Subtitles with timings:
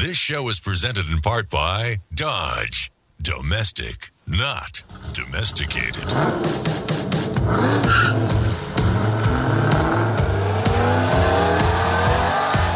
[0.00, 2.90] This show is presented in part by Dodge.
[3.20, 6.04] Domestic, not domesticated.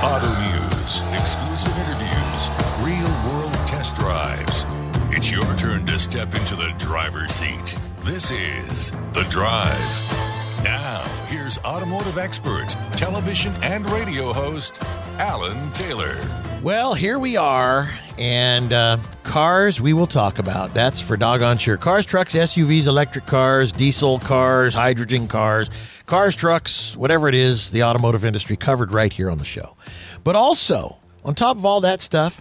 [0.05, 2.51] Auto news, exclusive interviews,
[2.85, 4.67] real world test drives.
[5.09, 7.79] It's your turn to step into the driver's seat.
[8.05, 10.63] This is The Drive.
[10.63, 14.83] Now, here's automotive expert, television and radio host,
[15.19, 16.44] Alan Taylor.
[16.65, 20.73] Well, here we are, and uh, cars we will talk about.
[20.73, 21.77] That's for doggone sure.
[21.77, 25.69] Cars, trucks, SUVs, electric cars, diesel cars, hydrogen cars,
[26.07, 29.77] cars, trucks, whatever it is, the automotive industry covered right here on the show.
[30.25, 32.41] But also, on top of all that stuff,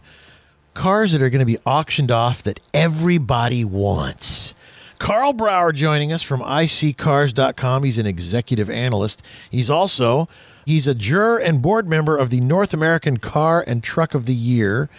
[0.73, 4.55] cars that are going to be auctioned off that everybody wants.
[4.99, 7.83] Karl Brauer joining us from iSeeCars.com.
[7.83, 9.21] He's an executive analyst.
[9.51, 10.29] He's also
[10.65, 14.33] he's a juror and board member of the North American Car and Truck of the
[14.33, 14.89] Year.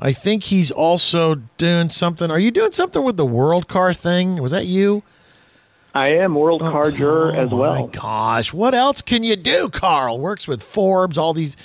[0.00, 2.30] I think he's also doing something.
[2.30, 4.42] Are you doing something with the World Car thing?
[4.42, 5.02] Was that you?
[5.94, 7.86] I am World oh, Car Juror as Oh well.
[7.86, 9.68] my gosh, what else can you do?
[9.68, 11.56] Karl works with Forbes, all these.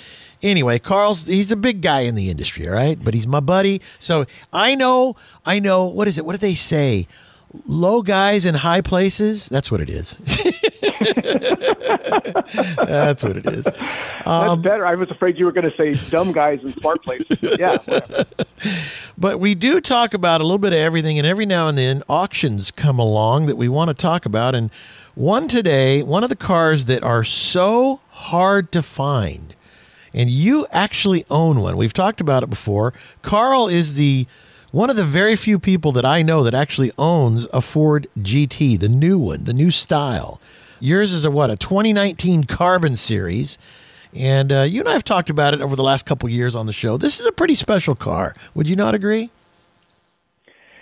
[0.42, 3.02] Anyway, Karl's he's a big guy in the industry, all right?
[3.02, 5.86] But he's my buddy, so I know, I know.
[5.86, 6.24] What is it?
[6.26, 7.08] What do they say?
[7.64, 9.48] Low guys in high places.
[9.48, 10.16] That's what it is.
[12.84, 13.64] That's what it is.
[13.64, 14.84] That's um, better.
[14.84, 17.38] I was afraid you were going to say dumb guys in smart places.
[17.40, 17.78] But yeah.
[17.78, 18.26] whatever.
[19.20, 22.04] But we do talk about a little bit of everything, and every now and then
[22.08, 24.54] auctions come along that we want to talk about.
[24.54, 24.70] And
[25.16, 29.56] one today, one of the cars that are so hard to find,
[30.14, 31.76] and you actually own one.
[31.76, 32.94] We've talked about it before.
[33.22, 34.28] Karl is the
[34.70, 38.78] one of the very few people that I know that actually owns a Ford GT,
[38.78, 40.40] the new one, the new style.
[40.80, 41.50] Yours is a what?
[41.50, 43.58] A 2019 Carbon Series.
[44.14, 46.66] And uh, you and I have talked about it over the last couple years on
[46.66, 46.96] the show.
[46.96, 48.34] This is a pretty special car.
[48.54, 49.30] Would you not agree?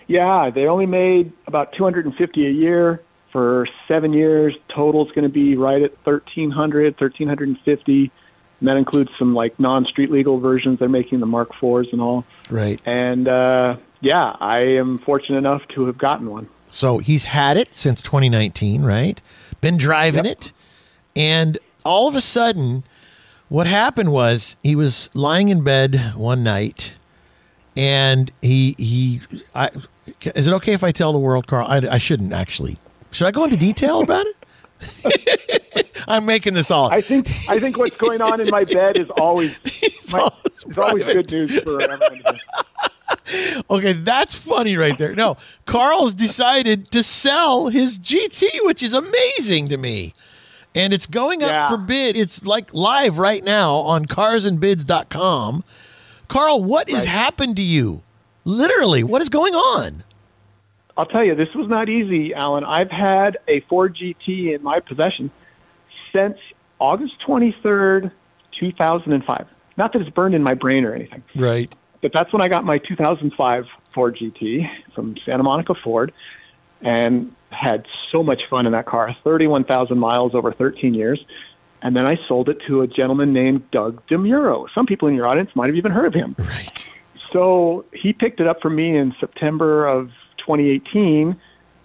[0.06, 4.54] yeah, they only made about 250 a year for seven years.
[4.68, 8.10] Total is going to be right at 1,300, 1,350.
[8.60, 10.78] And that includes some like non-street legal versions.
[10.78, 12.24] They're making the Mark IVs and all.
[12.50, 12.80] Right.
[12.86, 16.48] And uh, yeah, I am fortunate enough to have gotten one.
[16.70, 19.20] So he's had it since 2019, right?
[19.60, 20.32] Been driving Yep.
[20.32, 20.52] it.
[21.14, 22.84] And all of a sudden,
[23.48, 26.94] what happened was he was lying in bed one night
[27.76, 29.20] and he, he,
[29.54, 29.70] I,
[30.34, 31.66] is it okay if I tell the world, Karl?
[31.68, 32.78] I, I shouldn't actually.
[33.10, 34.36] Should I go into detail about it?
[36.08, 36.90] I'm making this all.
[36.92, 39.54] I think I think what's going on in my bed is always
[40.12, 40.32] my, always
[40.66, 42.38] it's always good news for everyone.
[43.70, 45.14] Okay, that's funny right there.
[45.14, 50.12] No, Karl's decided to sell his GT, which is amazing to me.
[50.74, 51.68] And it's going up Yeah.
[51.68, 52.16] for bid.
[52.16, 55.64] It's like live right now on carsandbids.com.
[56.28, 58.02] Karl, what has happened to you?
[58.44, 60.02] Literally, what is going on?
[60.96, 62.64] I'll tell you, this was not easy, Alan.
[62.64, 65.30] I've had a Ford GT in my possession
[66.12, 66.38] since
[66.78, 68.10] August 23rd,
[68.52, 69.46] 2005.
[69.76, 71.74] Not that it's burned in my brain or anything, Right.
[72.00, 76.12] but that's when I got my 2005 Ford GT from Santa Monica Ford
[76.80, 81.24] and had so much fun in that car 31,000 miles over 13 years.
[81.82, 84.66] And then I sold it to a gentleman named Doug DeMuro.
[84.74, 86.34] Some people in your audience might have even heard of him.
[86.38, 86.90] Right.
[87.32, 90.10] So he picked it up for me in September of
[90.46, 91.36] 2018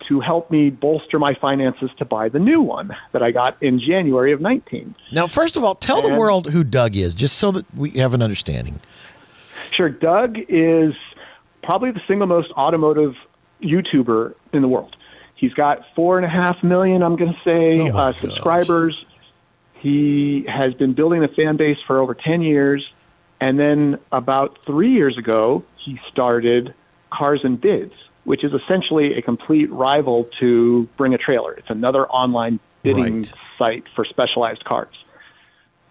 [0.07, 3.79] to help me bolster my finances to buy the new one that I got in
[3.79, 4.95] January of 19.
[5.11, 8.13] Now, first of all, tell the world who Doug is, just so that we have
[8.13, 8.79] an understanding.
[9.71, 10.95] Sure, Doug is
[11.63, 13.15] probably the single most automotive
[13.61, 14.95] YouTuber in the world.
[15.35, 19.05] He's got four and a half million, I'm going to say, Oh uh, subscribers.
[19.73, 22.87] He has been building a fan base for over 10 years.
[23.39, 26.75] And then about three years ago, he started
[27.11, 31.53] Cars and Bids, which is essentially a complete rival to Bring a Trailer.
[31.53, 33.33] It's another online bidding Right.
[33.57, 34.93] site for specialized cars.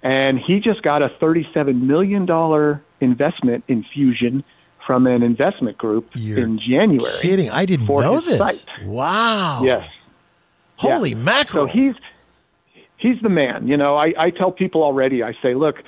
[0.02, 4.44] And he just got a $37 million investment infusion
[4.86, 7.20] from an investment group You're in January.
[7.20, 7.50] Kidding.
[7.50, 8.38] I didn't know his this.
[8.38, 8.64] site.
[8.84, 9.60] Wow.
[9.62, 9.88] Yes.
[10.76, 11.16] Holy Yeah.
[11.16, 11.66] mackerel.
[11.66, 11.94] So he's
[12.96, 13.68] he's the man.
[13.68, 15.22] You know, I, I tell people already.
[15.22, 15.82] I say, look,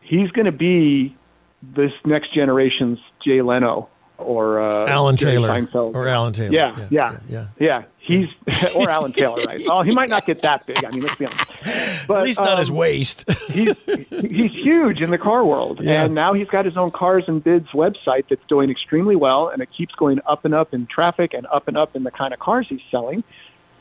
[0.00, 1.16] he's going to be
[1.62, 3.88] this next generation's Jay Leno
[4.22, 5.48] or uh, Alan Jerry Taylor.
[5.48, 5.94] Seinfeld.
[5.94, 6.52] Or Alan Taylor.
[6.52, 7.82] Yeah, Yeah, yeah, yeah, yeah.
[7.98, 8.28] He's
[8.74, 9.62] or Alan Taylor, right?
[9.70, 10.84] Oh, he might not get that big.
[10.84, 12.06] I mean, let's be honest.
[12.08, 13.30] But At least not his um, waist.
[13.48, 13.76] he's
[14.10, 16.04] he's huge in the car world, Yeah.
[16.04, 19.62] and now he's got his own cars and bids website that's doing extremely well, and
[19.62, 22.34] it keeps going up and up in traffic and up and up in the kind
[22.34, 23.22] of cars he's selling.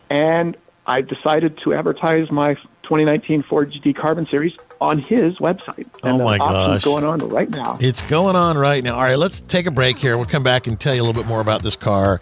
[0.09, 0.55] And
[0.87, 5.87] I decided to advertise my 2019 Ford GT Carbon Series on his website.
[6.03, 6.83] And Oh my gosh.
[6.83, 7.77] going on right now.
[7.79, 8.95] It's going on right now.
[8.95, 10.17] All right, let's take a break here.
[10.17, 12.19] We'll come back and tell you a little bit more about this car.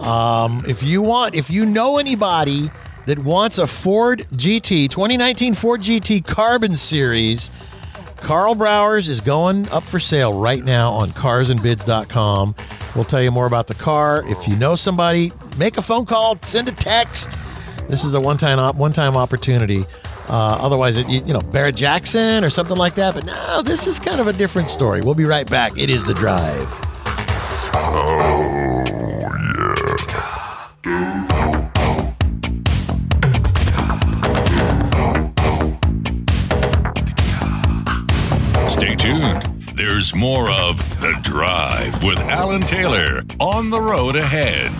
[0.00, 2.70] Um, if you want, if you know anybody
[3.06, 7.50] that wants a Ford GT, 2019 Ford GT Carbon Series,
[8.16, 12.54] Karl Brauer's is going up for sale right now on carsandbids.com.
[12.94, 14.24] We'll tell you more about the car.
[14.26, 17.30] If you know somebody, make a phone call, send a text.
[17.90, 19.82] This is a one-time op- one-time opportunity.
[20.28, 23.14] Uh, otherwise, it, you, you know, Barrett Jackson or something like that.
[23.14, 25.00] But no, this is kind of a different story.
[25.00, 25.76] We'll be right back.
[25.76, 26.68] It is the drive.
[38.68, 39.42] Stay tuned.
[39.74, 44.70] There's more of The Drive with Alan Taylor on the road ahead.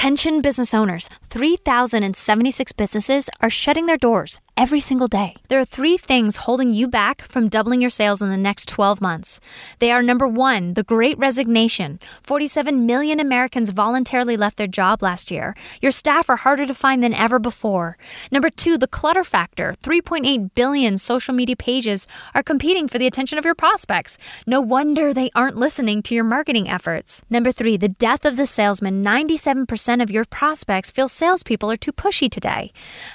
[0.00, 5.34] Attention business owners 3,076 businesses are shutting their doors every single day.
[5.48, 9.00] There are three things holding you back from doubling your sales in the next 12
[9.00, 9.40] months.
[9.78, 11.98] They are number one, the great resignation.
[12.22, 15.56] 47 million Americans voluntarily left their job last year.
[15.80, 17.96] Your staff are harder to find than ever before.
[18.30, 19.72] Number two, the clutter factor.
[19.82, 24.18] 3.8 billion social media pages are competing for the attention of your prospects.
[24.46, 27.22] No wonder they aren't listening to your marketing efforts.
[27.30, 29.02] Number three, the death of the salesman.
[29.02, 32.72] 97% of your prospects feel salespeople are too pushy today.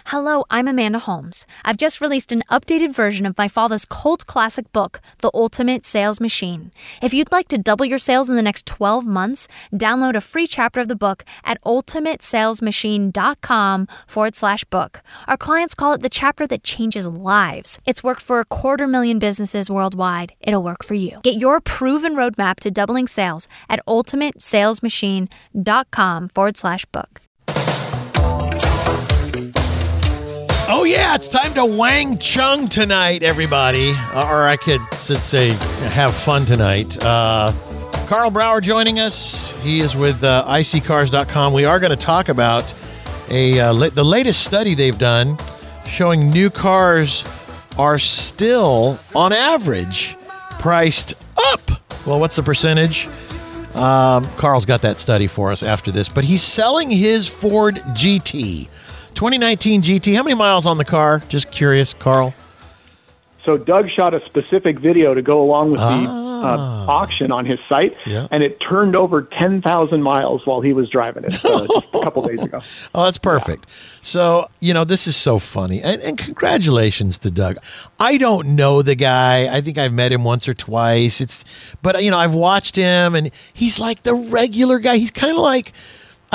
[0.07, 1.34] Hello, I'm Amanda Holmes.
[1.63, 6.21] I've just released an updated version of my father's cult classic book, The Ultimate Sales
[6.21, 6.71] Machine.
[7.01, 10.47] If you'd like to double your sales in the next 12 months, download a free
[10.47, 15.01] chapter of the book at ultimatesalesmachine.com forward slash book.
[15.27, 17.79] Our clients call it the chapter that changes lives.
[17.85, 20.33] It's worked for a quarter million businesses worldwide.
[20.39, 21.19] It'll work for you.
[21.23, 27.24] Get your proven roadmap to doubling sales at ultimatesalesmachine.com forward slash book.
[30.67, 33.91] Oh yeah, it's time to Wang Chung tonight, everybody.
[33.91, 35.49] Uh, Or I could say
[35.93, 36.97] have fun tonight.
[37.03, 37.51] Uh,
[38.07, 39.51] Karl Brauer joining us.
[39.61, 41.53] He is with uh, iSeeCars.com.
[41.53, 42.73] We are going to talk about
[43.29, 45.37] a uh, la- the latest study they've done
[45.87, 47.23] showing new cars
[47.77, 50.15] are still, on average,
[50.59, 51.13] priced
[51.47, 51.61] up.
[52.07, 53.07] Well, what's the percentage?
[53.75, 58.69] Um, Karl's got that study for us after this, but he's selling his Ford GT,
[59.15, 60.15] 2019 GT.
[60.15, 61.19] How many miles on the car?
[61.29, 62.33] Just curious, Karl.
[63.43, 66.85] So Doug shot a specific video to go along with the Ah.
[66.87, 68.27] uh, auction on his site, Yeah.
[68.31, 72.27] and it turned over 10,000 miles while he was driving it uh, just a couple
[72.27, 72.59] days ago.
[72.93, 73.67] Oh, that's perfect.
[74.01, 75.81] So, you know, this is so funny.
[75.81, 77.57] And, and congratulations to Doug.
[77.99, 79.47] I don't know the guy.
[79.55, 81.21] I think I've met him once or twice.
[81.21, 81.45] It's
[81.83, 84.97] but you know, I've watched him and he's like the regular guy.
[84.97, 85.71] He's kind of like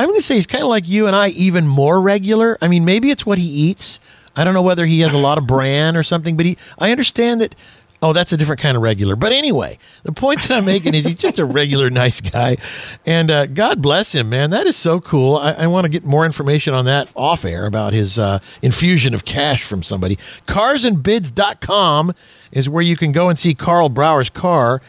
[0.01, 2.57] I'm going to say he's kind of like you and I even more regular.
[2.63, 4.01] I mean, maybe it's what he eats.
[4.35, 6.91] I don't know whether he has a lot of bran or something, but he I
[6.91, 7.55] understand that
[8.03, 9.15] Oh, that's a different kind of regular.
[9.15, 12.57] But anyway, the point that I'm making is he's just a regular nice guy.
[13.05, 14.51] And uh, God bless him, man.
[14.51, 15.37] That is so cool.
[15.37, 19.13] I, I want to get more information on that off air about his uh, infusion
[19.13, 20.19] of cash from somebody.
[20.47, 22.15] Carsandbids.com
[22.53, 24.81] is where you can go and see Karl Brauer's car.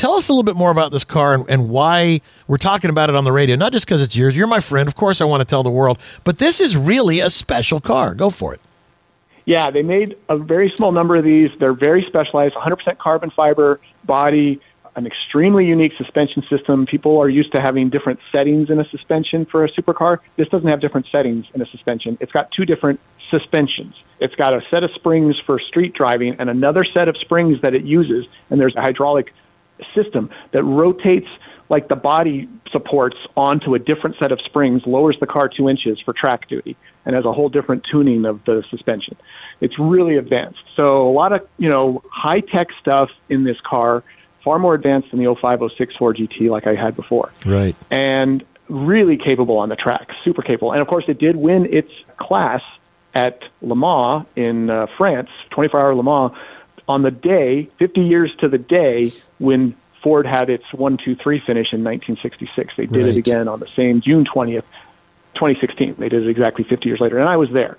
[0.00, 3.10] Tell us a little bit more about this car and, and why we're talking about
[3.10, 3.54] it on the radio.
[3.54, 4.34] Not just because it's yours.
[4.34, 4.88] You're my friend.
[4.88, 5.98] Of course, I want to tell the world.
[6.24, 8.14] But this is really a special car.
[8.14, 8.62] Go for it.
[9.44, 11.50] Yeah, they made a very small number of these.
[11.58, 14.58] They're very specialized, 100% carbon fiber body,
[14.96, 16.86] an extremely unique suspension system.
[16.86, 20.20] People are used to having different settings in a suspension for a supercar.
[20.36, 22.16] This doesn't have different settings in a suspension.
[22.22, 23.96] It's got two different suspensions.
[24.18, 27.74] It's got a set of springs for street driving and another set of springs that
[27.74, 29.34] it uses, and there's a hydraulic
[29.94, 31.28] system that rotates
[31.68, 36.00] like the body supports onto a different set of springs, lowers the car two inches
[36.00, 39.16] for track duty, and has a whole different tuning of the suspension.
[39.60, 40.62] It's really advanced.
[40.74, 44.02] So a lot of you know high tech stuff in this car,
[44.42, 47.76] far more advanced than the 0506 Ford GT like I had before, Right.
[47.90, 50.72] and really capable on the track, super capable.
[50.72, 52.62] And of course, it did win its class
[53.14, 56.32] at Le Mans in uh, France, 24-hour Le Mans,
[56.90, 61.38] on the day, 50 years to the day when Ford had its one, two, three
[61.38, 62.74] finish in 1966.
[62.76, 63.14] They did Right.
[63.14, 64.64] it again on the same June 20th,
[65.34, 65.94] 2016.
[65.98, 67.78] They did it exactly 50 years later, and I was there.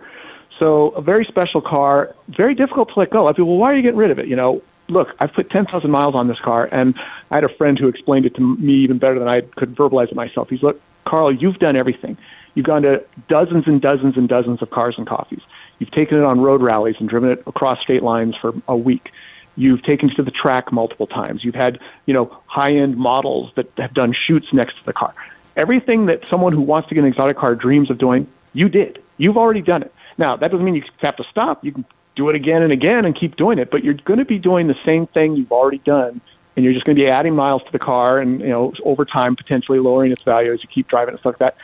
[0.58, 3.28] So a very special car, very difficult to let go.
[3.28, 4.28] I feel, well, why are you getting rid of it?
[4.28, 6.98] You know, look, I've put 10,000 miles on this car, and
[7.32, 10.08] I had a friend who explained it to me even better than I could verbalize
[10.10, 10.50] it myself.
[10.50, 12.18] He's, look, Karl, you've done everything.
[12.56, 15.42] You've gone to dozens and dozens and dozens of cars and coffees.
[15.82, 19.12] You've taken it on road rallies and driven it across state lines for a week.
[19.56, 21.44] You've taken it to the track multiple times.
[21.44, 25.12] You've had, you know, high-end models that have done shoots next to the car.
[25.58, 29.02] Everything that someone who wants to get an exotic car dreams of doing, you did.
[29.18, 29.92] You've already done it.
[30.20, 31.66] Now, that doesn't mean you have to stop.
[31.66, 31.84] You can
[32.14, 34.68] do it again and again and keep doing it, but you're going to be doing
[34.68, 36.22] the same thing you've already done
[36.56, 39.06] and you're just going to be adding miles to the car and you know over
[39.06, 41.58] time potentially lowering its value as you keep driving and stuff like that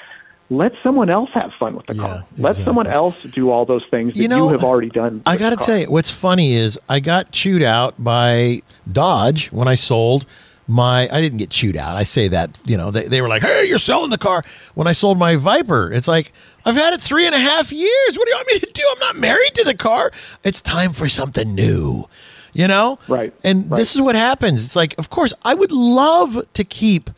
[0.49, 2.15] let someone else have fun with the Yeah, car.
[2.19, 2.43] exactly.
[2.43, 5.21] Let someone else do all those things that You you, have already done.
[5.25, 9.67] I got to tell you, what's funny is I got chewed out by Dodge when
[9.67, 10.25] I sold
[10.67, 11.09] my.
[11.11, 11.95] I didn't get chewed out.
[11.95, 14.43] I say that, you know, they, they were like, hey, you're selling the car.
[14.73, 16.31] When I sold my Viper, it's like,
[16.65, 18.17] I've had it three and a half years.
[18.17, 18.83] What do you want me to do?
[18.93, 20.11] I'm not married to the car.
[20.43, 22.07] It's time for something new,
[22.53, 22.99] you know?
[23.07, 23.77] Right, And right.
[23.77, 24.63] this is what happens.
[24.65, 27.09] It's like, of course, I would love to keep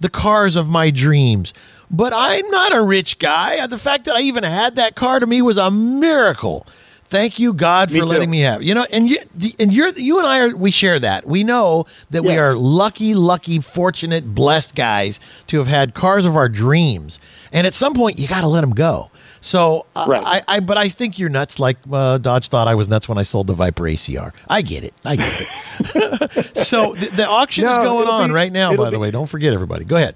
[0.00, 1.52] the cars of my dreams.
[1.90, 3.66] But I'm not a rich guy.
[3.66, 6.66] The fact that I even had that car to me was a miracle.
[7.04, 8.08] Thank you, God, Me for too.
[8.10, 8.60] letting me have.
[8.60, 8.66] it.
[8.66, 9.16] You know, and you
[9.58, 11.26] and you're you and I are we share that.
[11.26, 16.36] We know that we are lucky, lucky, fortunate, blessed guys to have had cars of
[16.36, 17.18] our dreams.
[17.50, 19.10] And at some point, you got to let them go.
[19.40, 20.42] So uh, Right.
[20.46, 21.58] I, I, but I think you're nuts.
[21.58, 24.32] Like uh, Dodge thought I was nuts when I sold the Viper ACR.
[24.46, 24.92] I get it.
[25.06, 26.56] I get it.
[26.58, 28.76] so the, the auction is going on be- right now.
[28.76, 29.86] By the be- way, don't forget everybody.
[29.86, 30.14] Go ahead.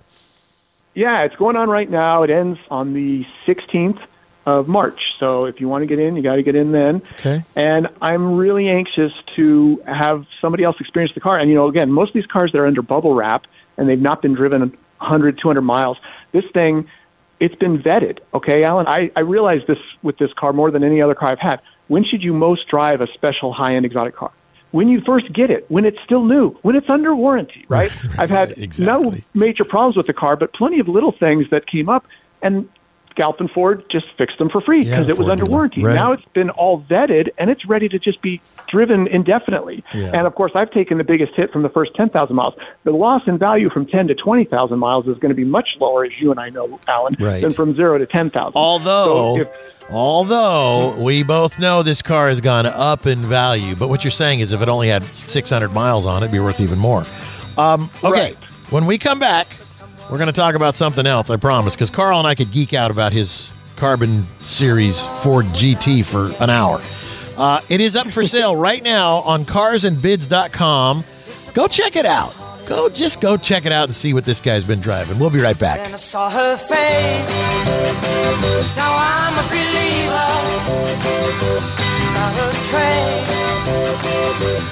[0.94, 2.22] Yeah, it's going on right now.
[2.22, 4.00] It ends on the 16th
[4.44, 5.14] of March.
[5.18, 6.96] So if you want to get in, you got to get in then.
[7.12, 7.42] Okay.
[7.54, 11.38] And I'm really anxious to have somebody else experience the car.
[11.38, 13.46] And, you know, again, most of these cars that are under bubble wrap
[13.76, 15.98] and they've not been driven 100, 200 miles,
[16.32, 16.88] this thing,
[17.40, 18.18] it's been vetted.
[18.34, 21.38] Okay, Alan, I, I realize this with this car more than any other car I've
[21.38, 21.60] had.
[21.88, 24.32] When should you most drive a special high end exotic car?
[24.72, 27.92] When you first get it, when it's still new, when it's under warranty, right?
[28.18, 28.84] I've had exactly.
[28.84, 32.06] no major problems with the car, but plenty of little things that came up,
[32.40, 32.68] and
[33.14, 35.82] Galpin Ford just fixed them for free Yeah, because it was under warranty.
[35.82, 35.94] Right.
[35.94, 38.40] Now it's been all vetted and it's ready to just be
[38.72, 39.84] driven indefinitely.
[39.94, 40.10] Yeah.
[40.14, 42.54] And of course, I've taken the biggest hit from the first 10,000 miles.
[42.84, 46.04] The loss in value from 10 to 20,000 miles is going to be much lower,
[46.06, 47.42] as you and I know, Alan, Right.
[47.42, 48.52] than from zero to 10,000.
[48.56, 49.48] Although, So if-
[49.90, 54.40] although we both know this car has gone up in value, but what you're saying
[54.40, 57.04] is if it only had 600 miles on it, it'd be worth even more.
[57.58, 58.36] Um, okay, Right.
[58.70, 59.46] when we come back,
[60.10, 61.28] we're going to talk about something else.
[61.30, 66.02] I promise, because Karl and I could geek out about his Carbon Series Ford GT
[66.02, 66.80] for an hour.
[67.36, 71.04] Uh, it is up for sale right now on carsandbids.com.
[71.54, 72.34] Go check it out.
[72.66, 75.18] Go just go check it out and see what this guy's been driving.
[75.18, 75.80] We'll be right back.
[75.80, 77.52] I saw her face.
[78.76, 80.28] Now I'm a believer.
[82.70, 84.71] Trace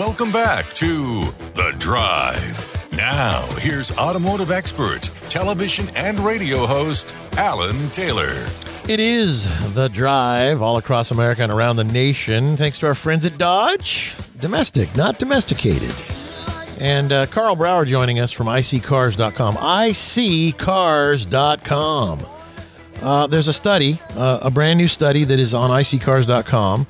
[0.00, 2.66] Welcome back to The Drive.
[2.90, 8.46] Now, here's automotive expert, television and radio host, Alan Taylor.
[8.88, 13.26] It is the drive all across America and around the nation, thanks to our friends
[13.26, 14.14] at Dodge.
[14.38, 15.92] Domestic, not domesticated.
[16.80, 19.56] And uh, Karl Brauer joining us from iSeeCars.com.
[19.56, 20.56] iSeeCars.com.
[23.02, 26.86] Uh, there's a study, uh, a brand new study that is on iSeeCars.com,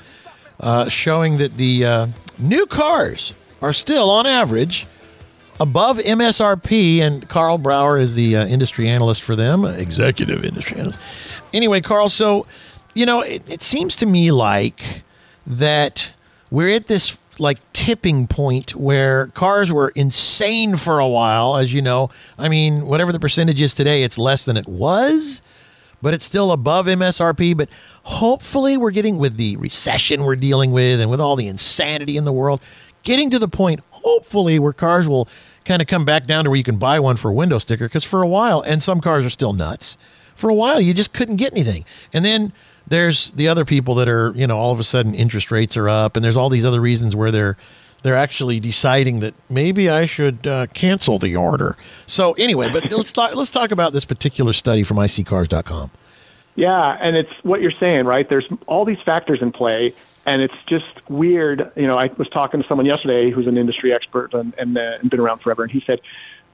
[0.60, 2.06] uh, showing that the uh,
[2.40, 4.86] new cars are still, on average,
[5.58, 10.98] above MSRP, and Karl Brauer is the uh, industry analyst for them, executive industry analyst.
[11.52, 12.46] Anyway, Karl, so
[12.94, 15.02] you know, it, it seems to me like
[15.46, 16.12] that
[16.50, 21.80] we're at this like tipping point where cars were insane for a while, as you
[21.80, 22.10] know.
[22.38, 25.40] I mean, whatever the percentage is today, it's less than it was
[26.02, 27.56] but it's still above MSRP.
[27.56, 27.68] But
[28.04, 32.24] hopefully, we're getting with the recession we're dealing with and with all the insanity in
[32.24, 32.60] the world,
[33.02, 35.28] getting to the point, hopefully, where cars will
[35.64, 37.86] kind of come back down to where you can buy one for a window sticker.
[37.86, 39.96] Because for a while, and some cars are still nuts,
[40.34, 41.84] for a while, you just couldn't get anything.
[42.12, 42.52] And then
[42.86, 45.88] there's the other people that are, you know, all of a sudden interest rates are
[45.88, 47.56] up, and there's all these other reasons where they're
[48.02, 51.76] they're actually deciding that maybe I should uh, cancel the order.
[52.06, 55.90] So anyway, but let's talk let's talk about this particular study from iSeeCars.com.
[56.56, 58.28] Yeah, and it's what you're saying, right?
[58.28, 59.94] There's all these factors in play,
[60.26, 61.70] and it's just weird.
[61.76, 64.98] You know, I was talking to someone yesterday who's an industry expert and, and, uh,
[65.00, 66.00] and been around forever, and he said,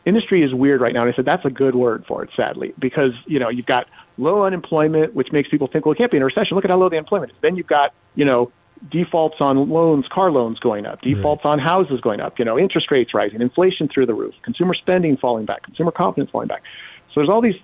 [0.07, 1.03] industry is weird right now.
[1.03, 3.89] And I said, that's a good word for it, sadly, because, you know, you've got
[4.17, 6.55] low unemployment, which makes people think, well, it can't be in a recession.
[6.55, 7.39] Look at how low the unemployment is.
[7.41, 8.53] Then you've got, you know,
[8.91, 12.91] defaults on loans, car loans going up, defaults on houses going up, you know, interest
[12.91, 16.63] rates rising, inflation through the roof, consumer spending falling back, consumer confidence falling back.
[17.09, 17.59] So there's all these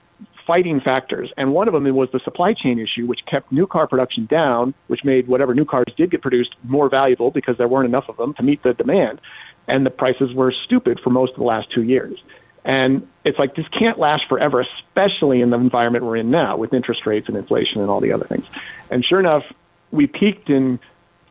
[0.47, 1.33] fighting factors.
[1.37, 4.75] And one of them was the supply chain issue, which kept new car production down,
[4.89, 8.17] which made whatever new cars did get produced more valuable because there weren't enough of
[8.17, 9.21] them to meet the demand.
[9.69, 12.23] And the prices were stupid for most of the last two years.
[12.65, 16.73] And it's like this can't last forever, especially in the environment we're in now with
[16.73, 18.45] interest rates and inflation and all the other things.
[18.91, 19.45] And sure enough,
[19.91, 20.79] we peaked in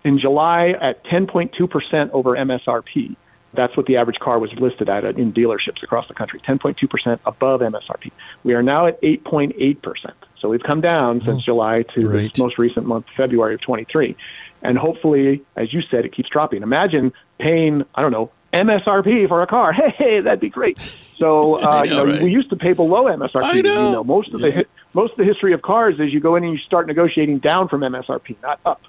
[0.04, 3.16] in July at 10.2% over MSRP.
[3.54, 7.60] That's what the average car was listed at in dealerships across the country, 10.2% above
[7.60, 8.12] MSRP.
[8.44, 10.14] We are now at 8.8%.
[10.40, 14.16] So we've come down since July to this most recent month, February of 23.
[14.64, 16.64] And hopefully, as you said, it keeps dropping.
[16.64, 19.74] Imagine paying, I don't know, MSRP for a car.
[19.98, 20.80] Hey, that'd be great.
[21.18, 22.22] So, uh, you know, right.
[22.22, 23.44] we used to pay below MSRP.
[23.44, 23.92] I You know.
[23.92, 26.54] know, most of the most of the history of cars is you go in and
[26.54, 28.82] you start negotiating down from MSRP, not up.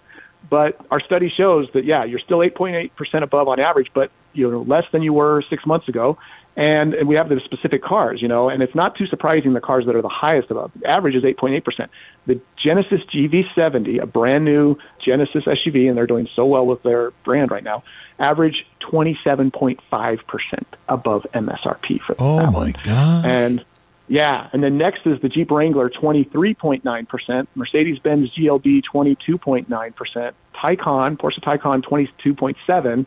[0.49, 4.63] But our study shows that yeah, you're still 8.8% above on average, but you know
[4.63, 6.19] less than you were six months ago.
[6.55, 9.61] And, and we have the specific cars, you know, and it's not too surprising the
[9.63, 10.71] cars that are the highest above.
[10.77, 11.89] The average is 8.8%.
[12.27, 17.13] The Genesis GV70, a brand new Genesis SUV, and they're doing so well with their
[17.25, 17.83] brand right now,
[18.19, 22.75] average 27.5% above MSRP for Oh that my one.
[22.85, 23.25] God.
[23.25, 23.65] And
[24.13, 31.83] yeah, and then next is the Jeep Wrangler, 23.9%, Mercedes-Benz GLB, 22.9%, Taycan, Porsche Taycan,
[31.83, 33.07] 22.7,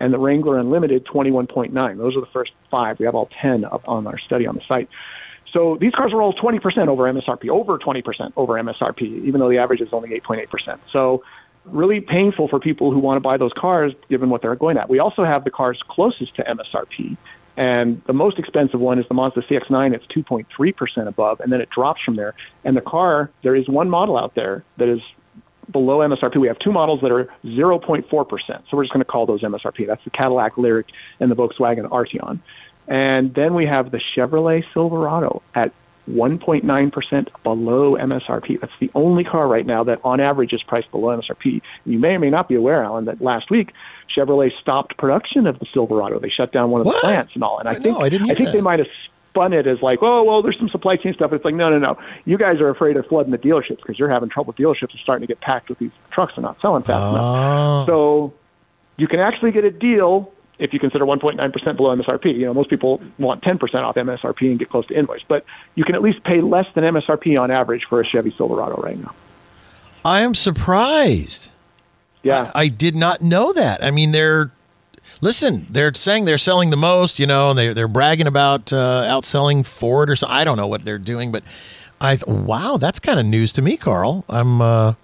[0.00, 1.98] and the Wrangler Unlimited, 21.9.
[1.98, 2.98] Those are the first five.
[2.98, 4.88] We have all 10 up on our study on the site.
[5.52, 9.58] So these cars are all 20% over MSRP, over 20% over MSRP, even though the
[9.58, 10.78] average is only 8.8%.
[10.90, 11.22] So
[11.66, 14.88] really painful for people who want to buy those cars given what they're going at.
[14.88, 17.18] We also have the cars closest to MSRP.
[17.56, 19.94] And the most expensive one is the Mazda CX-9.
[19.94, 22.34] It's 2.3% above, and then it drops from there.
[22.64, 25.00] And the car, there is one model out there that is
[25.70, 26.36] below MSRP.
[26.36, 28.08] We have two models that are 0.4%.
[28.48, 29.86] So we're just going to call those MSRP.
[29.86, 30.84] That's the Cadillac Lyriq
[31.18, 32.40] and the Volkswagen Arteon.
[32.88, 35.72] And then we have the Chevrolet Silverado at
[36.10, 38.60] 1.9% below MSRP.
[38.60, 41.62] That's the only car right now that on average is priced below MSRP.
[41.84, 43.72] You may or may not be aware, Alan, that last week
[44.08, 46.18] Chevrolet stopped production of the Silverado.
[46.18, 46.96] They shut down one of What?
[46.96, 47.58] the plants and all.
[47.58, 48.52] And I, I think know, I didn't hear think that.
[48.52, 48.88] they might have
[49.30, 51.32] spun it as like, oh well, there's some supply chain stuff.
[51.32, 51.98] It's like, no, no, no.
[52.24, 54.52] You guys are afraid of flooding the dealerships because you're having trouble.
[54.54, 57.24] Dealerships are starting to get packed with these trucks and not selling fast enough.
[57.24, 57.84] Oh.
[57.86, 58.34] So
[58.96, 62.34] you can actually get a deal if you consider 1.9% below MSRP.
[62.34, 65.84] You know, most people want 10% off MSRP and get close to invoice, but you
[65.84, 69.14] can at least pay less than MSRP on average for a Chevy Silverado right now.
[70.02, 71.50] I am surprised.
[72.26, 72.50] Yeah.
[72.54, 73.84] I did not know that.
[73.84, 74.50] I mean, they're
[75.20, 75.66] listen.
[75.70, 77.18] They're saying they're selling the most.
[77.18, 80.36] You know, and they they're bragging about uh, outselling Ford or something.
[80.36, 81.44] I don't know what they're doing, but
[82.00, 84.24] I wow, that's kind of news to me, Karl.
[84.28, 84.94] I'm uh,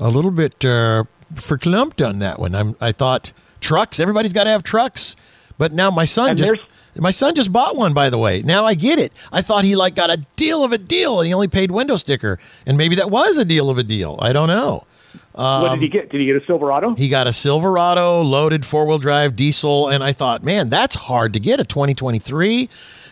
[0.00, 2.54] a little bit uh, verklempt on that one.
[2.54, 4.00] I'm I thought trucks.
[4.00, 5.16] Everybody's got to have trucks,
[5.58, 6.52] but now my son And just.
[6.96, 8.42] My son just bought one, by the way.
[8.42, 9.12] Now I get it.
[9.32, 11.96] I thought he like got a deal of a deal, and he only paid window
[11.96, 14.16] sticker, and maybe that was a deal of a deal.
[14.22, 14.86] I don't know.
[15.34, 16.10] What did he get?
[16.10, 16.88] Did he get a Silverado?
[16.88, 20.94] Um, He got a Silverado loaded four wheel drive diesel, and I thought, man, that's
[20.94, 22.68] hard to get a 2023.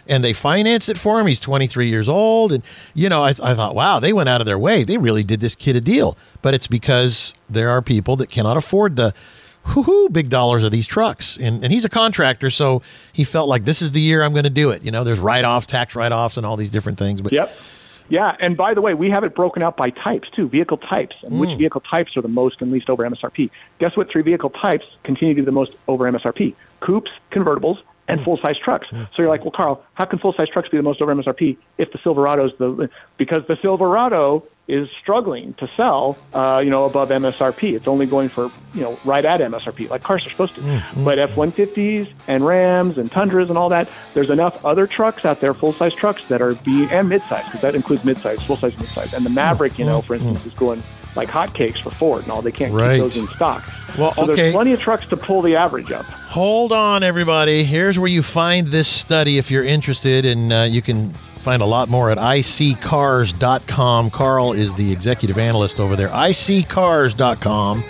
[0.09, 1.29] And they financed it for him.
[1.29, 4.47] He's 23 years old, and you know, I, I thought, wow, they went out of
[4.47, 4.83] their way.
[4.83, 6.17] They really did this kid a deal.
[6.43, 9.15] But it's because there are people that cannot afford the
[9.77, 12.83] whoo big dollars of these trucks, and and he's a contractor, so
[13.13, 14.85] he felt like this is the year I'm going to do it.
[14.85, 17.23] You know, there's write offs, tax write offs, and all these different things.
[17.23, 17.53] But Yep.
[18.09, 21.17] Yeah, and by the way, we have it broken out by types too, vehicle types,
[21.23, 21.59] and which mm.
[21.59, 23.51] vehicle types are the most and least over MSRP.
[23.79, 24.11] Guess what?
[24.11, 28.25] Three vehicle types continue to be the most over MSRP: coupes, convertibles, and hmm.
[28.25, 28.89] full-size trucks.
[28.91, 31.93] So you're like, well, Karl, how can full-size trucks be the most over MSRP if
[31.93, 37.75] the Silverado's the because the Silverado is struggling to sell, uh, you know, above MSRP.
[37.75, 40.61] It's only going for, you know, right at MSRP, like cars are supposed to.
[40.63, 41.05] Hmm, hmm.
[41.05, 45.53] But F-150s and Rams and Tundras and all that, there's enough other trucks out there,
[45.53, 49.15] full-size trucks that are being, and mid-size, because that includes mid-size, full-size, mid-size.
[49.15, 50.83] And the Maverick, you know, for instance, is going
[51.17, 52.41] like hotcakes for Ford and all.
[52.41, 52.95] They can't Right.
[52.95, 53.65] keep those in stock.
[53.99, 54.35] Well, so okay.
[54.35, 56.05] there's plenty of trucks to pull the average up.
[56.05, 57.65] Hold on, everybody.
[57.65, 61.67] Here's where you find this study if you're interested, and uh, you can find a
[61.67, 64.11] lot more at iSeeCars.com.
[64.11, 66.09] Karl is the executive analyst over there.
[66.09, 67.83] iSeeCars.com.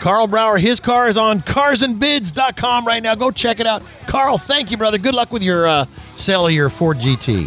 [0.00, 3.14] Karl Brauer, his car is on carsandbids.com right now.
[3.14, 3.82] Go check it out.
[4.06, 4.98] Karl, thank you, brother.
[4.98, 7.46] Good luck with your uh, sale of your Ford GT.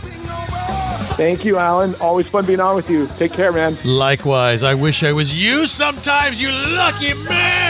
[1.15, 1.93] Thank you, Alan.
[2.01, 3.07] Always fun being on with you.
[3.17, 3.73] Take care, man.
[3.85, 7.60] Likewise, I wish I was you sometimes, you lucky man.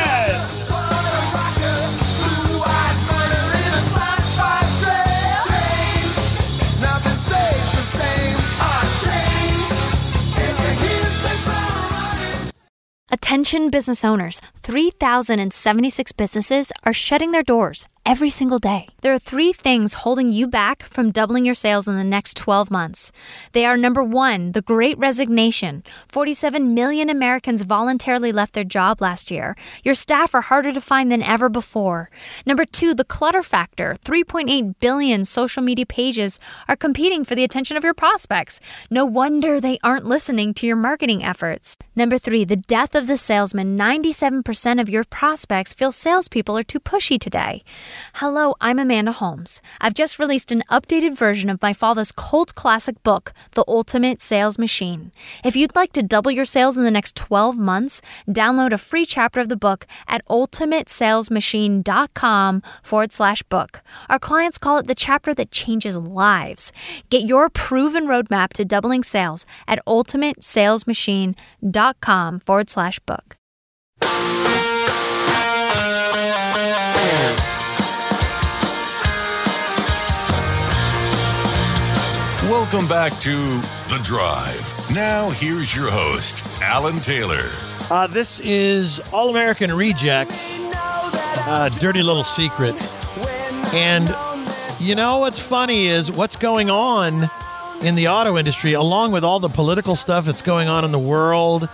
[13.31, 18.85] Attention business owners 3,076 businesses are shutting their doors every single day.
[18.99, 22.69] There are three things holding you back from doubling your sales in the next 12
[22.69, 23.13] months.
[23.53, 25.81] They are number one, the great resignation.
[26.09, 29.55] 47 million Americans voluntarily left their job last year.
[29.85, 32.09] Your staff are harder to find than ever before.
[32.45, 33.95] Number two, the clutter factor.
[34.03, 38.59] 3.8 billion social media pages are competing for the attention of your prospects.
[38.89, 41.77] No wonder they aren't listening to your marketing efforts.
[41.95, 43.77] Number three, the death of the salesman.
[43.77, 47.63] 97% of your prospects feel salespeople are too pushy today.
[48.15, 49.61] Hello, I'm Amanda Holmes.
[49.79, 54.57] I've just released an updated version of my father's cult classic book, The Ultimate Sales
[54.57, 55.11] Machine.
[55.43, 59.05] If you'd like to double your sales in the next 12 months, download a free
[59.05, 63.81] chapter of the book at ultimatesalesmachine.com forward slash book.
[64.09, 66.71] Our clients call it the chapter that changes lives.
[67.09, 73.37] Get your proven roadmap to doubling sales at ultimatesalesmachine.com forward slash book.
[82.71, 83.31] Welcome back to
[83.89, 84.95] The Drive.
[84.95, 87.49] Now, here's your host, Alan Taylor.
[87.89, 92.75] Uh, this is All American Rejects, uh, Dirty Little Secret.
[93.73, 94.15] And
[94.79, 97.29] you know what's funny is what's going on
[97.81, 100.99] in the auto industry, along with all the political stuff that's going on in the
[100.99, 101.67] world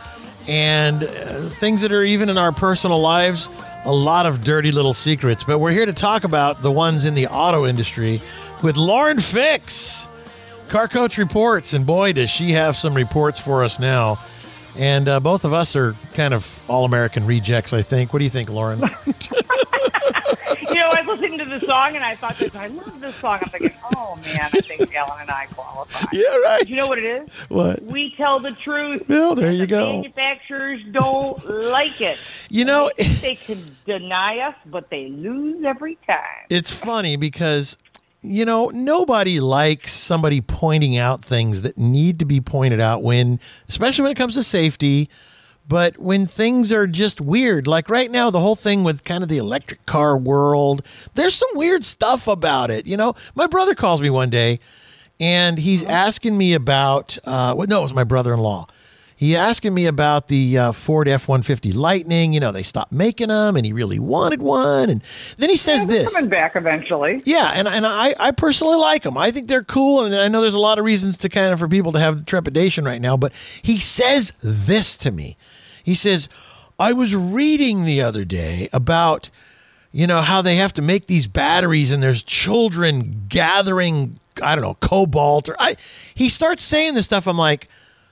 [0.48, 3.50] and uh, things that are even in our personal lives,
[3.86, 5.44] a lot of dirty little secrets.
[5.44, 8.20] But we're here to talk about the ones in the auto industry
[8.64, 10.07] with Lauren Fix.
[10.70, 14.20] Car Coach Reports, and boy, does she have some reports for us now.
[14.78, 18.14] And uh, both of us are kind of all American rejects, I think.
[18.14, 18.80] What do you think, Lauren?
[20.70, 23.16] you know, I was listening to the song and I thought, this, I love this
[23.16, 23.40] song.
[23.42, 26.06] I'm thinking, oh man, I think Alan and I qualify.
[26.12, 26.68] yeah, right.
[26.70, 27.30] You know what it is?
[27.50, 27.82] What?
[27.84, 29.08] We tell the truth.
[29.10, 29.94] Well, there you the go.
[29.94, 32.20] Manufacturers don't like it.
[32.50, 36.46] You know, They they can deny us, but they lose every time.
[36.52, 37.78] it's funny because
[38.22, 43.40] you know nobody likes somebody pointing out things that need to be pointed out when
[43.70, 45.10] especially when it comes to safety
[45.70, 47.68] but when things are just weird.
[47.68, 50.82] Like right now the whole thing with kind of the electric car world
[51.16, 53.16] there's some weird stuff about it you know?
[53.36, 54.60] My brother calls me one day
[55.20, 58.68] and he's asking me about uh well, no it was my brother-in-law
[59.20, 62.34] he asking me about the uh, Ford F-150 Lightning.
[62.34, 64.92] You know, they stopped making them, and he really wanted one.
[64.92, 65.04] And
[65.38, 66.14] then he says They're this.
[66.14, 67.24] coming back eventually.
[67.26, 69.18] Yeah, and and I, I personally like them.
[69.18, 71.58] I think they're cool, and I know there's a lot of reasons to kind of
[71.58, 73.18] for people to have trepidation right now.
[73.18, 75.36] But he says this to me.
[75.84, 76.30] He says,
[76.80, 79.32] "I was reading the other day about,
[79.92, 84.64] you know, how they have to make these batteries, and there's children gathering, I don't
[84.64, 85.76] know, cobalt, or I."
[86.14, 87.28] He starts saying this stuff.
[87.28, 87.68] I'm like.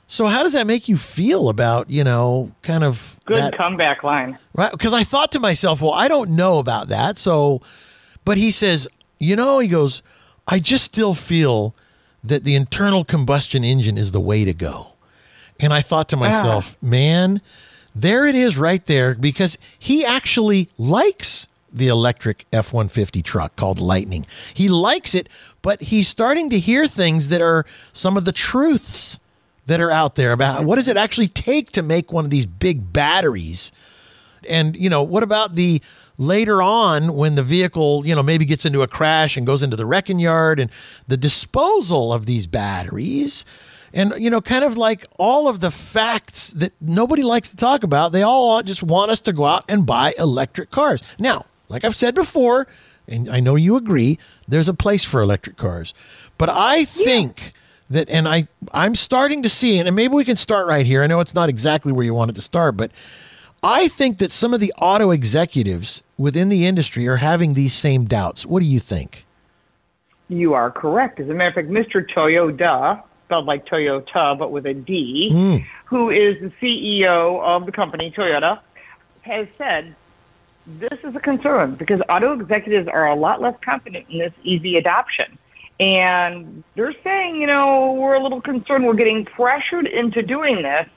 [0.07, 4.03] So how does that make you feel about you know kind of Good that, comeback
[4.03, 4.37] line.
[4.53, 4.71] Right.
[4.71, 7.17] Because I thought to myself, well, I don't know about that.
[7.17, 7.61] So,
[8.23, 8.87] but he says,
[9.19, 10.03] you know, he goes,
[10.47, 11.73] I just still feel
[12.23, 14.89] that the internal combustion engine is the way to go.
[15.59, 16.19] And I thought to ah.
[16.19, 17.41] myself, man,
[17.95, 23.79] there it is right there because he actually likes the electric F 150 truck called
[23.79, 24.25] Lightning.
[24.53, 25.27] He likes it,
[25.61, 29.19] but he's starting to hear things that are some of the truths
[29.65, 32.45] that are out there about what does it actually take to make one of these
[32.45, 33.71] big batteries?
[34.47, 35.81] And you know what about the
[36.17, 39.75] later on when the vehicle you know maybe gets into a crash and goes into
[39.75, 40.71] the wrecking yard and
[41.07, 43.45] the disposal of these batteries?
[43.93, 47.83] And you know kind of like all of the facts that nobody likes to talk
[47.83, 51.01] about they all just want us to go out and buy electric cars.
[51.17, 52.67] Now like i've said before
[53.07, 55.93] and i know you agree there's a place for electric cars.
[56.37, 57.53] But i think
[57.89, 61.03] that and I I'm starting to see and maybe we can start right here.
[61.03, 62.91] I know it's not exactly where you wanted to start, but
[63.63, 68.05] I think that some of the auto executives within the industry are having these same
[68.05, 68.45] doubts.
[68.45, 69.25] What do you think?
[70.29, 71.19] You are correct.
[71.19, 72.07] As a matter of fact, Mr.
[72.07, 75.57] Toyota, spelled like Toyota but with a D, hmm.
[75.85, 78.59] who is the CEO of the company Toyota,
[79.21, 79.95] has said
[80.67, 84.75] this is a concern because auto executives are a lot less confident in this EV
[84.75, 85.37] adoption.
[85.79, 90.87] And they're saying, you know, we're a little concerned we're getting pressured into doing this.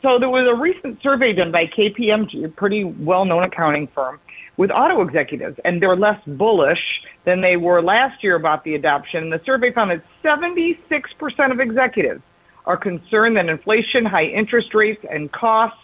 [0.00, 4.20] So there was a recent survey done by KPMG, a pretty well-known accounting firm,
[4.56, 9.24] with auto executives, and they're less bullish than they were last year about the adoption.
[9.24, 12.22] And the survey found that 76% of executives
[12.66, 15.80] are concerned that inflation, high interest rates, and costs,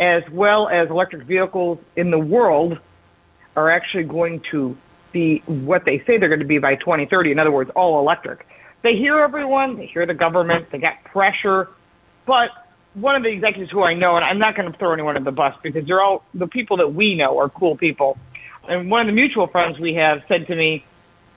[0.00, 2.78] as well as electric vehicles in the world,
[3.56, 4.76] are actually going to
[5.14, 7.32] be what they say they're going to be by 2030.
[7.32, 8.46] In other words, all electric.
[8.82, 11.70] They hear everyone, they hear the government, they got pressure,
[12.26, 12.50] but
[12.92, 15.24] one of the executives who I know, and I'm not going to throw anyone in
[15.24, 18.18] the bus because they're all the people that we know are cool people.
[18.68, 20.84] And one of the mutual friends we have said to me,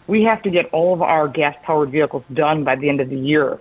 [0.08, 3.10] we have to get all of our gas powered vehicles done by the end of
[3.10, 3.60] the year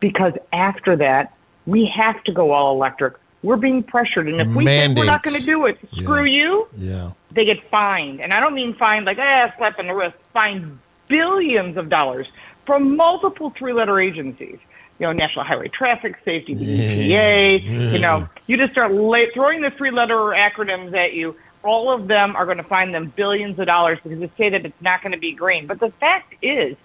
[0.00, 1.34] because after that,
[1.66, 3.14] we have to go all electric.
[3.42, 4.28] We're being pressured.
[4.28, 7.12] And if we think we're not going to do it, screw you, Yeah.
[7.36, 8.20] They get fined.
[8.20, 12.26] And I don't mean fined like, ah, slap in the wrist, fined billions of dollars
[12.64, 14.58] from multiple three letter agencies.
[14.98, 19.60] You know, National Highway Traffic Safety, the EPA, you know, you just start la- throwing
[19.60, 21.36] the three letter acronyms at you.
[21.62, 24.64] All of them are going to find them billions of dollars because they say that
[24.64, 25.66] it's not going to be green.
[25.66, 26.76] But the fact is,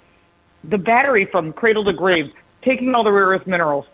[0.66, 3.86] the battery from cradle to grave, taking all the rare earth minerals,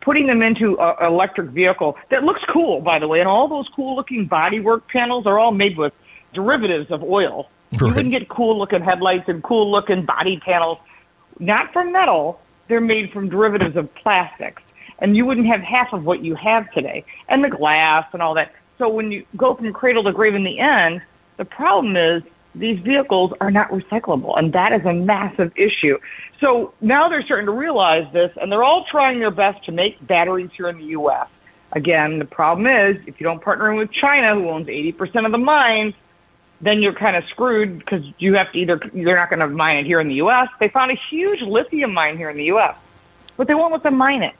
[0.00, 3.68] putting them into an electric vehicle that looks cool, by the way, and all those
[3.74, 5.92] cool looking bodywork panels are all made with
[6.32, 7.48] derivatives of oil.
[7.72, 7.96] You Right.
[7.96, 10.78] wouldn't get cool looking headlights and cool looking body panels,
[11.38, 12.40] not from metal.
[12.68, 14.62] They're made from derivatives of plastics.
[14.98, 18.34] And you wouldn't have half of what you have today, and the glass and all
[18.34, 18.52] that.
[18.78, 21.02] So when you go from cradle to grave in the end,
[21.36, 22.22] the problem is
[22.58, 25.98] these vehicles are not recyclable, and that is a massive issue.
[26.40, 30.04] So now they're starting to realize this, and they're all trying their best to make
[30.06, 31.28] batteries here in the U.S.
[31.72, 35.38] Again, the problem is if you don't partner with China, who owns 80% of the
[35.38, 35.94] mines,
[36.60, 39.78] then you're kind of screwed because you have to either they're not going to mine
[39.78, 40.48] it here in the U.S.
[40.58, 42.76] They found a huge lithium mine here in the U.S.,
[43.36, 44.34] but they won't let them mine it.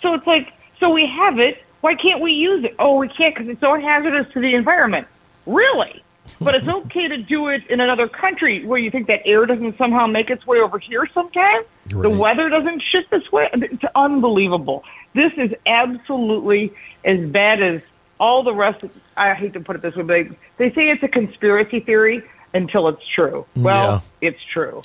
[0.00, 1.62] So it's like, so we have it.
[1.80, 2.74] Why can't we use it?
[2.78, 5.06] Oh, we can't because it's so hazardous to the environment.
[5.46, 6.03] Really?
[6.40, 9.76] But it's okay to do it in another country where you think that air doesn't
[9.76, 11.62] somehow make its way over here sometime.
[11.86, 13.50] The weather doesn't shift this way.
[13.52, 14.84] It's unbelievable.
[15.14, 16.72] This is absolutely
[17.04, 17.82] as bad as
[18.18, 18.82] all the rest.
[18.82, 21.80] Of, I hate to put it this way, but they, they say it's a conspiracy
[21.80, 22.22] theory
[22.54, 23.44] until it's true.
[23.56, 24.80] Well, it's true.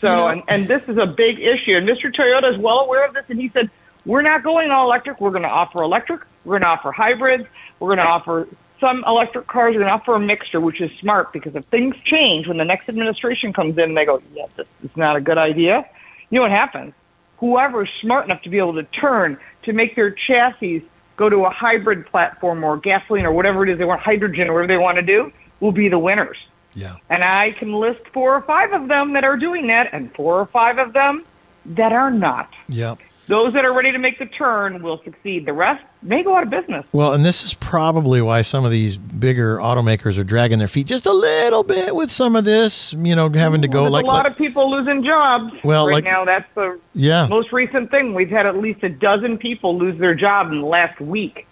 [0.00, 1.76] So, and, and this is a big issue.
[1.76, 2.12] And Mr.
[2.12, 3.24] Toyota is well aware of this.
[3.28, 3.70] And he said,
[4.04, 5.20] we're not going all electric.
[5.20, 6.22] We're going to offer electric.
[6.44, 7.44] We're going to offer hybrids.
[7.78, 8.48] We're going to offer
[8.82, 9.72] some electric cars.
[9.72, 12.64] We're going to offer a mixture, which is smart because if things change when the
[12.64, 15.88] next administration comes in, they go, yeah, this is not a good idea.
[16.28, 16.92] You know what happens?
[17.38, 20.84] Whoever is smart enough to be able to turn to make their chassis
[21.16, 24.54] go to a hybrid platform or gasoline or whatever it is they want, hydrogen or
[24.54, 26.38] whatever they want to do, will be the winners.
[26.74, 26.96] Yeah.
[27.08, 30.40] And I can list four or five of them that are doing that, and four
[30.40, 31.24] or five of them
[31.66, 32.50] that are not.
[32.68, 32.96] Yeah.
[33.32, 35.46] Those that are ready to make the turn will succeed.
[35.46, 36.84] The rest may go out of business.
[36.92, 40.86] Well, and this is probably why some of these bigger automakers are dragging their feet
[40.86, 44.04] just a little bit with some of this, you know, having to go There's like,
[44.04, 45.50] a lot like- of people losing jobs.
[45.64, 47.26] Well, right like- now, that's the yeah.
[47.26, 48.12] most recent thing.
[48.12, 51.46] We've had at least a dozen people lose their job in the last week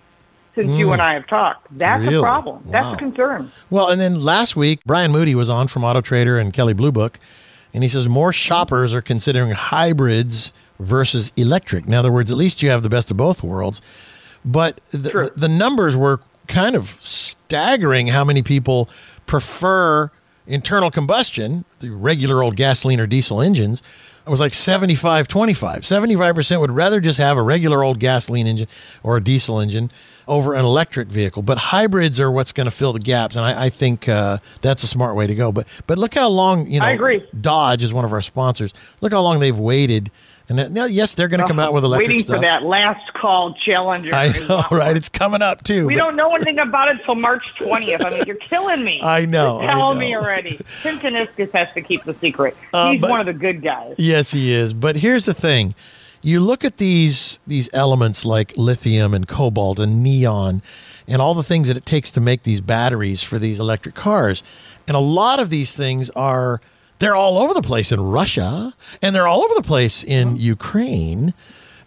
[0.55, 1.67] since you and I have talked.
[1.79, 2.09] That's Mm.
[2.09, 2.17] Really?
[2.19, 2.63] a problem.
[2.71, 2.93] That's Wow.
[2.93, 3.53] a concern.
[3.71, 6.93] Well, and then last week, Brian Moody was on from Auto Trader and Kelley Blue
[6.93, 7.19] Book,
[7.73, 11.87] and he says more shoppers are considering hybrids versus electric.
[11.87, 13.81] In other words, at least you have the best of both worlds.
[14.45, 18.89] But the, the, the numbers were kind of staggering how many people
[19.27, 20.11] prefer
[20.47, 23.83] internal combustion, the regular old gasoline or diesel engines.
[24.27, 25.83] It was like 75 25.
[25.83, 28.69] 75% would rather just have a regular old gasoline engine
[29.03, 29.91] or a diesel engine
[30.29, 31.43] over an electric vehicle.
[31.43, 33.35] But hybrids are what's going to fill the gaps.
[33.37, 35.53] And I, I think uh, that's a smart way to go.
[35.53, 37.25] But but look how long, you know, I agree.
[37.41, 38.73] Dodge is one of our sponsors.
[39.01, 40.11] Look how long they've waited.
[40.51, 42.37] And now, yes, they're going to come out with electric Waiting stuff.
[42.37, 44.13] for that last call challenger.
[44.13, 44.97] I know, right?
[44.97, 45.87] It's coming up too.
[45.87, 48.05] We but- don't know anything about it till March 20th.
[48.05, 49.01] I mean, you're killing me.
[49.05, 50.01] I know, You're telling know.
[50.01, 50.61] me already.
[50.83, 52.57] Tim Kuniskis has to keep the secret.
[52.75, 53.95] Uh, He's but- one of the good guys.
[53.97, 54.73] Yes, he is.
[54.73, 55.75] But here's the thing:
[56.21, 60.63] you look at these these elements like lithium and cobalt and neon,
[61.09, 64.43] and all the things that it takes to make these batteries for these electric cars,
[64.89, 66.61] and a lot of these things are
[67.01, 71.35] they're all over the place in Russia, and they're all over the place in Ukraine.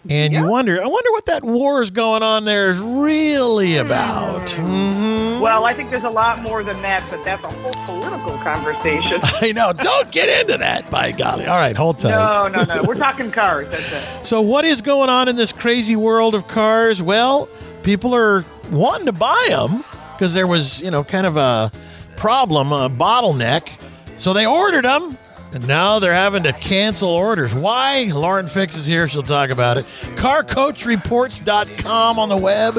[0.09, 4.47] And you wonder, I wonder what that war is going on there is really about.
[4.47, 5.39] Mhm.
[5.39, 9.19] Well, I think there's a lot more than that, but that's a whole political conversation.
[9.41, 9.71] I know.
[9.71, 11.45] Don't get into that, by golly.
[11.45, 12.09] All right, hold tight.
[12.11, 12.83] No, no, no.
[12.83, 13.69] We're talking cars.
[13.71, 14.03] That's it.
[14.25, 17.01] So, what is going on in this crazy world of cars?
[17.01, 17.47] Well,
[17.83, 21.71] people are wanting to buy them because there was, you know, kind of a
[22.17, 23.69] problem, a bottleneck.
[24.17, 25.17] So they ordered them,
[25.51, 27.53] and now they're having to cancel orders.
[27.53, 28.03] Why?
[28.05, 29.07] Lauren Fix is here.
[29.07, 29.83] She'll talk about it.
[30.15, 32.75] CarCoachReports.com on the web.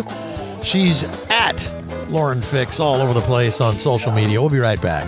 [0.64, 1.70] She's at
[2.10, 4.40] Lauren Fix all over the place on social media.
[4.40, 5.06] We'll be right back.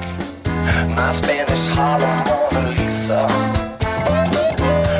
[0.94, 2.10] My Spanish Harlem
[2.52, 3.26] Mona Lisa.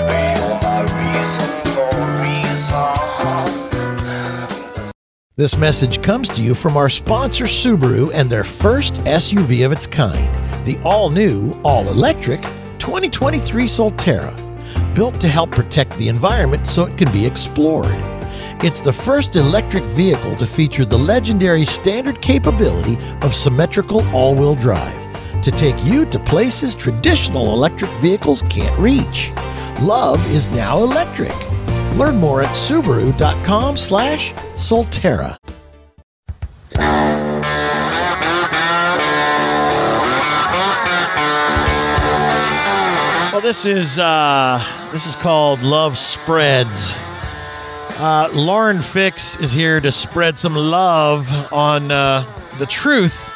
[0.06, 1.90] You're my reason for
[2.22, 2.94] reason.
[5.36, 9.86] This message comes to you from our sponsor Subaru and their first SUV of its
[9.86, 10.26] kind,
[10.66, 12.42] the all new, all electric
[12.78, 14.34] 2023 Solterra.
[14.94, 17.94] Built to help protect the environment so it can be explored.
[18.64, 24.56] It's the first electric vehicle to feature the legendary standard capability of symmetrical all wheel
[24.56, 25.06] drive
[25.42, 29.30] to take you to places traditional electric vehicles can't reach.
[29.80, 31.34] Love is now electric.
[31.96, 35.36] Learn more at Subaru.com slash Solterra.
[43.46, 46.92] This is uh, this is called Love Spreads.
[47.96, 52.24] Uh, Lauren Fix is here to spread some love on uh,
[52.58, 53.28] the truth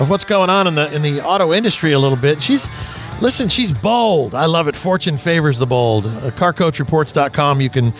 [0.00, 2.40] of what's going on in the in the auto industry a little bit.
[2.40, 2.70] She's
[3.20, 4.36] listen, she's bold.
[4.36, 4.76] I love it.
[4.76, 6.06] Fortune favors the bold.
[6.06, 7.60] Uh, CarCoachReports.com.
[7.60, 7.92] You can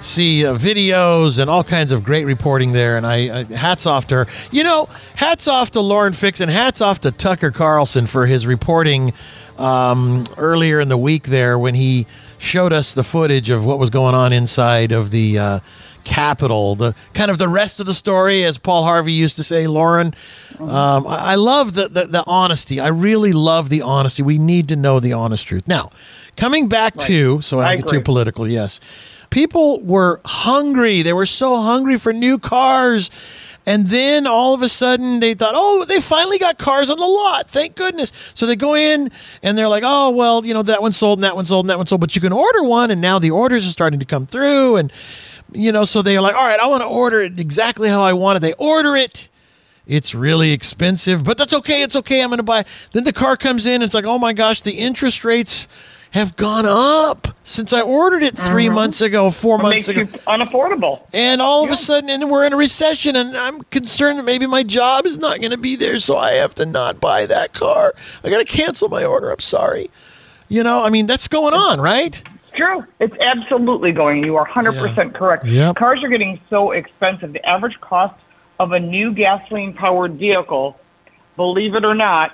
[0.00, 2.96] see uh, videos and all kinds of great reporting there.
[2.96, 4.26] And I, I hats off to her.
[4.52, 8.46] You know, hats off to Lauren Fix and hats off to Tucker Carlson for his
[8.46, 9.12] reporting
[9.58, 12.06] um, earlier in the week there when he
[12.38, 15.60] showed us the footage of what was going on inside of the uh,
[16.04, 16.74] Capitol.
[16.74, 20.14] The kind of the rest of the story, as Paul Harvey used to say, Lauren.
[20.58, 22.80] Um, I, I love the, the the honesty.
[22.80, 24.22] I really love the honesty.
[24.22, 25.68] We need to know the honest truth.
[25.68, 25.90] Now,
[26.36, 28.48] coming back to so I I don't get too political.
[28.48, 28.80] Yes,
[29.30, 31.02] people were hungry.
[31.02, 33.10] They were so hungry for new cars.
[33.68, 37.04] And then all of a sudden they thought, oh, they finally got cars on the
[37.04, 37.50] lot.
[37.50, 38.14] Thank goodness.
[38.32, 39.10] So they go in
[39.42, 41.70] and they're like, oh, well, you know, that one sold and that one sold and
[41.70, 42.00] that one sold.
[42.00, 42.90] But you can order one.
[42.90, 44.76] And now the orders are starting to come through.
[44.76, 44.90] And,
[45.52, 48.14] you know, so they're like, all right, I want to order it exactly how I
[48.14, 48.40] want it.
[48.40, 49.28] They order it.
[49.86, 51.82] It's really expensive, but that's okay.
[51.82, 52.22] It's okay.
[52.22, 52.64] I'm going to buy.
[52.92, 53.82] Then the car comes in.
[53.82, 55.68] It's like, oh my gosh, the interest rates
[56.18, 58.74] have gone up since I ordered it 3 uh-huh.
[58.74, 60.04] months ago, four It months ago.
[60.26, 61.02] unaffordable.
[61.12, 64.46] And all of a sudden, and we're in a recession, and I'm concerned that maybe
[64.46, 67.54] my job is not going to be there, so I have to not buy that
[67.54, 67.94] car.
[68.24, 69.30] I got to cancel my order.
[69.30, 69.90] I'm sorry.
[70.48, 72.22] You know, I mean, that's going on, right?
[72.54, 72.84] True.
[72.98, 74.24] It's absolutely going.
[74.24, 75.44] You are 100% correct.
[75.44, 75.76] Yep.
[75.76, 77.32] Cars are getting so expensive.
[77.32, 78.14] The average cost
[78.58, 80.78] of a new gasoline powered vehicle,
[81.36, 82.32] believe it or not,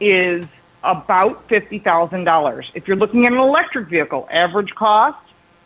[0.00, 0.44] is
[0.86, 2.70] about $50,000.
[2.74, 5.18] If you're looking at an electric vehicle, average cost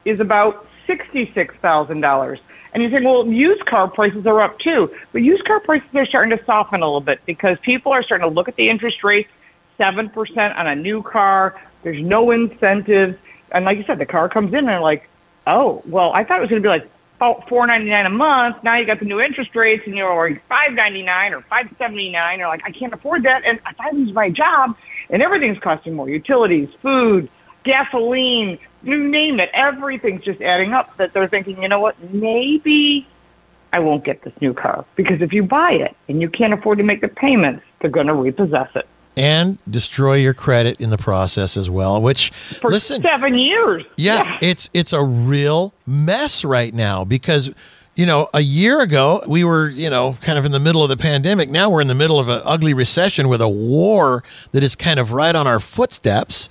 [0.05, 2.41] is about $66,000.
[2.73, 4.95] And you think, well, used car prices are up too.
[5.13, 8.29] But used car prices are starting to soften a little bit because people are starting
[8.29, 9.31] to look at the interest rates,
[9.79, 11.61] 7% on a new car.
[11.83, 13.17] There's no incentives.
[13.53, 15.09] And like you said, the car comes in and they're like,
[15.47, 16.89] oh, well, I thought it was going to be like
[17.21, 18.57] about four ninety nine a month.
[18.63, 21.69] Now you got the new interest rates, and you're like five ninety nine or five
[21.77, 22.39] seventy nine.
[22.39, 24.75] You're like, I can't afford that, and if I lose my job,
[25.11, 27.29] and everything's costing more: utilities, food,
[27.65, 29.51] gasoline, you name it.
[29.53, 30.97] Everything's just adding up.
[30.97, 31.97] That they're thinking, you know what?
[32.13, 33.07] Maybe
[33.73, 36.79] I won't get this new car because if you buy it and you can't afford
[36.79, 40.99] to make the payments, they're going to repossess it And destroy your credit in the
[40.99, 43.85] process as well, which, for listen, seven years.
[43.97, 47.51] Yeah, it's it's a real mess right now because
[47.95, 50.89] you know a year ago we were you know kind of in the middle of
[50.89, 51.51] the pandemic.
[51.51, 54.23] Now we're in the middle of an ugly recession with a war
[54.53, 56.49] that is kind of right on our footsteps,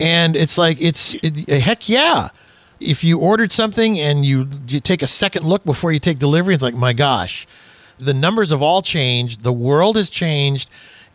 [0.00, 2.30] and it's like it's it, eh, heck yeah.
[2.80, 6.54] If you ordered something and you you take a second look before you take delivery,
[6.54, 7.46] it's like my gosh,
[7.98, 9.42] the numbers have all changed.
[9.42, 10.68] The world has changed,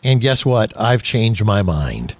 [0.03, 0.71] and guess what?
[0.79, 2.15] I've changed my mind.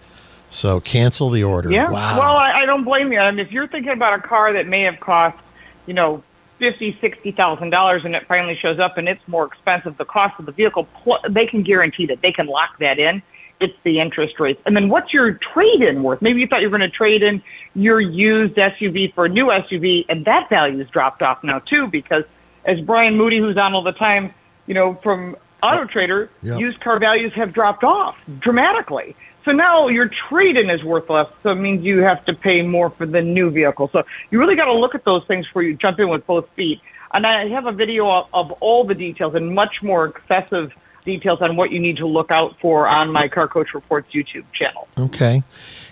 [0.50, 1.72] So cancel the order.
[1.72, 1.90] Yeah.
[1.90, 2.20] Wow.
[2.20, 3.20] Well, I, I don't blame you.
[3.20, 5.38] I mean, if you're thinking about a car that may have cost,
[5.86, 6.24] you know,
[6.60, 10.39] fifty, sixty thousand dollars, and it finally shows up and it's more expensive, the cost
[10.39, 13.22] of the vehicle, pl- they can guarantee that they can lock that in.
[13.60, 14.62] It's the interest rates.
[14.67, 16.22] And then what's your trade-in worth?
[16.22, 17.41] Maybe you thought you were going to trade in
[17.74, 21.88] your used SUV for a new SUV, and that value has dropped off now too,
[21.88, 22.24] because
[22.65, 24.32] as Brian Moody, who's on all the time,
[24.67, 26.60] you know, from Auto Trader, Yep.
[26.60, 29.15] used car values have dropped off dramatically.
[29.48, 32.90] So now your trade-in is worth less, so it means you have to pay more
[32.90, 33.90] for the new vehicle.
[33.94, 36.50] So you really got to look at those things before you jump in with both
[36.58, 36.82] feet.
[37.14, 40.74] And I have a video of, of all the details and much more excessive
[41.06, 44.44] details on what you need to look out for on my Car Coach Reports YouTube
[44.52, 44.86] channel.
[44.98, 45.44] Okay.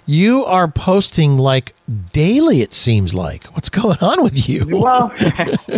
[0.06, 1.74] You are posting like
[2.12, 3.46] daily, it seems like.
[3.56, 4.66] What's going on with you?
[4.68, 5.14] Well,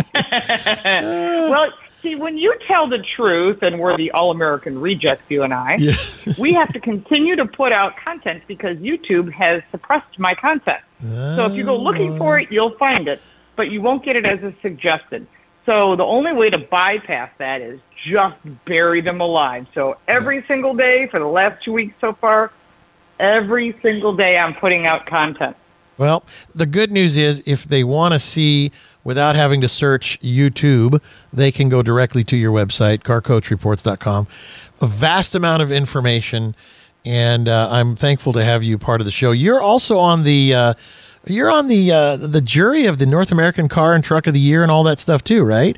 [0.82, 1.70] well,
[2.02, 5.94] see, when you tell the truth, and we're the all-American rejects, you and I, Yeah.
[6.38, 10.80] we have to continue to put out content because YouTube has suppressed my content.
[11.00, 13.20] So if you go oh, looking for it, you'll find it,
[13.54, 15.26] but you won't get it as a suggested.
[15.64, 19.66] So the only way to bypass that is just bury them alive.
[19.74, 22.52] So every single day for the last two weeks so far,
[23.20, 25.56] every single day I'm putting out content.
[25.98, 26.24] Well,
[26.54, 28.70] the good news is if they want to see
[29.04, 34.26] without having to search YouTube, they can go directly to your website, carcoachreports.com.
[34.80, 36.54] A vast amount of information,
[37.04, 39.32] and uh, I'm thankful to have you part of the show.
[39.32, 40.54] You're also on the.
[40.54, 40.74] Uh,
[41.26, 44.40] You're on the uh, the jury of the North American Car and Truck of the
[44.40, 45.76] Year and all that stuff too, right?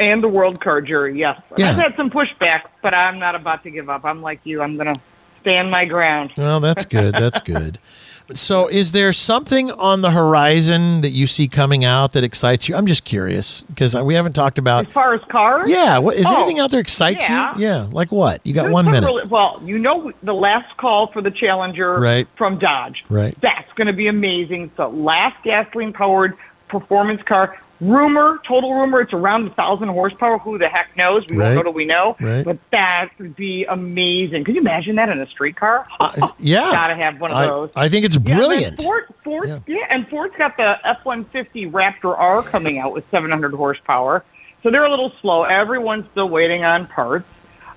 [0.00, 1.40] And the World Car Jury, yes.
[1.56, 1.70] Yeah.
[1.70, 4.04] I've had some pushback, but I'm not about to give up.
[4.04, 4.62] I'm like you.
[4.62, 5.00] I'm going to
[5.42, 6.32] stand my ground.
[6.36, 7.14] Well, that's good.
[7.14, 7.78] That's good.
[8.34, 12.74] So, is there something on the horizon that you see coming out that excites you?
[12.74, 14.88] I'm just curious because we haven't talked about.
[14.88, 15.68] As far as cars?
[15.70, 17.54] Yeah, what is Oh, anything out there excites yeah.
[17.56, 17.62] you?
[17.66, 18.40] Yeah, like what?
[18.44, 19.06] You got There's one minute.
[19.06, 22.26] really- well, you know the last call for the Challenger Right.
[22.34, 23.04] from Dodge.
[23.08, 23.32] Right.
[23.40, 24.62] That's going to be amazing.
[24.62, 26.36] It's the last gasoline-powered
[26.68, 27.56] performance car.
[27.80, 30.38] Rumor, total rumor, it's around a thousand horsepower.
[30.38, 31.24] Who the heck knows?
[31.28, 31.44] We Right.
[31.48, 32.16] won't know till we know.
[32.20, 32.42] Right.
[32.44, 34.44] But that would be amazing.
[34.44, 35.86] Could you imagine that in a street car?
[36.00, 37.70] Uh, yeah, Gotta have one of I, those.
[37.76, 38.82] I think it's Yeah, brilliant.
[38.82, 39.58] Ford, Ford, Yeah.
[39.66, 39.86] yeah.
[39.90, 44.24] and Ford's got the F-150 Raptor R coming out with 700 horsepower.
[44.62, 45.42] So they're a little slow.
[45.44, 47.26] Everyone's still waiting on parts.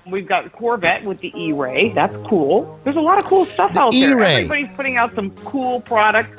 [0.06, 1.90] We've got Corvette with the E-Ray.
[1.90, 2.80] That's cool.
[2.84, 4.12] There's a lot of cool stuff The out there.
[4.18, 4.34] E-Ray.
[4.44, 6.30] Everybody's putting out some cool products.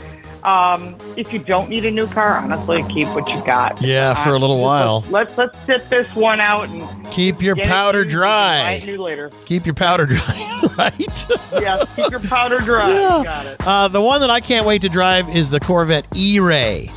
[0.44, 3.82] Um, if you don't need a new car, honestly, keep what you got.
[3.82, 5.06] Yeah, for a little Uh, while.
[5.10, 8.84] Let's let's sit this one out and Keep your powder can buy it dry.
[8.86, 9.30] new later.
[9.46, 11.26] Keep your powder dry, right?
[11.62, 12.90] yes, keep your powder dry.
[12.92, 13.22] Yeah.
[13.24, 13.68] Got it.
[13.68, 16.90] Uh, the one that I can't wait to drive is the Corvette E-Ray.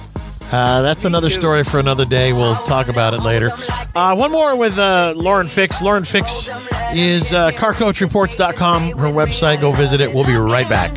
[0.52, 2.32] Uh, that's another story for another day.
[2.32, 3.50] We'll talk about it later.
[3.94, 5.82] Uh, one more with uh, Lauren Fix.
[5.82, 6.48] Lauren Fix
[6.92, 9.60] is uh, carcoachreports.com, her website.
[9.60, 10.12] Go visit it.
[10.14, 10.92] We'll be right back.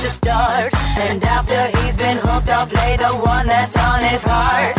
[0.00, 0.72] To start.
[0.98, 4.76] And after he's been hooked, I'll play the one that's on his heart.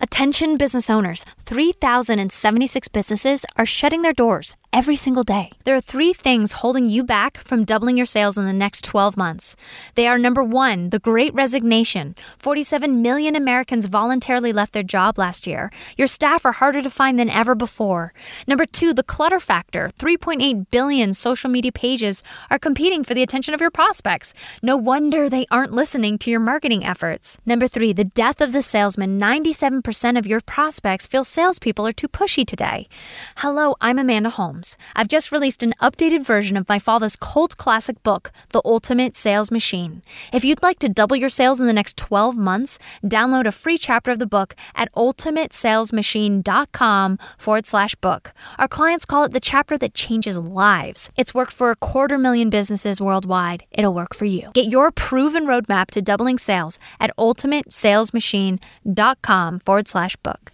[0.00, 5.50] Attention business owners 3,076 businesses are shutting their doors every single day.
[5.64, 9.18] There are three things holding you back from doubling your sales in the next 12
[9.18, 9.54] months.
[9.96, 12.14] They are number one, the great resignation.
[12.38, 15.70] 47 million Americans voluntarily left their job last year.
[15.98, 18.14] Your staff are harder to find than ever before.
[18.46, 19.90] Number two, the clutter factor.
[19.98, 24.32] 3.8 billion social media pages are competing for the attention of your prospects.
[24.62, 27.38] No wonder they aren't listening to your marketing efforts.
[27.44, 29.20] Number three, the death of the salesman.
[29.20, 32.88] 97% of your prospects feel salespeople are too pushy today.
[33.36, 34.61] Hello, I'm Amanda Holmes.
[34.94, 39.50] I've just released an updated version of my father's cult classic book, The Ultimate Sales
[39.50, 40.02] Machine.
[40.32, 43.78] If you'd like to double your sales in the next 12 months, download a free
[43.78, 48.32] chapter of the book at ultimatesalesmachine.com forward slash book.
[48.58, 51.10] Our clients call it the chapter that changes lives.
[51.16, 53.64] It's worked for a quarter million businesses worldwide.
[53.72, 54.50] It'll work for you.
[54.54, 60.51] Get your proven roadmap to doubling sales at ultimatesalesmachine.com forward slash book.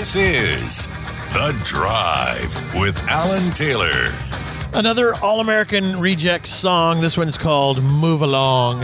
[0.00, 0.86] This is
[1.34, 4.10] The Drive with Alan Taylor.
[4.72, 7.02] Another All American Rejects song.
[7.02, 8.82] This one's called Move Along.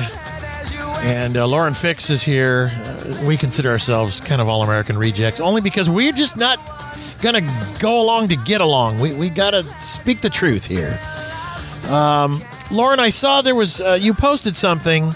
[0.98, 2.70] And uh, Lauren Fix is here.
[2.70, 6.58] Uh, we consider ourselves kind of All American Rejects only because we're just not
[7.22, 9.00] going to go along to get along.
[9.00, 11.00] We, we got to speak the truth here.
[11.88, 15.14] Um, Lauren, I saw there was, uh, you posted something.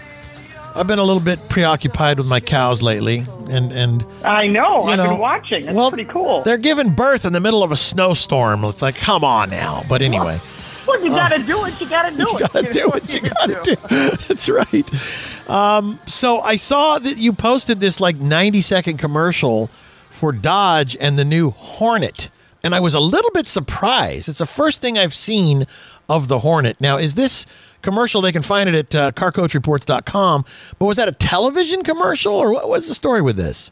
[0.75, 3.25] I've been a little bit preoccupied with my cows lately.
[3.49, 4.85] And, and I know.
[4.85, 5.64] You I've know, been watching.
[5.64, 6.43] It's well, pretty cool.
[6.43, 8.64] they're giving birth in the middle of a snowstorm.
[8.64, 9.83] It's like, come on now.
[9.89, 10.39] But anyway.
[10.87, 11.81] Well, you got to do it.
[11.81, 12.53] You got to do you it.
[12.53, 13.77] gotta do what you gotta do.
[14.29, 15.49] That's right.
[15.51, 19.68] Um, so I saw that you posted this like 90 second commercial
[20.11, 22.31] for Dodge and the new Hornet,
[22.62, 24.29] and I was a little bit surprised.
[24.29, 25.66] It's the first thing I've seen
[26.09, 26.81] of the Hornet.
[26.81, 27.47] Now, is this
[27.83, 28.20] commercial?
[28.20, 30.45] They can find it at uh, CarCoachReports.com.
[30.78, 33.70] But was that a television commercial, or what was the story with this?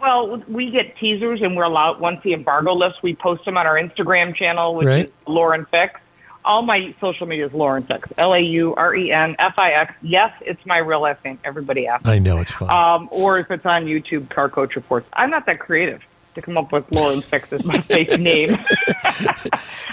[0.00, 3.66] Well, we get teasers, and we're allowed once the embargo lifts, we post them on
[3.66, 5.04] our Instagram channel, which Right.
[5.06, 6.00] is Lauren Fix.
[6.42, 9.72] All my social media is Lauren Fix, L A U R E N F I
[9.72, 9.92] X.
[10.00, 11.38] Yes, it's my real last name.
[11.44, 12.08] Everybody asks.
[12.08, 12.70] I know it's fun.
[12.70, 15.06] Um, or if it's on YouTube, Car Coach Reports.
[15.12, 16.00] I'm not that creative
[16.34, 18.58] to come up with Lauren Fix as my fake name.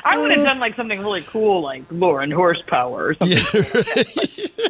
[0.03, 0.43] I would have uh.
[0.43, 3.37] done like something really cool, like Lauren Horsepower or something.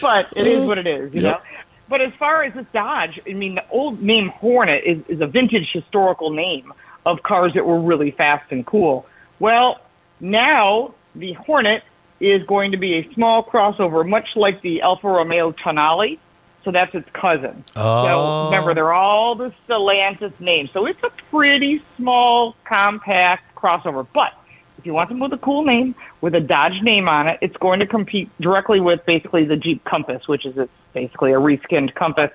[0.00, 1.32] but it is what it is, you Yep.
[1.36, 1.40] know.
[1.88, 5.26] But as far as this Dodge, I mean, the old name Hornet is, is a
[5.26, 6.72] vintage historical name
[7.04, 9.04] of cars that were really fast and cool.
[9.40, 9.80] Well,
[10.20, 11.82] now the Hornet
[12.20, 16.18] is going to be a small crossover, much like the Alfa Romeo Tonale.
[16.64, 17.64] So that's its cousin.
[17.74, 18.06] Oh.
[18.06, 20.70] So remember, they're all the Stellantis names.
[20.72, 24.06] So it's a pretty small, compact crossover.
[24.12, 24.32] But
[24.78, 27.56] if you want them with a cool name, with a Dodge name on it, it's
[27.56, 31.94] going to compete directly with basically the Jeep Compass, which is it's basically a reskinned
[31.94, 32.30] Compass.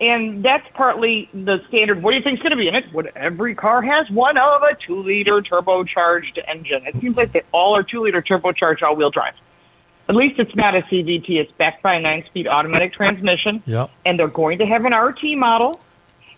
[0.00, 2.02] And that's partly the standard.
[2.02, 2.90] What do you think is going to be in it?
[2.92, 6.86] What every car has one of a two-liter turbocharged engine.
[6.86, 9.34] It seems like they all are two-liter turbocharged all-wheel drive.
[10.10, 11.38] At least it's not a CVT.
[11.38, 13.90] It's backed by a nine-speed automatic transmission, Yep.
[14.04, 15.78] and they're going to have an RT model,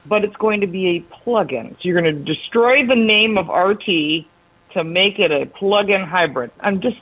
[0.04, 1.70] but it's going to be a plug-in.
[1.70, 4.26] So you're going to destroy the name of RT
[4.74, 6.50] to make it a plug-in hybrid.
[6.60, 6.98] I'm just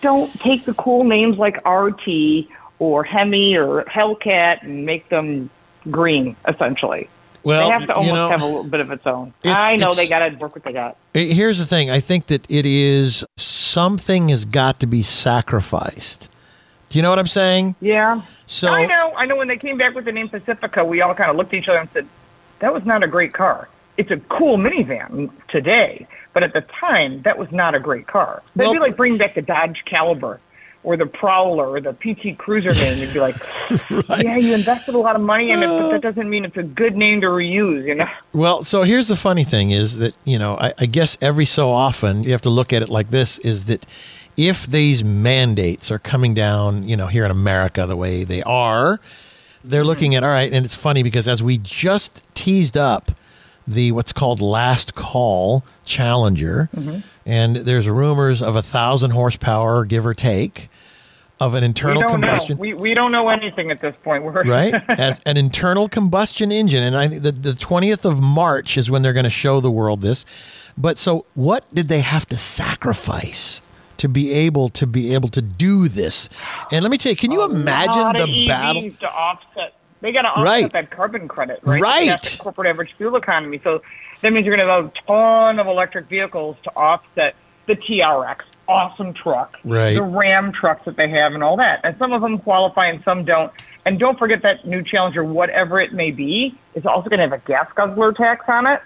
[0.00, 2.46] don't take the cool names like RT
[2.78, 5.50] or Hemi or Hellcat and make them
[5.90, 6.36] green.
[6.46, 7.08] Essentially,
[7.46, 9.32] Well, they have to you almost know, have a little bit of its own.
[9.44, 10.96] It's- I know they got to work what they got.
[11.14, 11.90] Eh, Here's the thing.
[11.90, 16.28] I think that it is something has got to be sacrificed.
[16.90, 17.76] Do you know what I'm saying?
[17.80, 18.22] Yeah.
[18.46, 19.12] So I know.
[19.16, 19.36] I know.
[19.36, 21.68] When they came back with the name Pacifica, we all kind of looked at each
[21.68, 22.08] other and said,
[22.58, 23.68] "That was not a great car.
[23.96, 28.42] It's a cool minivan today, but at the time, that was not a great car.
[28.56, 30.40] That'd be like bringing back the Dodge Caliber."
[30.86, 33.34] Or the Prowler, or the PT Cruiser name, you'd be like,
[34.08, 35.98] "Yeah, you invested a lot of money in it, but that oh.
[35.98, 38.08] doesn't mean it's a good name to reuse." You know?
[38.32, 41.70] Well, so here's the funny thing is that, you know, I, I guess every so
[41.70, 43.84] often you have to look at it like this is that
[44.36, 49.00] if these mandates are coming down, you know, here in America the way they are,
[49.64, 49.88] they're mm-hmm.
[49.88, 53.12] looking at, all right, and it's funny because as we just teased up
[53.66, 57.00] the what's called last call challenger, mm-hmm.
[57.24, 60.68] and there's rumors of a thousand horsepower, give or take,
[61.40, 62.60] of an internal don't combustion know.
[62.60, 64.24] We, we don't know anything at this point.
[64.24, 64.74] We're right?
[64.88, 69.02] As an internal combustion engine, and I think the the twentieth of March is when
[69.02, 70.24] they're going to show the world this.
[70.78, 73.62] But so, what did they have to sacrifice
[73.98, 76.28] to be able to be able to do this?
[76.70, 78.90] And let me tell you, can you imagine lot the EVs battle?
[79.00, 79.74] to offset.
[80.02, 80.72] They got to offset Right.
[80.72, 81.80] that carbon credit, right?
[81.80, 82.36] Right.
[82.40, 83.60] Corporate average fuel economy.
[83.64, 83.80] So
[84.20, 87.34] that means you're going to have a ton of electric vehicles to offset
[87.66, 89.94] the TRX, awesome truck, Right.
[89.94, 91.80] the Ram trucks that they have, and all that.
[91.84, 93.52] And some of them qualify, and some don't.
[93.84, 97.32] And don't forget that new Challenger, whatever it may be, is also going to have
[97.32, 98.80] a gas guzzler tax on it.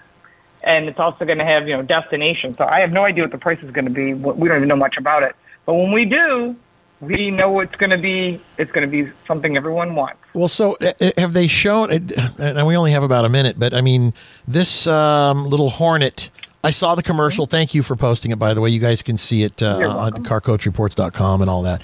[0.63, 2.55] And it's also going to have, you know, destination.
[2.55, 4.13] So I have no idea what the price is going to be.
[4.13, 5.35] We don't even know much about it.
[5.65, 6.55] But when we do,
[6.99, 8.39] we know it's going to be.
[8.59, 10.17] It's going to be something everyone wants.
[10.35, 11.91] Well, so uh, uh, have they shown?
[11.91, 14.13] uh, And we only have about a minute, but I mean,
[14.47, 16.29] this um, little Hornet.
[16.63, 17.47] I saw the commercial.
[17.47, 18.69] Thank you for posting it, by the way.
[18.69, 21.81] You guys can see it uh, on carcoachreports.com and all that.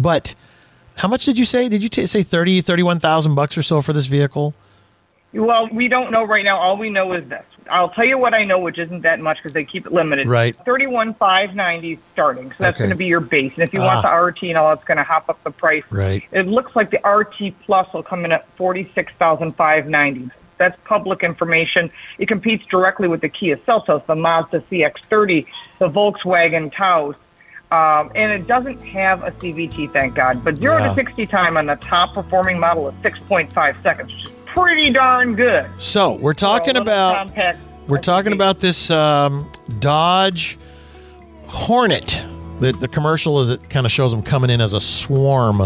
[0.00, 0.34] But
[0.96, 1.68] how much did you say?
[1.68, 4.54] Did you t- say 30, 31,000 bucks or so for this vehicle?
[5.32, 6.58] Well, we don't know right now.
[6.58, 7.44] All we know is this.
[7.68, 10.28] I'll tell you what I know, which isn't that much because they keep it limited.
[10.28, 10.56] Right.
[10.64, 12.50] Thirty-one five ninety starting.
[12.52, 12.84] So that's Okay.
[12.84, 13.52] going to be your base.
[13.54, 14.10] And if you want Ah.
[14.10, 15.82] the RT and all, it's going to hop up the price.
[15.90, 16.22] Right.
[16.30, 20.30] It looks like the RT Plus will come in at forty-six thousand five ninety.
[20.58, 21.90] That's public information.
[22.18, 25.46] It competes directly with the Kia Seltos, the Mazda CX-30,
[25.78, 27.14] the Volkswagen Taos.
[27.72, 30.44] Um, and it doesn't have a CVT, thank God.
[30.44, 30.88] But 0 Yeah.
[30.88, 35.34] to 60 time on the top performing model is 6.5 seconds, which is pretty darn
[35.34, 35.66] good.
[35.78, 39.48] So we're talking little about compact we're talking about this um,
[39.78, 40.58] Dodge
[41.46, 42.22] Hornet.
[42.60, 45.60] The the commercial is it kind of shows them coming in as a swarm,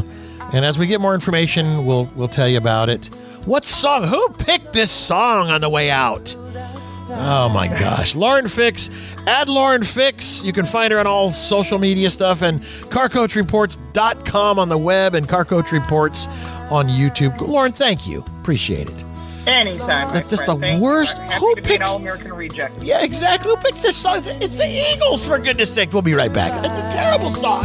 [0.52, 3.08] and as we get more information, we'll we'll tell you about it.
[3.46, 4.04] What song?
[4.04, 6.34] Who picked this song on the way out?
[7.12, 8.14] Oh my gosh.
[8.14, 8.88] Lauren Fix.
[9.26, 10.44] Add Lauren Fix.
[10.44, 15.26] You can find her on all social media stuff and carcoachreports.com on the web and
[15.28, 16.28] carcoach reports
[16.70, 17.40] on YouTube.
[17.40, 18.24] Lauren, thank you.
[18.40, 19.04] Appreciate it.
[19.46, 20.12] Anytime.
[20.12, 20.62] That's just friend.
[20.62, 21.16] the Thank worst.
[21.18, 22.74] Who to be an picks- All-American reject.
[22.82, 23.50] Yeah, exactly.
[23.50, 24.22] Who picks this song?
[24.24, 25.92] It's the Eagles, for goodness sake.
[25.92, 26.64] We'll be right back.
[26.64, 27.64] It's a terrible song.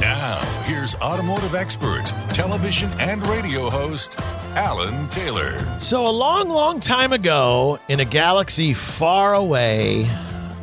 [0.00, 4.18] Now, here's automotive expert, television and radio host,
[4.56, 5.58] Alan Taylor.
[5.80, 10.08] So, a long, long time ago, in a galaxy far away,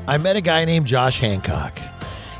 [0.08, 1.78] I met a guy named Josh Hancock.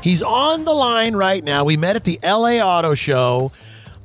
[0.02, 1.64] He's on the line right now.
[1.64, 3.52] We met at the LA Auto Show.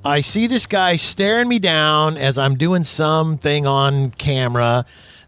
[0.05, 4.85] I see this guy staring me down as I'm doing something on camera,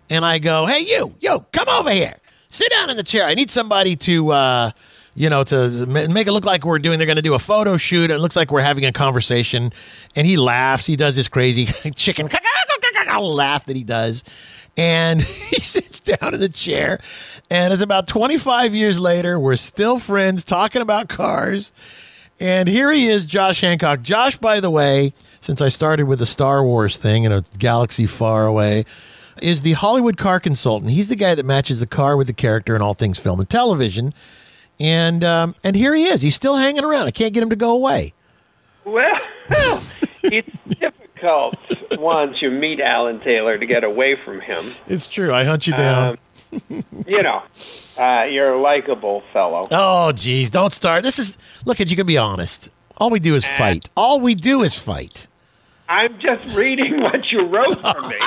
[0.09, 2.15] and I go, "Hey, you, you, come over here.
[2.49, 3.25] Sit down in the chair.
[3.25, 4.71] I need somebody to, uh,
[5.19, 6.97] you know, to make it look like we're doing.
[6.97, 8.09] They're going to do a photo shoot.
[8.09, 9.73] It looks like we're having a conversation,
[10.15, 10.85] and he laughs.
[10.85, 11.65] He does this crazy
[11.95, 12.29] chicken
[13.19, 14.23] laugh that he does,
[14.77, 17.01] and he sits down in the chair.
[17.51, 19.37] And it's about 25 years later.
[19.37, 21.73] We're still friends, talking about cars.
[22.39, 24.01] And here he is, Josh Hancock.
[24.01, 25.11] Josh, by the way,
[25.41, 28.85] since I started with the Star Wars thing in a galaxy far away,
[29.41, 30.91] is the Hollywood car consultant.
[30.91, 33.49] He's the guy that matches the car with the character in all things film and
[33.49, 34.13] television.
[34.79, 36.21] And um, and here he is.
[36.21, 37.07] He's still hanging around.
[37.07, 38.13] I can't get him to go away.
[38.85, 39.19] Well,
[40.23, 40.49] it's
[40.79, 41.57] difficult
[41.99, 44.71] once you meet Alan Taylor to get away from him.
[44.87, 45.33] It's true.
[45.33, 46.17] I hunt you down.
[46.69, 47.43] Um, you know,
[47.97, 49.67] uh, you're a likable fellow.
[49.69, 51.03] oh, geez, don't start.
[51.03, 51.97] This is look at you.
[51.97, 52.69] Can be honest.
[52.97, 53.89] All we do is fight.
[53.95, 55.27] All we do is fight.
[55.87, 58.17] I'm just reading what you wrote for me.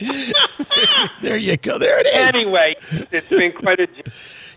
[1.22, 1.76] There you go.
[1.76, 2.14] There it is.
[2.36, 2.76] anyway,
[3.10, 3.88] it's been quite a,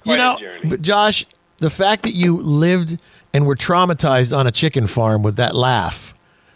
[0.03, 1.25] you know, but Josh,
[1.57, 2.99] the fact that you lived
[3.33, 6.13] and were traumatized on a chicken farm with that laugh,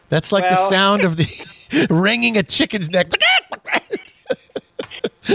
[0.10, 1.28] that's like the sound of the
[1.90, 3.12] wringing a chicken's neck.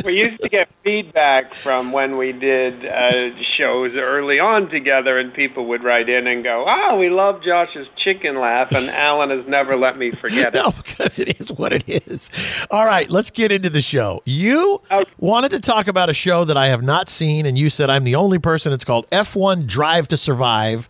[0.05, 5.33] we used to get feedback from when we did uh, shows early on together, and
[5.33, 9.47] people would write in and go, "Oh, we love Josh's chicken laugh," and Alan has
[9.47, 10.61] never let me forget it.
[10.61, 12.31] No, because it is what it is.
[12.71, 14.23] All right, let's get into the show.
[14.25, 15.11] You Okay.
[15.19, 18.05] wanted to talk about a show that I have not seen, and you said I'm
[18.05, 18.73] the only person.
[18.73, 20.89] It's called F1 Drive to Survive.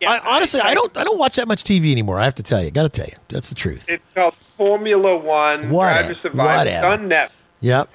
[0.00, 2.18] Yeah, I, honestly, I, don't, I don't watch that much TV anymore.
[2.18, 3.84] I have to tell you, got to tell you, that's the truth.
[3.88, 6.58] It's called Formula One Whatever, Drive to Survive.
[6.58, 6.92] whatever.
[6.94, 7.30] It's on Netflix.
[7.60, 7.88] Yep.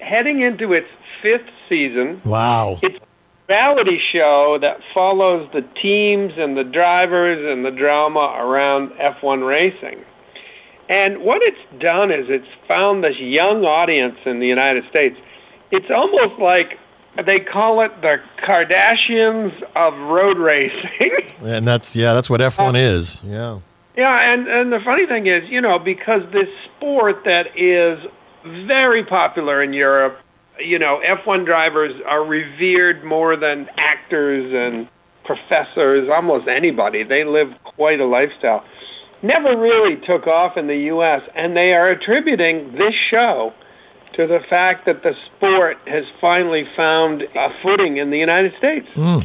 [0.00, 0.88] Heading into its
[1.22, 2.78] fifth season, Wow.
[2.82, 8.90] it's a reality show that follows the teams and the drivers and the drama around
[8.92, 10.04] F1 racing.
[10.88, 15.18] And what it's done is it's found this young audience in the United States.
[15.70, 16.78] It's almost like
[17.22, 21.12] they call it the Kardashians of road racing.
[21.42, 23.20] And that's yeah, that's what F1 uh, is.
[23.24, 23.58] Yeah.
[23.96, 27.98] Yeah, and, and the funny thing is, you know, because this sport that is
[28.66, 30.18] very popular in Europe,
[30.58, 34.88] you know, F1 drivers are revered more than actors and
[35.24, 37.02] professors, almost anybody.
[37.02, 38.64] They live quite a lifestyle.
[39.22, 43.52] Never really took off in the U.S., and they are attributing this show
[44.14, 48.88] to the fact that the sport has finally found a footing in the United States.
[48.94, 49.20] Hmm.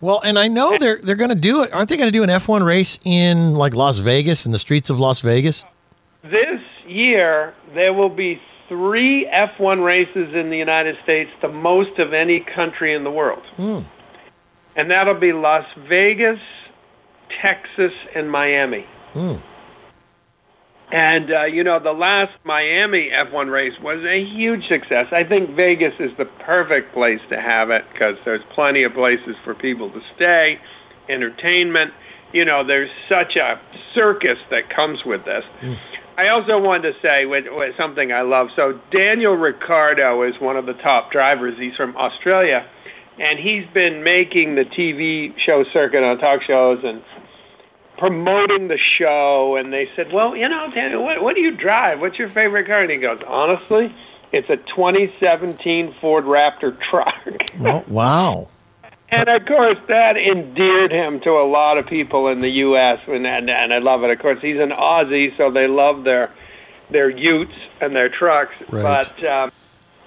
[0.00, 1.72] Well, and I know they're they're going to do it.
[1.72, 4.90] Aren't they going to do an F1 race in like Las Vegas in the streets
[4.90, 5.64] of Las Vegas?
[6.22, 12.12] This year, there will be three F1 races in the United States, the most of
[12.12, 13.44] any country in the world.
[13.56, 13.80] Hmm.
[14.74, 16.40] And that'll be Las Vegas,
[17.40, 18.86] Texas, and Miami.
[19.12, 19.36] Hmm.
[20.92, 25.08] And, uh, you know, the last Miami F1 race was a huge success.
[25.10, 29.36] I think Vegas is the perfect place to have it because there's plenty of places
[29.42, 30.60] for people to stay,
[31.08, 31.92] entertainment.
[32.32, 33.58] You know, there's such a
[33.94, 35.44] circus that comes with this.
[35.60, 35.74] Hmm.
[36.16, 38.48] I also wanted to say with, with something I love.
[38.56, 41.58] So Daniel Ricciardo is one of the top drivers.
[41.58, 42.66] He's from Australia,
[43.18, 47.02] and he's been making the TV show circuit on talk shows and
[47.98, 49.56] promoting the show.
[49.56, 52.00] And they said, "Well, you know, Daniel, what, what do you drive?
[52.00, 53.94] What's your favorite car?" And he goes, "Honestly,
[54.32, 57.14] it's a 2017 Ford Raptor truck."
[57.60, 58.48] Oh, wow.
[59.16, 63.00] And of course, that endeared him to a lot of people in the U.S.
[63.06, 64.10] and and, and I love it.
[64.10, 66.30] Of course, he's an Aussie, so they love their
[66.90, 68.54] their Utes and their trucks.
[68.68, 68.82] Right.
[68.82, 69.52] But um,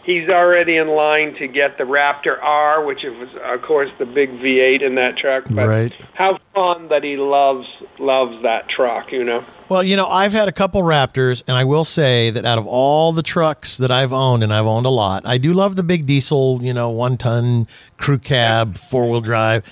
[0.10, 4.32] he's already in line to get the Raptor R, which is of course the big
[4.40, 5.44] V8 in that truck.
[5.52, 5.94] But Right.
[6.16, 7.68] how fun that he loves
[8.00, 9.44] loves that truck, you know.
[9.70, 12.66] Well, you know, I've had a couple Raptors, and I will say that out of
[12.66, 15.84] all the trucks that I've owned, and I've owned a lot, I do love the
[15.84, 19.64] big diesel, you know, one ton crew cab, four wheel drive.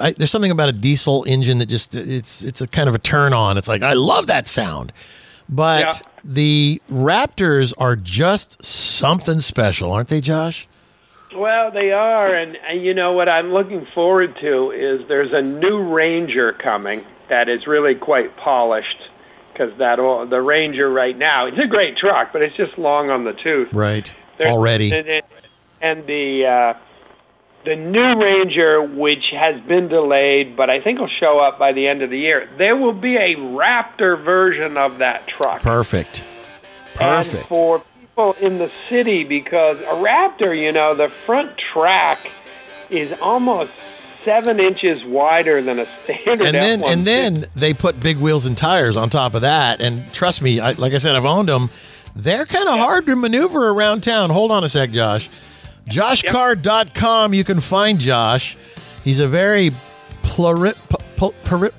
[0.00, 2.98] I, there's something about a diesel engine that just it's it's a kind of a
[2.98, 3.58] turn on.
[3.58, 4.90] It's like I love that sound,
[5.52, 5.92] but Yeah.
[6.24, 10.66] the Raptors are just something special, aren't they, Josh?
[11.34, 15.40] Well, they are, and, and you know what I'm looking forward to is there's a
[15.40, 18.98] new Ranger coming that is really quite polished
[19.52, 23.10] because that all, the Ranger right now it's a great truck, but it's just long
[23.10, 23.72] on the tooth.
[23.72, 24.12] Right.
[24.38, 24.92] There's- Already.
[24.92, 25.22] and, and-
[25.80, 26.74] and the uh,
[27.64, 31.86] the new Ranger, which has been delayed, but I think will show up by the
[31.86, 32.48] end of the year.
[32.58, 35.62] There will be a Raptor version of that truck.
[35.62, 36.24] Perfect.
[37.00, 37.48] And Perfect.
[37.48, 42.30] for people in the city, because a Raptor, you know, the front track
[42.90, 43.72] is almost
[44.24, 46.92] seven inches wider than a standard and then F-150.
[46.92, 49.80] and then they put big wheels and tires on top of that.
[49.80, 51.68] And trust me, I, like I said, I've owned them.
[52.14, 54.30] They're kind of hard to maneuver around town.
[54.30, 55.30] Hold on a sec, Josh.
[55.88, 57.34] JoshCar.com.
[57.34, 58.56] You can find Josh.
[59.04, 59.70] He's a very
[60.22, 61.70] pluri- pl- pl-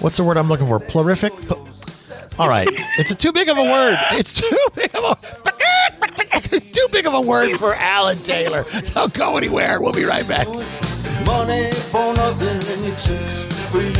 [0.00, 0.78] What's the word I'm looking for?
[0.78, 1.30] Plurific.
[1.48, 1.66] Pl-
[2.40, 3.96] All right, it's a too big of a word.
[4.12, 5.16] It's too big of a.
[6.76, 8.64] Too big of a word for Alan Taylor.
[8.92, 9.80] Don't go anywhere.
[9.80, 10.46] We'll be right back.
[10.46, 13.92] Money for nothing and your chicks free.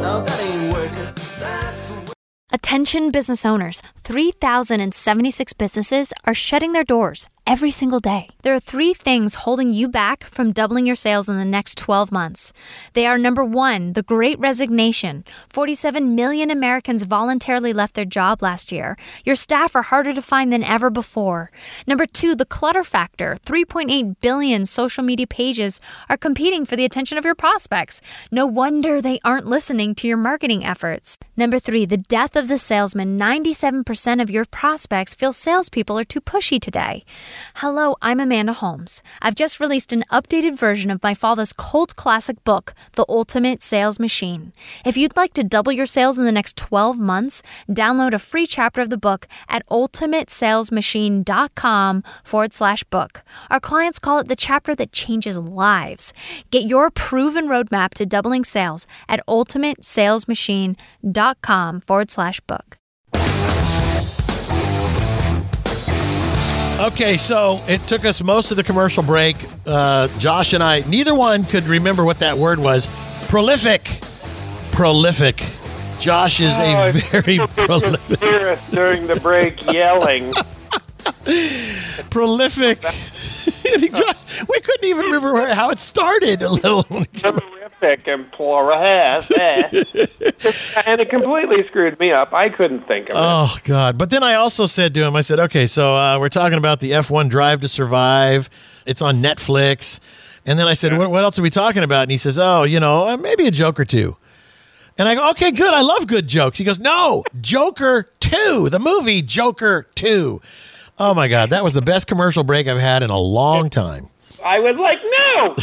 [0.00, 1.04] Now that ain't working.
[1.40, 2.12] That's the way.
[2.52, 8.28] Attention business owners 3,076 businesses are shutting their doors every single day.
[8.42, 12.10] There are three things holding you back from doubling your sales in the next 12
[12.10, 12.52] months.
[12.94, 15.24] They are number one, the great resignation.
[15.50, 18.96] 47 million Americans voluntarily left their job last year.
[19.24, 21.50] Your staff are harder to find than ever before.
[21.86, 23.36] Number two, the clutter factor.
[23.44, 28.00] 3.8 billion social media pages are competing for the attention of your prospects.
[28.30, 31.18] No wonder they aren't listening to your marketing efforts.
[31.36, 33.18] Number three, the death of the salesman.
[33.18, 37.04] 97% of your prospects feel salespeople are too pushy today.
[37.56, 39.02] Hello, I'm Amanda Holmes.
[39.22, 43.98] I've just released an updated version of my father's cult classic book, The Ultimate Sales
[43.98, 44.52] Machine.
[44.84, 48.46] If you'd like to double your sales in the next 12 months, download a free
[48.46, 53.22] chapter of the book at ultimatesalesmachine.com forward slash book.
[53.50, 56.12] Our clients call it the chapter that changes lives.
[56.50, 62.78] Get your proven roadmap to doubling sales at ultimatesalesmachine.com forward slash book.
[66.80, 69.36] Okay, so it took us most of the commercial break.
[69.64, 73.28] Uh, Josh and I, neither one could remember what that word was.
[73.30, 73.84] Prolific.
[74.72, 75.36] Prolific.
[76.00, 78.18] Josh is Oh, a very prolific.
[78.70, 80.32] During the break yelling.
[82.10, 82.78] prolific.
[84.48, 86.42] We couldn't even remember how it started.
[86.42, 86.84] A little.
[87.80, 89.30] Terrific and pluralist.
[90.86, 92.32] and it completely screwed me up.
[92.32, 93.18] I couldn't think of it.
[93.18, 93.98] Oh God!
[93.98, 96.80] But then I also said to him, I said, "Okay, so uh, we're talking about
[96.80, 98.48] the F1 Drive to Survive.
[98.86, 100.00] It's on Netflix."
[100.46, 102.64] And then I said, what, "What else are we talking about?" And he says, "Oh,
[102.64, 104.16] you know, uh, maybe a joke or two.
[104.96, 105.72] And I go, "Okay, good.
[105.72, 110.40] I love good jokes." He goes, "No, Joker Two, the movie Joker Two.
[110.98, 114.08] Oh my God, that was the best commercial break I've had in a long time.
[114.44, 115.56] I was like, no,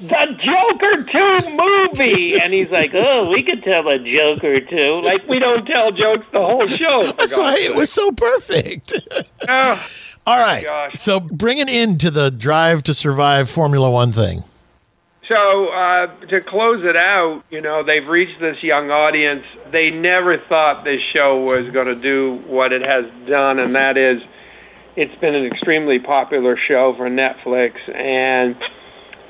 [0.00, 2.40] the Joker 2 movie.
[2.40, 5.00] And he's like, oh, we could tell a joke or two.
[5.00, 7.12] Like, we don't tell jokes the whole show.
[7.12, 8.92] That's why it was so perfect."
[9.48, 9.86] Oh,
[10.26, 11.00] All right, gosh.
[11.00, 14.42] so bringing into the Drive to Survive Formula One thing.
[15.28, 19.44] So uh, to close it out, you know, they've reached this young audience.
[19.70, 23.96] They never thought this show was going to do what it has done, and that
[23.96, 24.20] is,
[24.96, 28.56] it's been an extremely popular show for Netflix, and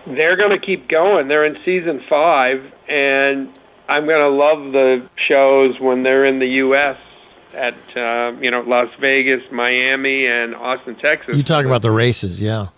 [0.07, 1.29] they're going to keep going.
[1.29, 3.53] They're in season five, and
[3.89, 6.99] I'm going to love the shows when they're in the U.S.
[7.55, 11.37] at uh, you know Las Vegas, Miami, and Austin, Texas.
[11.37, 12.69] You talking about the races, yeah.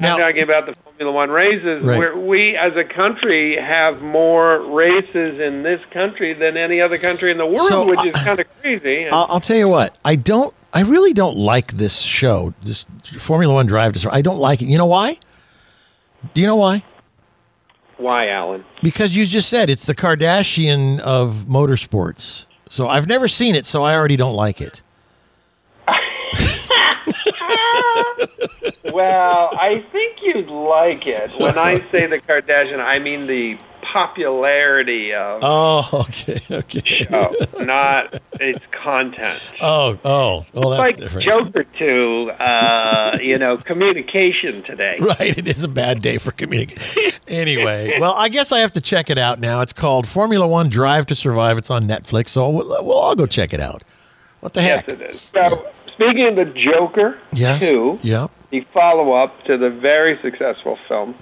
[0.00, 1.96] I'm talking about the Formula One races, Right.
[1.96, 7.30] where we as a country have more races in this country than any other country
[7.30, 9.04] in the world, So, which is uh, kind of crazy.
[9.04, 9.96] And I'll, I'll tell you what.
[10.04, 10.52] I don't.
[10.72, 12.52] I really don't like this show.
[12.64, 12.86] This
[13.20, 14.18] Formula One Drive to Survive.
[14.18, 14.66] I don't like it.
[14.66, 15.18] You know why?
[16.32, 16.82] Do you know why?
[17.98, 18.64] why, Alan?
[18.82, 22.46] Because you just said it's the Kardashian of motorsports.
[22.68, 24.82] So I've never seen it, so I already don't like it.
[28.92, 31.30] well, I think you'd like it.
[31.38, 33.58] When I say the Kardashian, I mean the
[33.94, 36.80] popularity of Oh, okay, okay.
[37.04, 39.40] show, not its content.
[39.60, 41.24] Oh, oh, oh, that's like different.
[41.24, 44.98] Joker to, uh, you know, communication today.
[45.04, 47.12] Right, it is a bad day for communication.
[47.28, 49.60] anyway, well, I guess I have to check it out now.
[49.60, 51.56] It's called Formula One Drive to Survive.
[51.58, 53.84] It's on Netflix, so we'll, we'll all go check it out.
[54.40, 54.88] What the heck?
[54.88, 55.20] Yes, it is.
[55.32, 57.60] So, speaking of the Joker Yes.
[57.62, 58.26] 2, Yeah.
[58.50, 61.14] the follow up to the very successful film.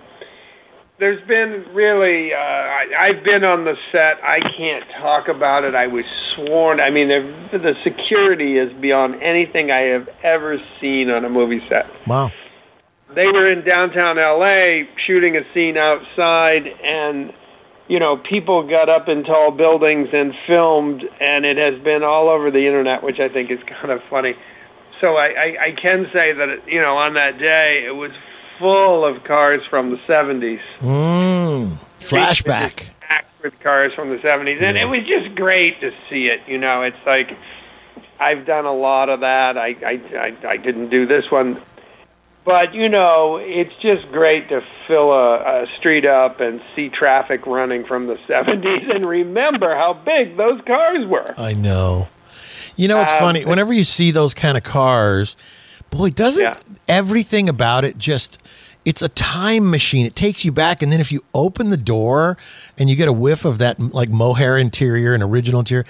[1.02, 4.22] There's been really, uh, I, I've been on the set.
[4.22, 5.74] I can't talk about it.
[5.74, 6.78] I was sworn.
[6.78, 11.60] I mean, the, the security is beyond anything I have ever seen on a movie
[11.68, 11.88] set.
[12.06, 12.30] Wow.
[13.16, 17.34] They were in downtown LA shooting a scene outside, and
[17.88, 22.28] you know, people got up in tall buildings and filmed, and it has been all
[22.28, 24.36] over the internet, which I think is kind of funny.
[25.00, 28.12] So I, I, I can say that, you know, on that day, it was
[28.58, 30.60] full of cars from the 70s.
[30.80, 32.84] Mm, flashback.
[33.42, 34.60] With cars from the 70s.
[34.62, 36.40] And it was just great to see it.
[36.46, 37.36] You know, it's like
[38.20, 39.58] I've done a lot of that.
[39.58, 41.60] I, I, I, I didn't do this one.
[42.44, 47.46] But, you know, it's just great to fill a, a street up and see traffic
[47.46, 51.34] running from the 70s and remember how big those cars were.
[51.38, 52.08] I know.
[52.76, 53.44] You know, it's Um, funny.
[53.44, 55.36] Whenever you see those kind of cars,
[55.92, 56.54] boy, doesn't Yeah.
[56.88, 58.38] everything about it just
[58.84, 60.06] it's a time machine.
[60.06, 62.36] It takes you back, and then if you open the door
[62.76, 65.84] and you get a whiff of that like mohair interior and original interior,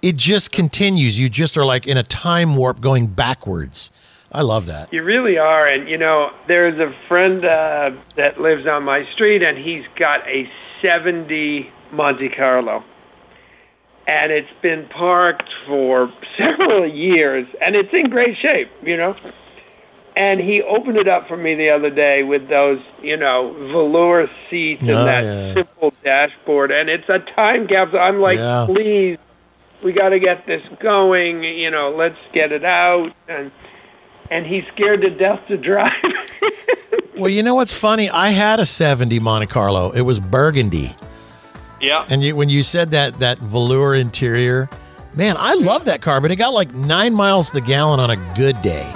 [0.00, 1.18] it just continues.
[1.18, 3.90] You just are like in a time warp going backwards.
[4.32, 4.90] I love that.
[4.94, 5.66] You really are.
[5.66, 10.26] And, you know, there's a friend uh, that lives on my street, and he's got
[10.26, 10.50] a
[10.80, 12.82] 70 Monte Carlo.
[14.06, 19.14] And it's been parked for several years, and it's in great shape, you know.
[20.18, 24.28] And he opened it up for me the other day with those, you know, velour
[24.50, 25.54] seats and Oh, that yeah.
[25.54, 26.72] simple dashboard.
[26.72, 28.00] And it's a time capsule.
[28.00, 28.64] I'm like, Yeah.
[28.68, 29.18] please,
[29.82, 31.44] we got to get this going.
[31.44, 33.12] You know, let's get it out.
[33.28, 33.52] And
[34.30, 35.94] and he's scared to death to drive.
[37.16, 38.08] Well, you know what's funny?
[38.08, 39.90] I had a 70 Monte Carlo.
[39.90, 40.94] It was burgundy.
[41.80, 42.06] yeah.
[42.08, 44.68] And you, when you said that that velour interior,
[45.16, 48.10] man, I love that car, but it got like nine miles to the gallon on
[48.10, 48.88] a good day.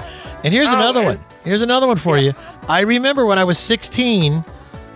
[0.44, 1.18] And here's Oh, another and- one.
[1.44, 2.32] Here's another one for you.
[2.68, 4.44] I remember when I was 16,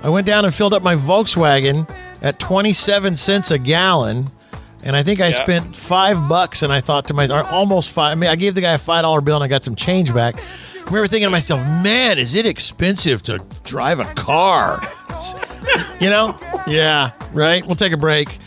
[0.03, 1.89] I went down and filled up my Volkswagen
[2.23, 4.27] at 27 cents a gallon.
[4.85, 5.43] And I think I Yeah.
[5.43, 8.13] spent five bucks, and I thought to myself, almost five.
[8.13, 10.15] I mean, I gave the guy a five dollar bill, and I got some change
[10.15, 10.37] back.
[10.37, 14.81] I remember thinking to myself, "Man, is it expensive to drive a car?"
[16.01, 16.37] You know?
[16.67, 17.67] Yeah, right?
[17.67, 18.39] We'll take a break.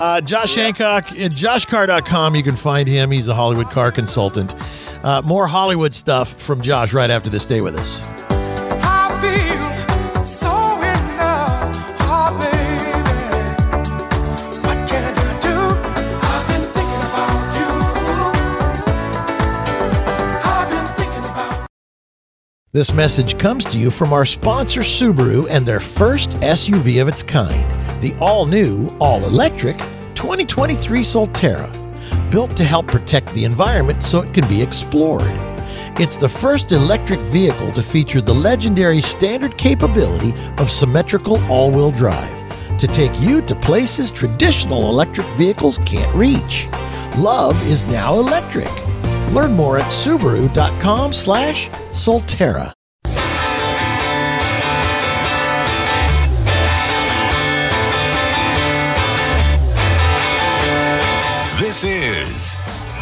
[0.00, 2.36] Uh, Josh Hancock at joshcar.com.
[2.36, 3.10] You can find him.
[3.10, 4.54] He's the Hollywood car consultant.
[5.04, 7.42] Uh, more Hollywood stuff from Josh right after this.
[7.42, 8.00] Stay with us.
[8.30, 10.48] I feel so
[10.78, 12.92] in love, baby.
[14.62, 15.58] What can I do?
[16.22, 17.70] I've been thinking about you.
[20.44, 21.66] I've been thinking about.
[22.72, 27.24] This message comes to you from our sponsor, Subaru, and their first SUV of its
[27.24, 27.64] kind,
[28.00, 29.78] the all new, all electric
[30.14, 31.81] 2023 Solterra.
[32.32, 35.30] Built to help protect the environment so it can be explored.
[36.00, 41.90] It's the first electric vehicle to feature the legendary standard capability of symmetrical all wheel
[41.90, 42.32] drive
[42.78, 46.66] to take you to places traditional electric vehicles can't reach.
[47.18, 48.72] Love is now electric.
[49.32, 52.72] Learn more at Subaru.com slash Solterra.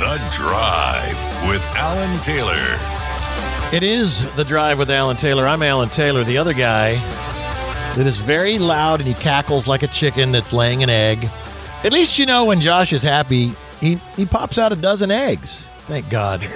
[0.00, 2.56] The Drive with Alan Taylor.
[3.76, 5.46] It is The Drive with Alan Taylor.
[5.46, 6.94] I'm Alan Taylor, the other guy
[7.96, 11.28] that is very loud and he cackles like a chicken that's laying an egg.
[11.84, 15.66] At least you know when Josh is happy, he, he pops out a dozen eggs.
[15.80, 16.40] Thank God.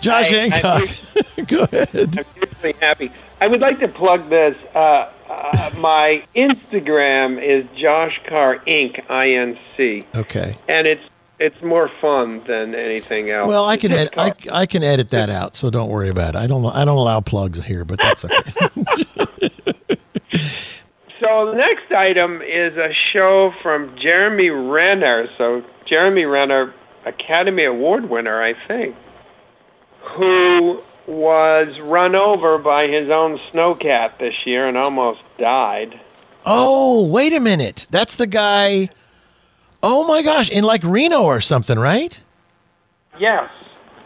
[0.00, 0.88] Josh I- I Hancock,
[1.48, 2.18] go ahead.
[2.18, 2.24] I'm
[2.62, 3.10] really happy.
[3.40, 4.56] I would like to plug this.
[4.76, 9.02] Uh, uh, my Instagram is Josh Carr Inc.
[9.08, 10.56] I N C, Okay.
[10.68, 11.02] and it's
[11.38, 13.48] it's more fun than anything else.
[13.48, 16.36] Well, I can ed- I, I can edit that out, so don't worry about it.
[16.36, 19.48] I don't I don't allow plugs here, but that's okay.
[21.20, 25.28] So the next item is a show from Jeremy Renner.
[25.36, 26.72] So Jeremy Renner,
[27.04, 28.96] Academy Award winner, I think,
[30.00, 35.98] who was run over by his own snowcat this year and almost died.
[36.46, 37.86] oh, wait a minute.
[37.90, 38.88] That's the guy.
[39.82, 42.22] Oh my gosh, in like Reno or something, right?
[43.18, 43.50] Yes,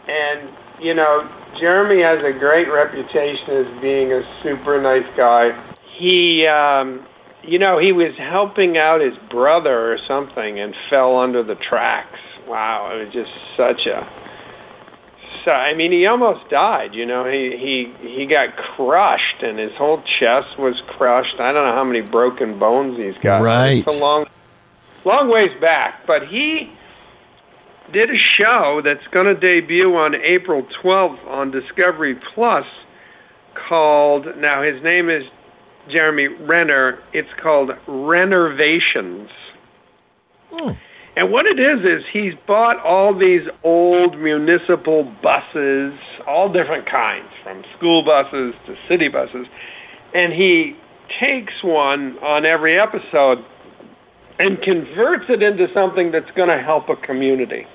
[0.07, 0.49] and
[0.81, 5.57] you know Jeremy has a great reputation as being a super nice guy.
[5.87, 7.05] He, um,
[7.43, 12.19] you know, he was helping out his brother or something and fell under the tracks.
[12.47, 14.05] Wow, it was just such a.
[15.45, 16.95] So I mean, he almost died.
[16.95, 21.39] You know, he he he got crushed and his whole chest was crushed.
[21.39, 23.43] I don't know how many broken bones he's got.
[23.43, 23.85] Right.
[23.85, 24.25] It's a long,
[25.05, 26.71] long ways back, but he
[27.91, 32.65] did a show that's going to debut on April 12th on Discovery Plus
[33.53, 35.25] called, now his name is
[35.87, 36.99] Jeremy Renner.
[37.13, 39.29] It's called Rennervations.
[40.51, 40.71] Hmm.
[41.15, 45.93] And what it is, is he's bought all these old municipal buses,
[46.27, 49.47] all different kinds, from school buses to city buses,
[50.13, 50.75] and he
[51.07, 53.43] takes one on every episode
[54.39, 57.65] and converts it into something that's going to help a community.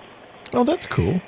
[0.53, 1.20] Oh, that's cool.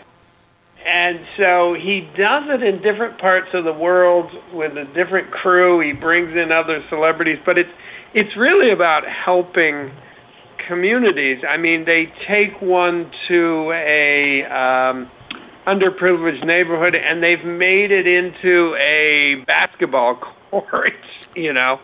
[0.84, 5.80] And so he does it in different parts of the world with a different crew.
[5.80, 7.70] He brings in other celebrities, but it's
[8.14, 9.90] it's really about helping
[10.72, 11.44] communities.
[11.46, 15.10] I mean, they take one to a um,
[15.66, 20.14] underprivileged neighborhood and they've made it into a basketball
[20.50, 20.94] court.
[21.36, 21.78] You know,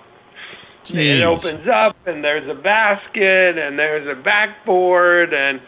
[0.88, 5.60] it opens up and there's a basket and there's a backboard and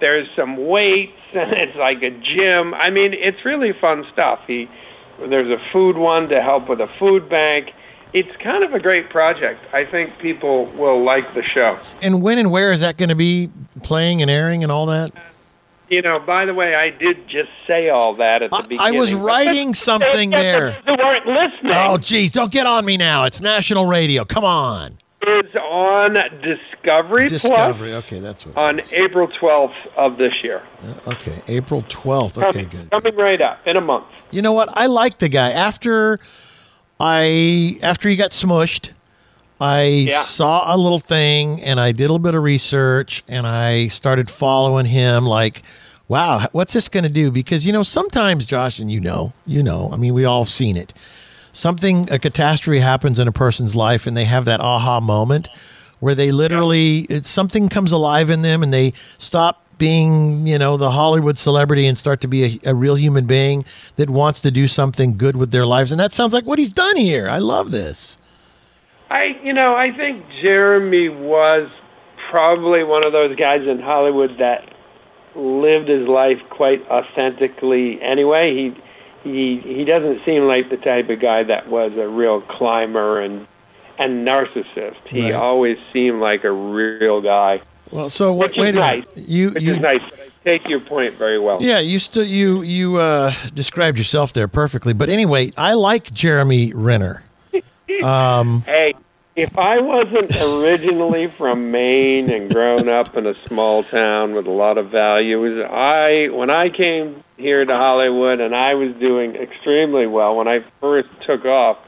[0.00, 2.72] there's some weights and it's like a gym.
[2.72, 4.40] I mean, it's really fun stuff.
[4.46, 4.70] He
[5.18, 7.74] there's a food one to help with a food bank.
[8.14, 9.60] It's kind of a great project.
[9.72, 11.78] I think people will like the show.
[12.00, 13.50] And when and where is that going to be
[13.82, 15.10] playing and airing and all that?
[15.90, 18.80] You know, by the way, I did just say all that at the I, beginning.
[18.86, 20.80] I was writing something there.
[20.86, 21.72] They weren't listening.
[21.74, 23.24] Oh, geez, don't get on me now.
[23.24, 24.24] It's national radio.
[24.24, 24.98] Come on.
[25.26, 27.90] It's on Discovery, Discovery.
[27.90, 28.56] Plus Okay, that's what.
[28.56, 30.62] on April 12th of this year.
[31.06, 32.36] Uh, okay, April 12th.
[32.38, 32.90] Okay, Coming- good.
[32.90, 34.04] Coming right up in a month.
[34.30, 34.68] You know what?
[34.76, 35.50] I like the guy.
[35.50, 36.18] After
[37.06, 38.88] I after he got smushed,
[39.60, 40.22] I Yeah.
[40.22, 44.30] saw a little thing and I did a little bit of research and I started
[44.30, 45.62] following him like
[46.06, 47.30] wow, what's this going to do?
[47.30, 50.50] Because you know, sometimes Josh and you know, you know, I mean, we all have
[50.50, 50.92] seen it.
[51.52, 55.48] Something a catastrophe happens in a person's life and they have that aha moment
[56.00, 60.76] where they literally it's something comes alive in them and they stop being you know
[60.76, 63.64] the hollywood celebrity and start to be a, a real human being
[63.96, 66.70] that wants to do something good with their lives and that sounds like what he's
[66.70, 68.16] done here i love this
[69.10, 71.68] I, you know, I think Jeremy was
[72.30, 74.74] probably one of those guys in Hollywood that
[75.36, 78.00] lived his life quite authentically.
[78.02, 78.82] Anyway, he
[79.22, 83.46] he he doesn't seem like the type of guy that was a real climber and
[83.98, 84.96] and narcissist.
[85.06, 85.34] He Right.
[85.34, 87.60] always seemed like a real guy,
[87.94, 89.06] well so what which wait a nice.
[89.14, 90.02] minute you which you nice.
[90.44, 91.62] Take your point very well.
[91.62, 96.70] yeah you still you you uh described yourself there perfectly but anyway i like jeremy
[96.74, 97.22] renner
[98.02, 98.92] um Hey,
[99.36, 104.50] if I wasn't originally from Maine and grown up in a small town with a
[104.50, 110.06] lot of values, I when I came here to Hollywood and I was doing extremely
[110.06, 111.78] well when I first took off,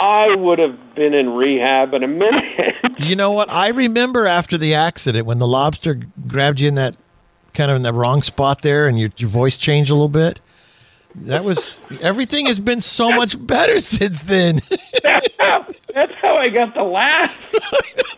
[0.00, 2.44] I would have been in rehab in a minute.
[2.98, 3.48] You know what?
[3.48, 5.98] I remember after the accident when the lobster
[6.28, 6.98] grabbed you in that
[7.54, 10.42] kind of in the wrong spot there and your, your voice changed a little bit.
[11.14, 14.60] That was everything has been so much better since then.
[15.02, 17.38] that's, how, that's how I got the laugh.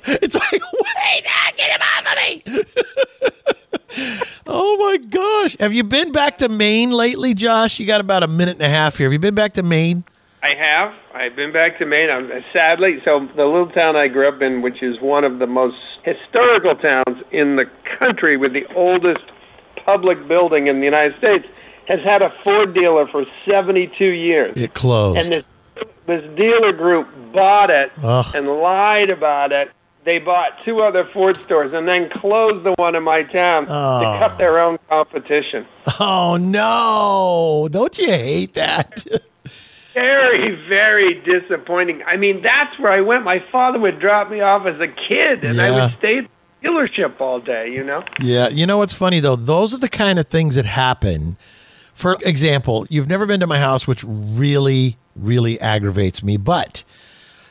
[0.05, 2.19] it's like, wait, ah, get him off of
[4.09, 4.23] me.
[4.49, 5.57] oh my gosh.
[5.61, 7.79] Have you been back to Maine lately, Josh?
[7.79, 9.07] You got about a minute and a half here.
[9.07, 10.03] Have you been back to Maine?
[10.43, 10.95] I have.
[11.15, 12.11] I've been back to Maine.
[12.11, 15.47] I'm sadly so the little town I grew up in, which is one of the
[15.47, 17.67] most historical towns in the
[17.99, 19.23] country, with the oldest
[19.85, 21.47] public building in the United States,
[21.87, 24.53] has had a Ford dealer for 72 years.
[24.57, 25.19] It closed.
[25.21, 25.45] And this
[26.07, 28.27] this dealer group bought it Ugh.
[28.35, 29.71] and lied about it.
[30.05, 34.01] They bought two other Ford stores and then closed the one in my town Oh.
[34.01, 35.65] to cut their own competition.
[36.01, 37.69] oh no.
[37.71, 39.07] Don't you hate that?
[39.95, 42.03] very, very disappointing.
[42.07, 43.25] I mean, that's where I went.
[43.25, 46.29] My father would drop me off as a kid, and I would stay at
[46.63, 48.05] the dealership all day, you know?
[48.21, 49.37] Yeah, you know what's funny though?
[49.37, 51.37] Those are the kind of things that happen.
[51.95, 56.37] For example, you've never been to my house, which really, really aggravates me.
[56.37, 56.85] But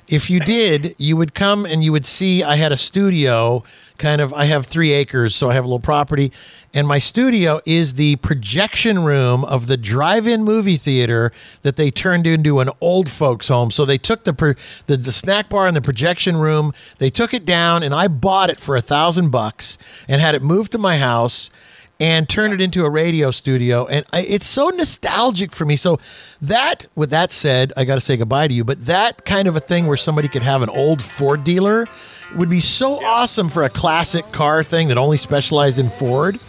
[0.08, 3.64] if you did, you would come and you would see I had a studio.
[4.02, 6.32] Kind of, I have three acres, so I have a little property,
[6.74, 11.32] and my studio is the projection room of the drive-in movie theater
[11.62, 13.70] that they turned into an old folks' home.
[13.70, 14.56] So they took the
[14.88, 18.49] the, the snack bar and the projection room, they took it down, and I bought
[18.49, 19.78] it for a thousand bucks
[20.08, 21.52] and had it moved to my house
[21.99, 23.86] and turn it into a radio studio.
[23.86, 25.76] And I, it's so nostalgic for me.
[25.76, 25.99] So
[26.41, 29.56] that with that said i got to say goodbye to you but that kind of
[29.56, 31.88] a thing where somebody could have an old ford dealer
[32.36, 36.43] would be so awesome for a classic car thing that only specialized in ford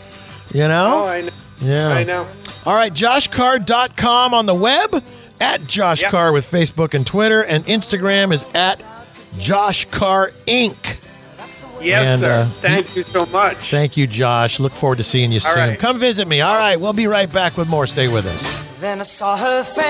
[0.53, 1.31] you know Oh, I know.
[1.61, 2.27] yeah I know.
[2.67, 5.03] all right joshcar.com on the web
[5.41, 6.11] at josh Yep.
[6.11, 8.85] carr with facebook and twitter and instagram is at
[9.39, 10.99] josh carr inc
[11.81, 12.41] Yes, And, sir.
[12.43, 13.57] uh, Thank you so much.
[13.73, 14.61] Thank you, Josh.
[14.61, 15.71] Look forward to seeing you All soon.
[15.71, 15.79] right.
[15.81, 16.41] Come visit me.
[16.41, 17.89] All right, we'll be right back with more.
[17.89, 18.65] Stay with us.
[18.79, 19.83] Then I saw her face.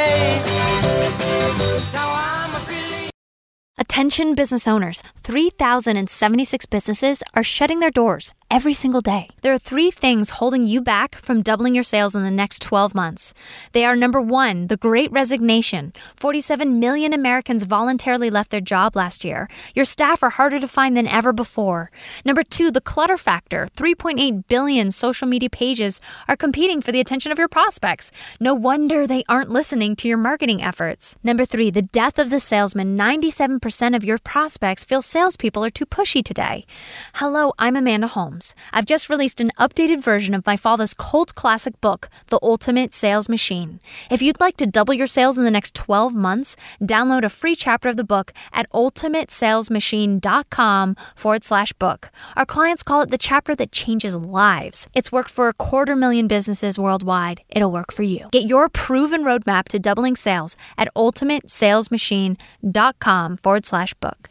[3.79, 9.31] Attention business owners 3,076 businesses are shutting their doors every single day.
[9.41, 12.95] There are three things holding you back from doubling your sales in the next 12
[12.95, 13.33] months.
[13.73, 15.95] They are number one, the great resignation.
[16.17, 19.49] 47 million Americans voluntarily left their job last year.
[19.75, 21.91] Your staff are harder to find than ever before.
[22.27, 23.69] Number two, the clutter factor.
[23.75, 25.99] 3.8 billion social media pages
[26.29, 28.13] are competing for the attention of your prospects.
[28.39, 31.17] No wonder they aren't listening to your marketing efforts.
[31.25, 32.99] Number three, the death of the salesman.
[32.99, 36.67] 97% of your prospects feel salespeople are too pushy today.
[37.15, 38.42] Hello, I'm Amanda Holmes.
[38.73, 43.29] I've just released an updated version of my father's cult classic book, The Ultimate Sales
[43.29, 43.81] Machine.
[44.11, 47.55] If you'd like to double your sales in the next 12 months, download a free
[47.55, 52.11] chapter of the book at ultimatesalesmachine.com forward slash book.
[52.37, 54.89] Our clients call it the chapter that changes lives.
[54.95, 57.43] It's worked for a quarter million businesses worldwide.
[57.49, 58.29] It'll work for you.
[58.33, 64.29] Get your proven roadmap to doubling sales at ultimatesalesmachine.com forward slash book.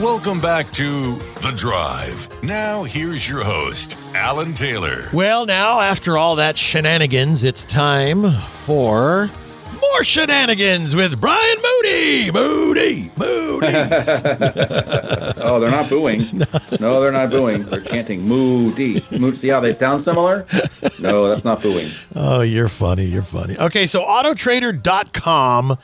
[0.00, 0.82] Welcome back to
[1.42, 2.42] The Drive.
[2.42, 5.10] Now, here's your host, Alan Taylor.
[5.12, 9.28] Well, now, after all that shenanigans, it's time for
[9.78, 12.30] more shenanigans with Brian Moody.
[12.30, 13.66] Moody, Moody.
[15.36, 16.24] oh, they're not booing.
[16.80, 17.64] No, they're not booing.
[17.64, 19.04] They're chanting Moody.
[19.10, 19.36] Moody.
[19.36, 20.46] See how they sound similar?
[20.98, 21.90] No, that's not booing.
[22.14, 23.04] Oh, you're funny.
[23.04, 23.58] You're funny.
[23.58, 25.76] Okay, so autotrader.com.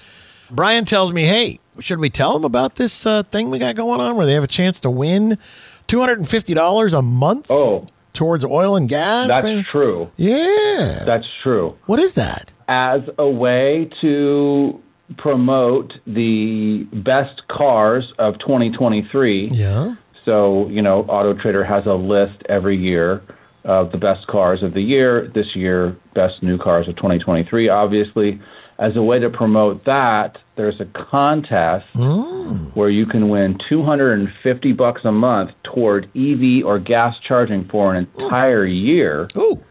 [0.50, 4.00] Brian tells me, hey, should we tell them about this uh, thing we got going
[4.00, 5.38] on where they have a chance to win
[5.88, 9.28] $250 a month Oh, towards oil and gas?
[9.28, 9.64] that's man?
[9.70, 10.10] true.
[10.16, 11.02] Yeah.
[11.04, 11.76] That's true.
[11.86, 12.50] what is that?
[12.68, 14.80] As a way to
[15.18, 19.48] promote the best cars of 2023.
[19.52, 19.94] Yeah.
[20.24, 23.22] So, you know, Auto Trader has a list every year
[23.66, 25.28] of the best cars of the year.
[25.28, 27.68] This year, best new cars of 2023.
[27.68, 28.40] Obviously,
[28.78, 32.74] as a way to promote that, there's a contest mm.
[32.76, 38.08] where you can win 250 bucks a month toward EV or gas charging for an
[38.16, 39.28] entire year.
[39.36, 39.62] Ooh.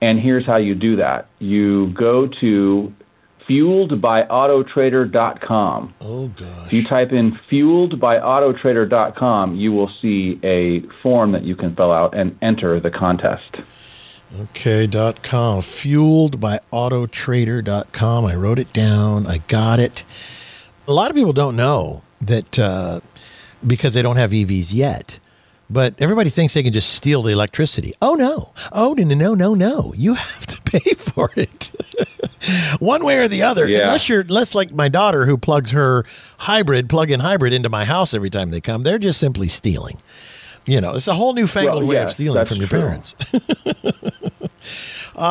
[0.00, 1.28] And here's how you do that.
[1.38, 2.94] You go to
[3.50, 5.94] fueledbyautotrader.com.
[6.00, 6.66] Oh, gosh.
[6.66, 11.74] If you type in fueled by fueledbyautotrader.com, you will see a form that you can
[11.74, 13.56] fill out and enter the contest.
[14.42, 15.60] Okay, dot com.
[15.60, 18.24] Fueled by autotrader.com.
[18.24, 19.26] I wrote it down.
[19.26, 20.04] I got it.
[20.86, 23.00] A lot of people don't know that uh,
[23.66, 25.18] because they don't have EVs yet.
[25.72, 27.94] But everybody thinks they can just steal the electricity.
[28.02, 28.50] Oh, no.
[28.72, 29.94] Oh, no, no, no, no, no.
[29.96, 31.70] You have to pay for it.
[32.80, 33.68] One way or the other.
[33.68, 33.82] Yeah.
[33.84, 36.04] Unless you're less like my daughter who plugs her
[36.38, 38.82] hybrid, plug in hybrid into my house every time they come.
[38.82, 39.98] They're just simply stealing.
[40.66, 42.80] You know, it's a whole newfangled Well, way of stealing from your true.
[42.80, 43.14] parents.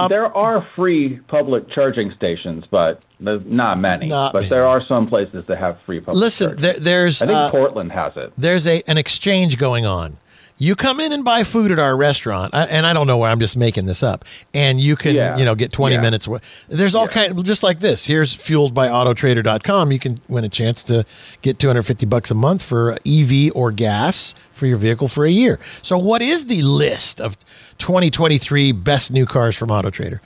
[0.10, 4.08] there are free public charging stations, but there's not many.
[4.08, 4.50] Not but many.
[4.50, 7.92] there are some places that have free public Listen, there, there's I think uh, Portland
[7.92, 8.34] has it.
[8.38, 10.18] there's a an exchange going on.
[10.62, 13.40] You come in and buy food at our restaurant, and I don't know where I'm
[13.40, 14.26] just making this up.
[14.54, 15.38] And you can, Yeah.
[15.38, 16.02] you know, get 20 Yeah.
[16.02, 16.28] minutes.
[16.68, 17.28] There's all Yeah.
[17.30, 18.06] kind, just like this.
[18.06, 19.94] Here's fueled by autotrader.com.
[19.94, 21.06] You can win a chance to
[21.42, 25.60] get 250 bucks a month for EV or gas for your vehicle for a year.
[25.82, 27.38] So, what is the list of
[27.78, 30.20] 2023 best new cars from AutoTrader?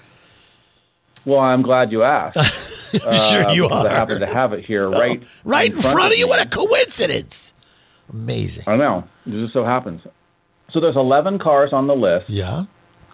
[1.25, 2.37] Well, I'm glad you asked.
[3.01, 3.87] sure uh, you are.
[3.87, 6.25] I happen to have it here oh, right, right in front of you.
[6.25, 6.29] me.
[6.29, 7.53] What a coincidence!
[8.11, 8.63] Amazing.
[8.65, 9.03] I know.
[9.27, 10.01] It just so happens.
[10.73, 12.29] So there's 11 cars on the list.
[12.29, 12.65] Yeah.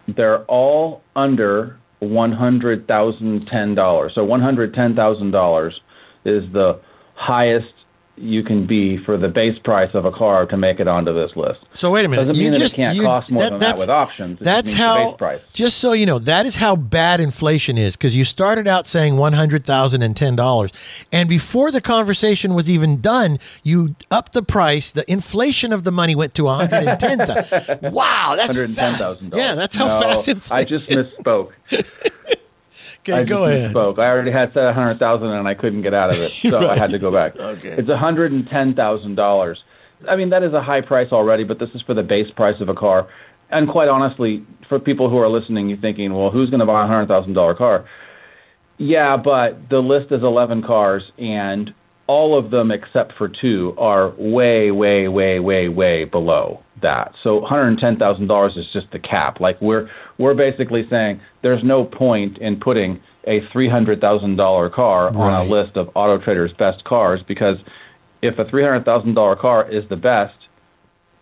[0.07, 4.15] They're all under $100,010.
[4.15, 5.73] So $110,000
[6.25, 6.79] is the
[7.15, 7.73] highest
[8.19, 11.35] you can be for the base price of a car to make it onto this
[11.35, 11.59] list.
[11.73, 12.23] So wait a minute.
[12.25, 14.39] Doesn't you mean that just it can't you- cost more that- than that with options.
[14.39, 15.11] It That's how.
[15.11, 15.41] base price.
[15.53, 17.95] Just so you know, that is how bad inflation is.
[17.95, 20.71] Because you started out saying one hundred thousand and ten dollars,
[21.11, 24.91] and before the conversation was even done, you upped the price.
[24.91, 27.79] The inflation of the money went to one hundred and ten thousand.
[27.93, 29.01] wow, that's fast.
[29.21, 29.35] $110,000.
[29.35, 31.51] Yeah, that's how No, fast I just misspoke.
[33.11, 33.73] okay, I go ahead.
[33.73, 33.99] misspoke.
[33.99, 36.31] I already had said 100000 and I couldn't get out of it.
[36.49, 37.35] So I had to go back.
[37.35, 37.69] Okay.
[37.69, 39.57] It's $110,000.
[40.07, 42.59] I mean, that is a high price already, but this is for the base price
[42.61, 43.07] of a car.
[43.49, 46.85] And quite honestly, for people who are listening, you're thinking, well, who's going to buy
[46.85, 47.85] a $100,000 car?
[48.77, 51.73] Yeah, but the list is 11 cars, and
[52.07, 57.13] all of them except for two are way, way, way, way, way below that.
[57.23, 59.39] So $110,000 is just the cap.
[59.39, 65.43] Like we're we're basically saying there's no point in putting a $300,000 car on a
[65.43, 67.57] list of Auto Trader's best cars because
[68.21, 70.35] if a $300,000 car is the best,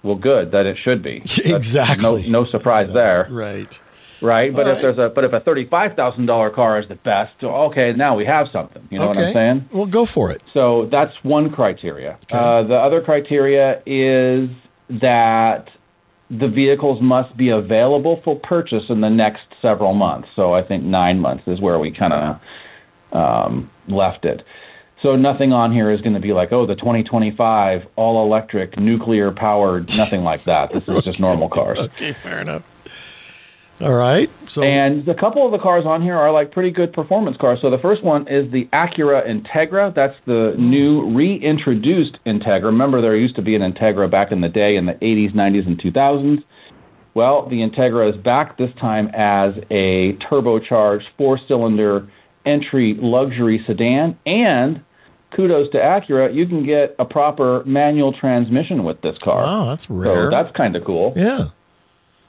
[0.04, 1.20] well, good, that it should be.
[1.26, 2.24] That's Exactly.
[2.30, 3.80] No, no surprise there Right.
[4.22, 4.54] right?
[4.54, 6.96] But All if there's a but if a thirty five thousand dollar car is the
[6.96, 8.88] best, okay, now we have something.
[8.90, 9.20] You know okay.
[9.20, 9.70] what I'm saying?
[9.72, 10.42] Well, go for it.
[10.54, 12.18] So that's one criteria.
[12.32, 14.50] Uh, the other criteria is
[14.90, 15.70] that
[16.30, 20.28] the vehicles must be available for purchase in the next several months.
[20.36, 22.40] So I think nine months is where we kind of
[23.14, 24.44] um, left it.
[25.04, 29.32] So nothing on here is going to be like, oh, the 2025 all electric nuclear
[29.32, 30.74] powered, nothing like that.
[30.74, 31.80] This is just normal cars.
[31.88, 32.64] Okay, fair enough.
[33.80, 34.30] All right.
[34.48, 37.62] So And a couple of the cars on here are like pretty good performance cars.
[37.62, 39.94] So the first one is the Acura Integra.
[39.94, 42.64] That's the new reintroduced Integra.
[42.66, 45.68] Remember, there used to be an Integra back in the day in the 80s, 90s,
[45.68, 46.44] and 2000s.
[47.14, 52.08] Well, the Integra is back this time as a turbocharged four cylinder
[52.46, 54.18] entry luxury sedan.
[54.26, 54.84] And
[55.32, 59.44] kudos to Acura, you can get a proper manual transmission with this car.
[59.46, 60.30] Oh, that's So rare.
[60.32, 61.14] that's kind of cool.
[61.16, 61.50] yeah.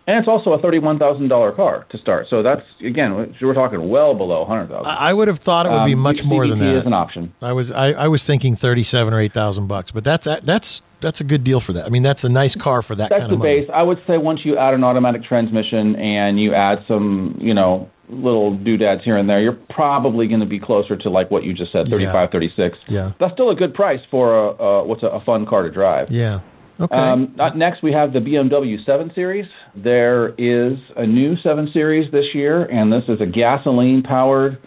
[0.09, 2.29] And it's also a thirty-one thousand dollar car to start.
[2.31, 4.87] So that's again, we're talking well below hundred thousand.
[4.87, 6.75] I would have thought it would be Um, much more than that.
[6.77, 7.35] is an option.
[7.43, 10.81] I was I, I was thinking thirty seven or eight thousand bucks, but that's that's
[11.01, 11.85] that's a good deal for that.
[11.87, 13.61] I mean, that's a nice car for that That's kind the of money.
[13.61, 13.71] base.
[13.73, 17.89] I would say once you add an automatic transmission and you add some, you know,
[18.09, 21.53] little doodads here and there, you're probably going to be closer to like what you
[21.55, 22.79] just said, 35, 36.
[22.89, 23.13] Yeah.
[23.21, 26.11] That's still a good price for a, a what's a, a fun car to drive.
[26.11, 26.41] Yeah.
[26.81, 26.97] Okay.
[26.97, 29.47] Um, next, we have the BMW 7 Series.
[29.75, 34.59] There is a new 7 Series this year, and this is a gasoline powered.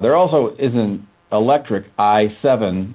[0.00, 2.94] There also is an electric i7.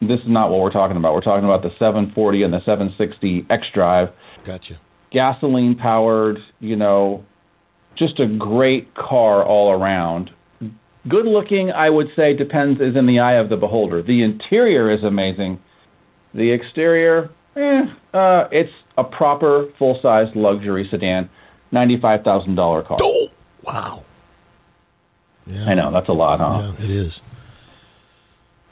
[0.00, 1.14] This is not what we're talking about.
[1.14, 4.10] We're talking about the 740 and the 760 X Drive.
[4.42, 4.78] gotcha.
[5.10, 7.24] Gasoline powered, you know,
[7.94, 10.30] just a great car all around.
[11.08, 14.02] Good looking, I would say, depends, is in the eye of the beholder.
[14.02, 15.60] The interior is amazing.
[16.32, 21.28] The exterior, eh, uh, it's a proper full size luxury sedan,
[21.72, 22.98] $95,000 car.
[23.00, 23.28] Oh,
[23.62, 24.02] wow.
[25.46, 25.64] Yeah.
[25.66, 26.72] I know, that's a lot, huh?
[26.78, 27.20] Yeah, it is.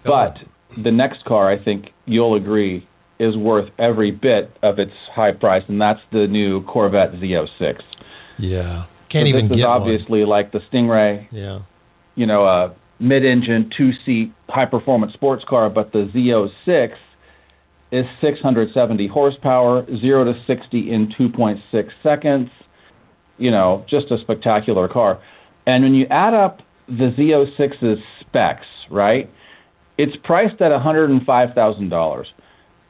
[0.04, 0.38] But
[0.76, 2.86] the next car, I think you'll agree,
[3.18, 7.80] is worth every bit of its high price, and that's the new Corvette Z06.
[8.38, 8.84] Yeah.
[9.08, 9.76] Can't So even this get is one.
[9.80, 11.60] obviously like the Stingray, Yeah.
[12.14, 16.94] you know, a mid-engine, two-seat, high-performance sports car, but the Z06
[17.92, 22.50] is 670 horsepower, zero to 60 in 2.6 seconds.
[23.38, 25.18] You know, just a spectacular car.
[25.66, 29.30] And when you add up the Z06's specs, right,
[29.96, 32.26] it's priced at $105,000.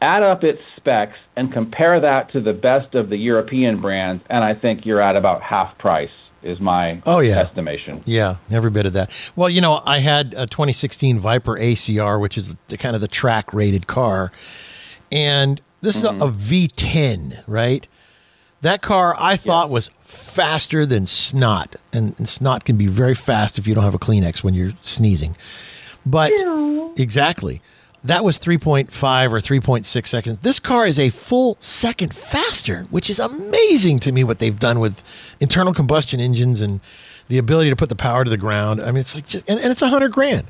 [0.03, 4.43] Add up its specs and compare that to the best of the European brands, and
[4.43, 6.11] I think you're at about half price,
[6.43, 7.39] is my Oh, yeah.
[7.41, 8.03] estimation.
[8.07, 9.11] Yeah, every bit of that.
[9.37, 13.09] Well, you know, I had a 2016 Viper ACR, which is the kind of the
[13.09, 14.33] track rated car,
[15.11, 16.23] and this is a, mm-hmm.
[16.23, 17.87] a V10, right?
[18.63, 23.59] That car I thought was faster than snot, and, and snot can be very fast
[23.59, 25.37] if you don't have a Kleenex when you're sneezing.
[26.05, 26.33] But
[26.99, 27.63] exactly,
[28.05, 28.85] that was 3.5
[29.33, 30.39] or 3.6 seconds.
[30.39, 34.81] This car is a full second faster, which is amazing to me what they've done
[34.81, 35.03] with
[35.41, 36.81] internal combustion engines and
[37.29, 38.81] the ability to put the power to the ground.
[38.81, 40.47] I mean, it's like just, and, and it's a hundred grand.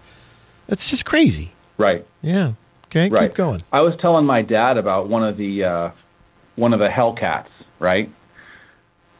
[0.67, 1.53] That's just crazy.
[1.77, 2.07] Right.
[2.23, 2.53] Yeah.
[2.91, 3.09] Okay.
[3.09, 3.29] Right.
[3.29, 3.63] Keep going.
[3.73, 5.91] I was telling my dad about one of the uh,
[6.57, 7.49] one of the Hellcats,
[7.79, 8.11] right?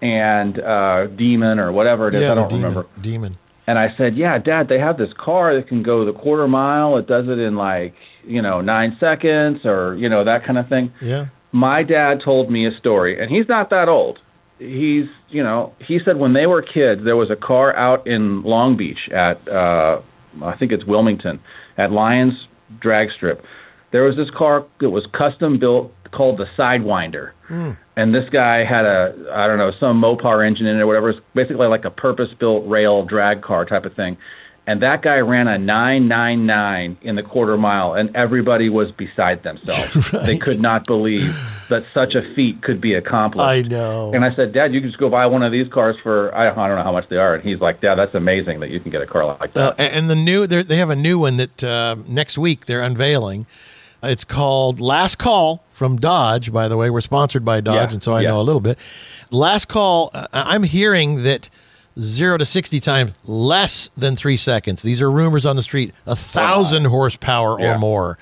[0.03, 2.89] And uh, Demon or whatever it is, yeah, I don't demon, remember.
[3.01, 3.37] Demon.
[3.67, 6.97] And I said, "Yeah, Dad, they have this car that can go the quarter mile.
[6.97, 7.95] It does it in like
[8.27, 11.29] you know nine seconds, or you know that kind of thing." Yeah.
[11.53, 14.21] My dad told me a story, and he's not that old.
[14.59, 18.43] He's, you know, he said when they were kids, there was a car out in
[18.43, 20.01] Long Beach at, uh,
[20.43, 21.41] I think it's Wilmington,
[21.77, 22.47] at Lions
[22.79, 23.45] Drag Strip.
[23.91, 27.33] There was this car that was custom built called the Sidewinder.
[27.97, 31.11] And this guy had a, I don't know, some Mopar engine in it or whatever.
[31.11, 34.17] It's basically like a purpose built rail drag car type of thing.
[34.67, 40.13] And that guy ran a 999 in the quarter mile, and everybody was beside themselves.
[40.27, 41.37] They could not believe
[41.71, 43.45] that such a feat could be accomplished.
[43.45, 44.13] I know.
[44.15, 46.45] And I said, Dad, you can just go buy one of these cars for, I,
[46.45, 47.35] don't know how much they are.
[47.35, 49.81] And he's like, Dad, that's amazing that you can get a car like that.
[49.81, 53.47] Uh, and the new, they have a new one that uh, next week they're unveiling.
[54.03, 56.53] It's called Last Call from Dodge.
[56.53, 58.31] By the way, we're sponsored by Dodge, Yeah, and so I yeah.
[58.31, 58.79] know a little bit.
[59.31, 60.11] Last Call.
[60.15, 61.51] Uh, I'm hearing that
[61.99, 64.83] zero to sixty times less than three seconds.
[64.83, 65.93] These are rumors on the street.
[66.07, 67.75] A thousand horsepower Yeah.
[67.75, 68.19] or more.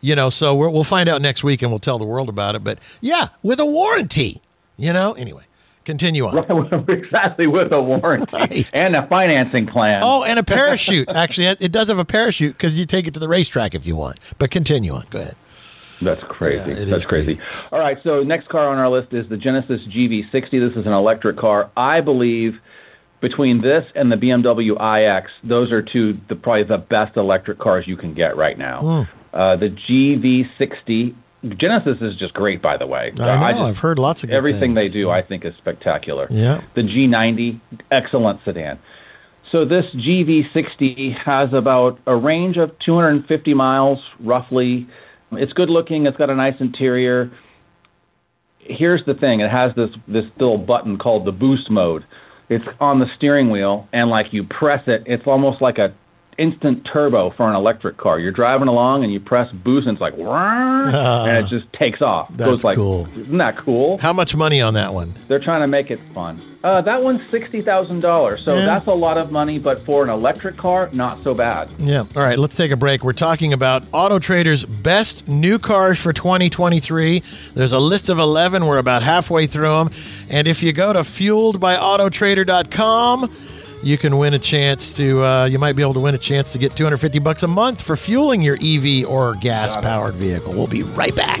[0.00, 2.54] You know, so we're, we'll find out next week, and we'll tell the world about
[2.54, 2.64] it.
[2.64, 4.40] But yeah, with a warranty.
[4.78, 5.12] You know.
[5.12, 5.44] Anyway,
[5.84, 6.38] continue on.
[6.88, 8.70] exactly with a warranty Right.
[8.74, 10.00] and a financing plan.
[10.02, 11.08] Oh, and a parachute.
[11.10, 13.96] Actually, it does have a parachute because you take it to the racetrack if you
[13.96, 14.18] want.
[14.38, 15.04] But continue on.
[15.10, 15.36] Go ahead.
[16.02, 16.72] That's crazy.
[16.72, 17.36] Yeah, That's crazy.
[17.36, 17.40] crazy.
[17.72, 20.32] All right, so next car on our list is the Genesis GV60.
[20.50, 21.70] This is an electric car.
[21.76, 22.58] I believe
[23.20, 27.86] between this and the BMW iX, those are two the probably the best electric cars
[27.86, 28.80] you can get right now.
[29.04, 29.16] Hmm.
[29.36, 31.14] Uh, the GV60
[31.48, 33.12] Genesis is just great, by the way.
[33.18, 33.48] I know.
[33.50, 34.76] just- I've heard lots of good everything things.
[34.76, 35.10] they do.
[35.10, 36.26] I think is spectacular.
[36.30, 36.60] Yeah.
[36.74, 37.60] The G90,
[37.90, 38.78] excellent sedan.
[39.50, 44.86] So this GV60 has about a range of 250 miles, roughly.
[45.32, 46.06] It's good looking.
[46.06, 47.30] It's got a nice interior.
[48.58, 52.04] Here's the thing: it has this this little button called the Boost mode.
[52.48, 55.92] It's on the steering wheel, and like you press it, it's almost like a
[56.40, 58.18] instant turbo for an electric car.
[58.18, 62.28] You're driving along and you press boost, and it's like, and it just takes off.
[62.36, 63.06] That's Goes like, cool.
[63.16, 63.98] Isn't that cool?
[63.98, 65.12] How much money on that one?
[65.28, 66.40] They're trying to make it fun.
[66.64, 68.66] Uh, that one's sixty thousand dollars, so Yeah.
[68.66, 69.58] that's a lot of money.
[69.58, 71.68] But for an electric car, not so bad.
[71.78, 72.04] Yeah.
[72.16, 73.02] All right, let's take a break.
[73.04, 77.22] We're talking about Auto Trader's best new cars for 2023.
[77.54, 78.66] There's a list of 11.
[78.66, 79.90] We're about halfway through them.
[80.28, 83.30] And if you go to fueledbyautotrader.com,
[83.82, 86.52] you can win a chance to, uh, you might be able to win a chance
[86.52, 90.52] to get 250 bucks a month for fueling your EV or gas powered vehicle.
[90.52, 91.40] We'll be right back.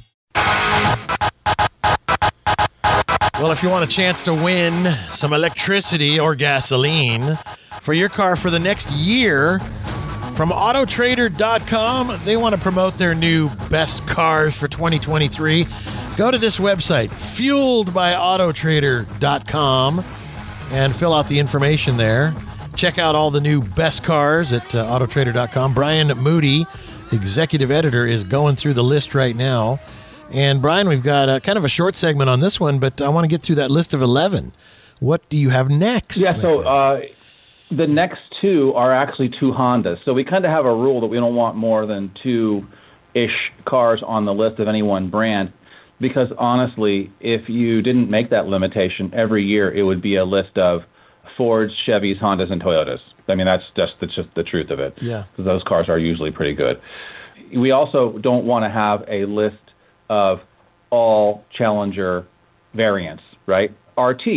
[3.41, 7.39] Well, if you want a chance to win some electricity or gasoline
[7.81, 9.59] for your car for the next year,
[10.35, 15.65] from Autotrader.com, they want to promote their new best cars for 2023.
[16.17, 20.05] Go to this website, fueledbyautotrader.com,
[20.71, 22.33] and fill out the information there.
[22.75, 25.73] Check out all the new best cars at uh, Autotrader.com.
[25.73, 26.65] Brian Moody,
[27.11, 29.79] executive editor, is going through the list right now.
[30.33, 33.09] And Brian, we've got a, kind of a short segment on this one, but I
[33.09, 34.53] want to get through that list of 11.
[34.99, 36.17] What do you have next?
[36.17, 37.01] Yeah, so uh,
[37.69, 40.03] the next two are actually two Hondas.
[40.05, 42.67] So we kind of have a rule that we don't want more than two
[43.13, 45.51] ish cars on the list of any one brand.
[45.99, 50.57] Because honestly, if you didn't make that limitation every year, it would be a list
[50.57, 50.83] of
[51.37, 52.99] Fords, Chevys, Hondas, and Toyotas.
[53.27, 54.97] I mean, that's just that's just the truth of it.
[55.01, 55.25] Yeah.
[55.31, 56.81] because those cars are usually pretty good.
[57.53, 59.57] We also don't want to have a list
[60.11, 60.41] of
[60.89, 62.27] all Challenger
[62.73, 63.71] variants, right?
[63.97, 64.27] RT.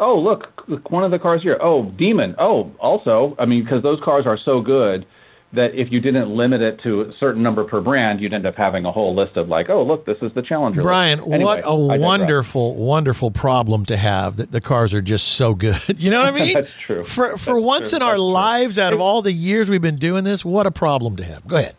[0.00, 1.56] Oh, look, look, one of the cars here.
[1.60, 2.34] Oh, Demon.
[2.36, 5.06] Oh, also, I mean, because those cars are so good
[5.52, 8.56] that if you didn't limit it to a certain number per brand, you'd end up
[8.56, 10.82] having a whole list of like, oh, look, this is the Challenger.
[10.82, 15.54] Brian, Anyway, what a wonderful, wonderful problem to have that the cars are just so
[15.54, 15.76] good.
[16.04, 16.54] You know what I mean?
[16.54, 17.04] That's true.
[17.04, 17.98] For for That's once true.
[17.98, 18.24] in our true.
[18.32, 21.46] lives, out of all the years we've been doing this, what a problem to have.
[21.46, 21.76] Go ahead.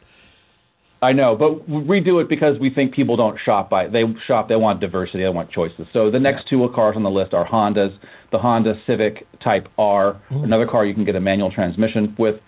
[1.06, 3.86] I know, but we do it because we think people don't shop by.
[3.88, 4.50] They shop.
[4.50, 5.22] They want diversity.
[5.22, 5.88] They want choices.
[5.94, 7.96] So the next two cars on the list are Hondas.
[8.32, 12.42] The Honda Civic Type R, another car you can get a manual transmission with,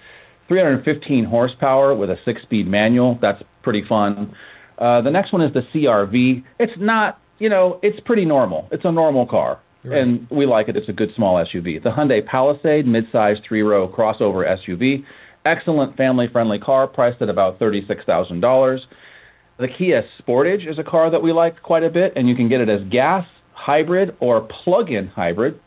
[0.47, 3.19] 315 horsepower with a six-speed manual.
[3.21, 4.35] That's pretty fun.
[4.77, 6.43] Uh, the next one is the CRV.
[6.57, 8.67] It's not, you know, it's pretty normal.
[8.71, 10.75] It's a normal car, and we like it.
[10.75, 11.83] It's a good small SUV.
[11.83, 15.05] The Hyundai Palisade, midsize three-row crossover SUV.
[15.47, 18.85] Excellent family-friendly car, priced at about thirty-six thousand dollars.
[19.57, 22.49] The Kia Sportage is a car that we like quite a bit, and you can
[22.49, 25.57] get it as gas, hybrid, or plug-in hybrid.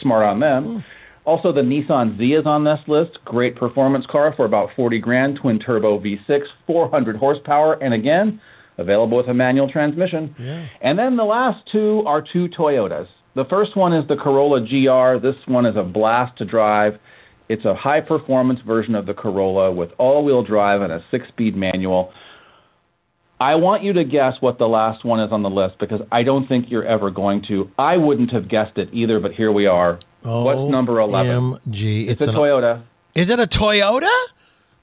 [0.00, 0.64] Smart on them.
[0.64, 0.78] Hmm.
[1.26, 3.18] Also, the Nissan Z is on this list.
[3.26, 8.40] Great performance car for about 40 grand, twin turbo V6, 400 horsepower, and again,
[8.78, 10.34] available with a manual transmission.
[10.80, 13.08] And then the last two are two Toyotas.
[13.34, 15.18] The first one is the Corolla GR.
[15.18, 16.98] This one is a blast to drive.
[17.48, 21.28] It's a high performance version of the Corolla with all wheel drive and a six
[21.28, 22.12] speed manual.
[23.38, 26.22] I want you to guess what the last one is on the list because I
[26.22, 27.70] don't think you're ever going to.
[27.78, 29.98] I wouldn't have guessed it either, but here we are.
[30.22, 31.32] What's number 11?
[31.52, 32.08] OMG.
[32.08, 32.82] It's, It's a Toyota.
[33.14, 34.10] Is it a Toyota?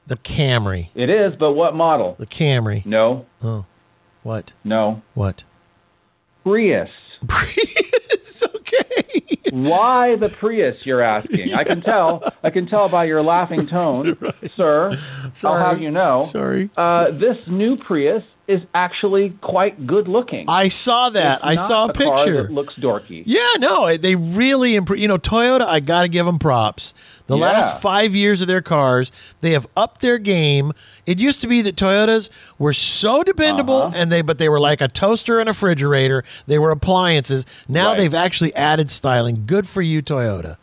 [0.07, 0.89] The Camry.
[0.95, 2.15] It is, but what model?
[2.19, 2.85] The Camry.
[2.85, 3.65] No, Oh,
[4.21, 4.53] what?
[4.63, 5.01] no.
[5.15, 5.43] What?
[6.43, 6.89] Prius.
[7.23, 7.91] It's
[8.81, 9.37] okay.
[9.51, 11.53] Why the Prius, you're asking?
[11.53, 12.33] I can tell.
[12.43, 14.17] I can tell by your laughing tone,
[14.55, 14.91] sir.
[15.33, 15.61] Sorry.
[15.61, 16.27] I'll have you know.
[16.31, 16.69] Sorry.
[16.75, 20.49] Uh, this new Prius is actually quite good looking.
[20.49, 21.37] I saw that.
[21.37, 22.43] It's I saw a car picture.
[22.43, 23.23] that looks dorky.
[23.25, 24.99] Yeah, no, they really improve.
[24.99, 26.93] You know, Toyota, I got to give them props.
[27.27, 27.43] The Yeah.
[27.45, 30.73] last five years of their cars, they have upped their game.
[31.05, 32.29] It used to be that Toyotas
[32.59, 33.93] were so dependable, Uh-huh.
[33.95, 36.23] and they but they were like a toaster and a refrigerator.
[36.45, 37.45] They were appliances.
[37.69, 37.97] Now Right.
[37.97, 39.43] they've actually added styling.
[39.45, 40.57] Good for you, Toyota.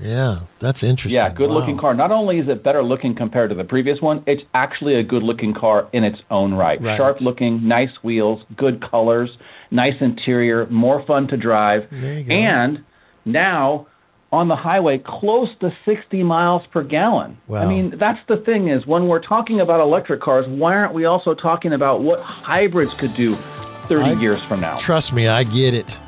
[0.00, 1.14] Yeah, that's interesting.
[1.14, 1.80] Yeah, good looking Wow.
[1.82, 1.94] car.
[1.94, 5.22] Not only is it better looking compared to the previous one, it's actually a good
[5.22, 6.80] looking car in its own right.
[6.82, 6.96] Right.
[6.96, 9.36] Sharp looking, nice wheels, good colors,
[9.70, 11.86] nice interior, more fun to drive.
[11.90, 12.34] There you go.
[12.34, 12.84] And
[13.24, 13.86] now
[14.32, 17.36] on the highway close to 60 miles per gallon.
[17.46, 17.62] Wow.
[17.62, 21.04] I mean, that's the thing is when we're talking about electric cars, why aren't we
[21.04, 23.32] also talking about what hybrids could do?
[23.34, 24.78] 30 I- years from now.
[24.78, 25.98] Trust me, I get it.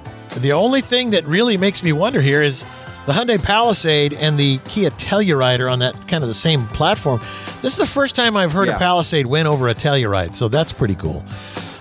[0.40, 2.64] The only thing that really makes me wonder here is
[3.06, 7.20] the Hyundai Palisade and the Kia Telluride are on that kind of the same platform.
[7.62, 10.72] This is the first time I've heard a Palisade win over a Telluride, so that's
[10.72, 11.24] pretty cool.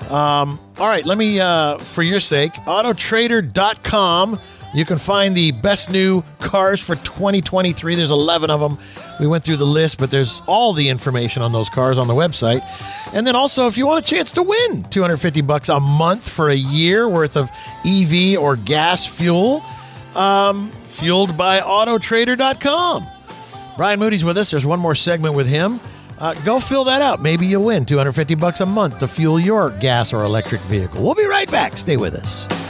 [0.10, 4.38] Um, all right, let me, uh, for your sake, autotrader.com.
[4.74, 7.95] You can find the best new cars for 2023.
[7.95, 8.78] There's 11 of them.
[9.20, 12.14] We went through the list, but there's all the information on those cars on the
[12.14, 12.62] website.
[13.14, 16.50] And then also, if you want a chance to win 250 bucks a month for
[16.50, 17.50] a year worth of
[17.86, 19.64] EV or gas fuel,
[20.16, 23.06] um, fueled by autotrader.com.
[23.76, 24.52] Brian Moody's with us.
[24.52, 25.80] There's one more segment with him.
[26.20, 27.22] Uh, go fill that out.
[27.22, 31.03] Maybe you'll win 250 bucks a month to fuel your gas or electric vehicle.
[31.03, 31.76] We'll be right back.
[31.76, 32.62] Stay with us.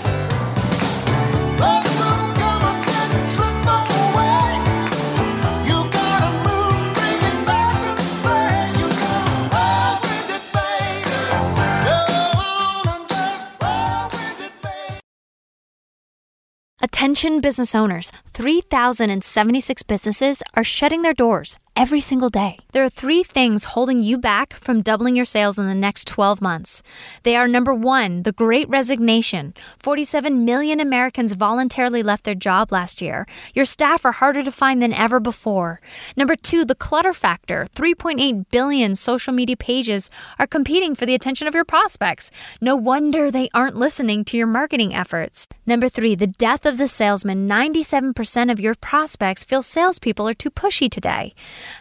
[17.04, 22.58] Attention business owners 3,076 businesses are shutting their doors every single day.
[22.72, 26.42] There are three things holding you back from doubling your sales in the next 12
[26.42, 26.84] months.
[27.24, 29.54] They are number one, the great resignation.
[29.80, 33.26] 47 million Americans voluntarily left their job last year.
[33.54, 35.82] Your staff are harder to find than ever before.
[36.16, 37.68] Number two, the clutter factor.
[37.76, 42.30] 3.8 billion social media pages are competing for the attention of your prospects.
[42.62, 45.48] No wonder they aren't listening to your marketing efforts.
[45.66, 47.48] Number three, the death of the salesman.
[47.48, 51.34] 97% of your prospects feel salespeople are too pushy today.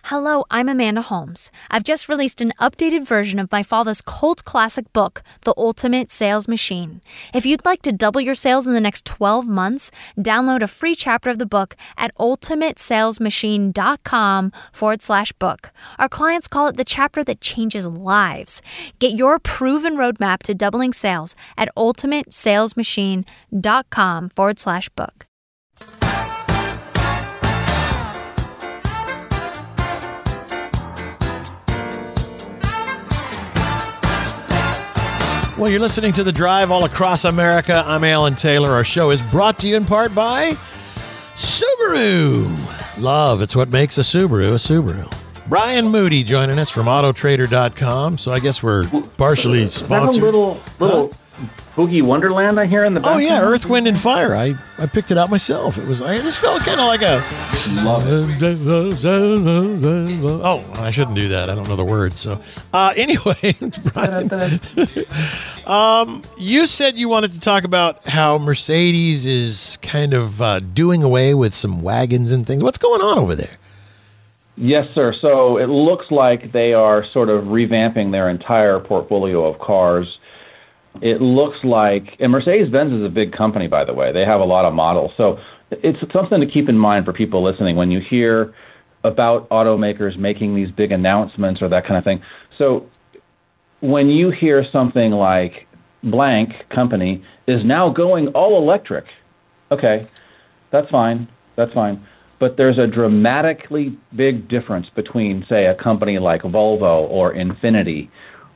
[0.05, 1.51] Hello, I'm Amanda Holmes.
[1.71, 6.49] I've just released an updated version of my father's cult classic book, The Ultimate Sales
[6.49, 7.01] Machine.
[7.35, 10.95] If you'd like to double your sales in the next 12 months, download a free
[10.95, 15.71] chapter of the book at ultimatesalesmachine.com forward slash book.
[15.99, 18.61] Our clients call it the chapter that changes lives.
[18.99, 25.27] Get your proven roadmap to doubling sales at ultimatesalesmachine.com forward slash book.
[35.63, 37.85] Well, you're listening to The Drive all across America.
[37.87, 38.71] I'm Alan Taylor.
[38.71, 40.55] Our show is brought to you in part by
[41.37, 43.01] Subaru.
[43.01, 45.49] Love, it's what makes a Subaru a Subaru.
[45.49, 48.19] Brian Moody joining us from Autotrader.com.
[48.19, 48.83] So I guess we're
[49.17, 50.23] partially Is that a sponsored.
[50.25, 51.13] little little
[51.75, 54.35] boogie wonderland I hear in the Oh yeah, Earth, Wind, and Fire.
[54.35, 55.79] I, I picked it out myself.
[55.79, 57.21] It was I just felt kind of like a.
[60.45, 61.49] Oh, I shouldn't do that.
[61.49, 62.21] I don't know the words.
[62.21, 62.41] So,
[62.73, 63.57] uh, anyway,
[63.93, 64.31] Brian,
[65.67, 71.03] um, you said you wanted to talk about how Mercedes is kind of uh, doing
[71.03, 72.63] away with some wagons and things.
[72.63, 73.59] What's going on over there?
[74.57, 75.13] Yes, sir.
[75.15, 80.19] So it looks like they are sort of revamping their entire portfolio of cars.
[81.01, 84.13] It looks like, and Mercedes Benz is a big company, by the way.
[84.13, 85.13] They have a lot of models.
[85.17, 85.41] So
[85.71, 88.55] it's something to keep in mind for people listening when you hear
[89.05, 92.23] about automakers making these big announcements or that kind of thing.
[92.59, 92.87] So
[93.81, 95.67] when you hear something like
[96.05, 99.07] blank company is now going all electric,
[99.71, 100.07] okay,
[100.71, 101.27] that's fine.
[101.57, 102.07] That's fine.
[102.39, 108.09] But there's a dramatically big difference between, say, a company like Volvo or Infiniti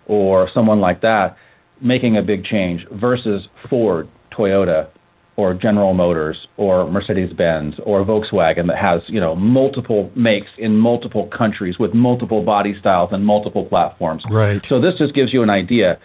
[0.06, 1.36] or someone like that
[1.80, 4.88] making a big change versus Ford, Toyota,
[5.36, 10.76] or General Motors or Mercedes Benz or Volkswagen that has, you know, multiple makes in
[10.76, 14.22] multiple countries with multiple body styles and multiple platforms.
[14.30, 14.64] Right.
[14.64, 15.98] So this just gives you an idea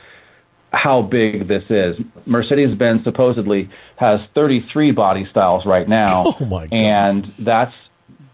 [0.73, 1.98] how big this is.
[2.26, 6.35] Mercedes Benz supposedly has 33 body styles right now.
[6.41, 6.73] Oh my God.
[6.73, 7.76] And that's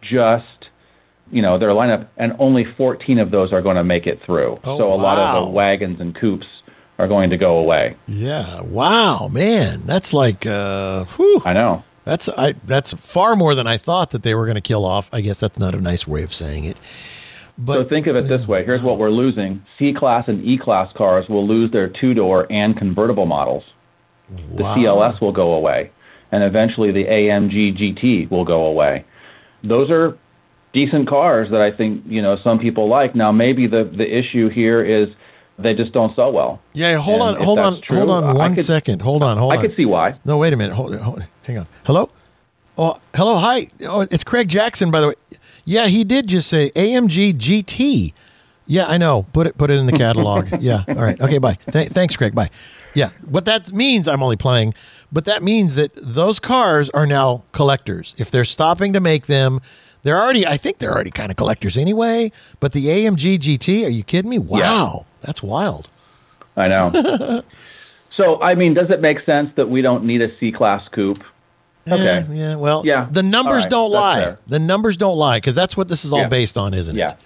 [0.02, 0.70] just
[1.32, 4.60] you know their lineup and only 14 of those are going to make it through.
[4.64, 6.48] Oh, so a lot of the wagons and coupes
[6.98, 7.96] are going to go away.
[8.08, 8.62] Yeah.
[8.62, 10.46] Wow, man, that's like.
[10.46, 11.42] Uh, whew.
[11.46, 11.84] I know.
[12.06, 12.54] That's I.
[12.66, 15.10] That's far more than I thought that they were going to kill off.
[15.12, 16.78] I guess that's not a nice way of saying it.
[17.60, 18.64] But so think of it this way.
[18.64, 19.66] Here's what we're losing.
[19.80, 23.64] C-Class and E-Class cars will lose their two-door and convertible models.
[24.54, 24.76] The Wow.
[24.76, 25.90] CLS will go away.
[26.32, 29.06] And eventually the AMG GT will go away.
[29.64, 30.16] Those are
[30.72, 33.16] decent cars that I think, you know, some people like.
[33.16, 35.10] Now maybe the, the issue here is
[35.60, 36.62] they just don't sell well.
[36.74, 39.02] Yeah, hold And on, hold on, true, hold on one could- second.
[39.02, 39.64] Hold on, hold I on.
[39.64, 40.16] I could see why.
[40.26, 40.74] No, wait a minute.
[40.76, 41.68] Hold, hold hang on.
[41.86, 42.10] Hello?
[42.78, 43.38] Oh, hello.
[43.38, 43.68] Hi.
[43.82, 45.14] Oh, it's Craig Jackson, by the way.
[45.66, 48.14] Yeah, he did just say AMG GT.
[48.68, 49.24] Yeah, I know.
[49.34, 50.50] Put it put it in the catalog.
[50.62, 50.84] yeah.
[50.90, 51.20] All right.
[51.20, 51.58] Okay, bye.
[51.72, 52.36] Th- thanks, Craig.
[52.36, 52.50] Bye.
[52.94, 53.10] Yeah.
[53.28, 54.74] What that means, I'm only playing,
[55.12, 58.14] but that means that those cars are now collectors.
[58.18, 59.62] If they're stopping to make them,
[60.04, 62.32] they're already, I think they're already kind of collectors anyway.
[62.60, 64.40] But the AMG GT, are you kidding me?
[64.40, 65.06] Wow.
[65.22, 65.90] That's wild.
[66.56, 67.44] I know.
[68.16, 71.24] So, I mean, does it make sense that we don't need a C class coupe?
[71.86, 72.04] Eh, okay.
[72.04, 72.56] Yeah, yeah.
[72.56, 73.08] Well, Yeah.
[73.12, 74.22] the numbers right, don't that's lie.
[74.24, 74.40] fair.
[74.48, 76.28] The numbers don't lie because that's what this is all Yeah.
[76.28, 77.12] based on, isn't Yeah.
[77.12, 77.18] it?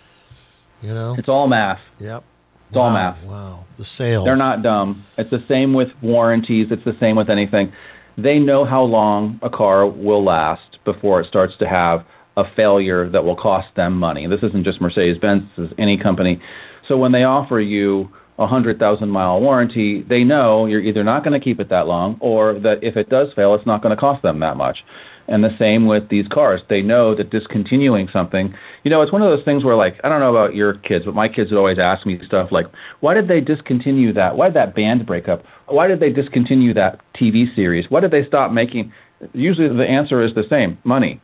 [0.84, 1.16] You know?
[1.18, 1.80] It's all math.
[2.02, 2.24] Yep.
[2.68, 3.24] It's all math.
[3.24, 3.60] Wow.
[3.78, 4.26] The sales.
[4.26, 5.06] They're not dumb.
[5.18, 6.68] It's the same with warranties.
[6.72, 7.72] It's the same with anything.
[8.18, 12.04] They know how long a car will last before it starts to have
[12.38, 14.28] a failure that will cost them money.
[14.28, 16.42] This isn't just Mercedes Benz, this is any company.
[16.88, 21.40] So when they offer you a 100,000 mile warranty, they know you're either not going
[21.40, 24.00] to keep it that long or that if it does fail, it's not going to
[24.00, 24.84] cost them that much.
[25.28, 26.62] And the same with these cars.
[26.68, 28.54] They know that discontinuing something,
[28.84, 31.06] you know, it's one of those things where, like, I don't know about your kids,
[31.06, 32.66] but my kids would always ask me stuff like,
[33.02, 34.36] why did they discontinue that?
[34.36, 35.46] Why did that band break up?
[35.68, 37.90] Why did they discontinue that TV series?
[37.90, 38.92] Why did they stop making?
[39.34, 41.22] Usually the answer is the same money.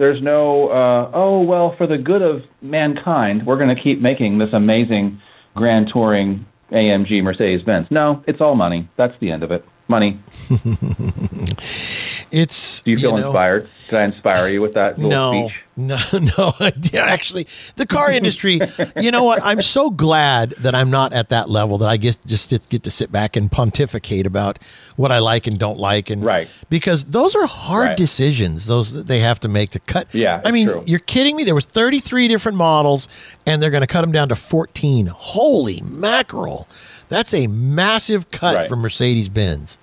[0.00, 4.38] There's no, uh, oh, well, for the good of mankind, we're going to keep making
[4.38, 5.20] this amazing
[5.54, 7.86] grand touring AMG Mercedes Benz.
[7.90, 8.88] No, it's all money.
[8.96, 9.62] That's the end of it.
[9.88, 10.18] Money.
[12.30, 12.80] It's.
[12.82, 13.68] Do you feel know- inspired?
[13.88, 15.60] Did I inspire you with that little No, speech?
[15.76, 15.98] no,
[16.38, 16.52] no.
[16.92, 17.46] Yeah, Actually,
[17.76, 18.60] the car industry.
[18.96, 19.42] you know what?
[19.42, 21.78] I'm so glad that I'm not at that level.
[21.78, 24.58] That I get just get to sit back and pontificate about
[24.96, 26.48] what I like and don't like, and Right.
[26.68, 27.96] because those are hard Right.
[27.96, 28.66] decisions.
[28.66, 30.06] Those that they have to make to cut.
[30.12, 30.84] Yeah, I mean, true.
[30.86, 31.42] you're kidding me.
[31.44, 33.08] There was 33 different models,
[33.46, 35.06] and they're going to cut them down to 14.
[35.06, 36.68] Holy mackerel!
[37.08, 38.68] That's a massive cut Right.
[38.68, 39.78] from Mercedes Benz,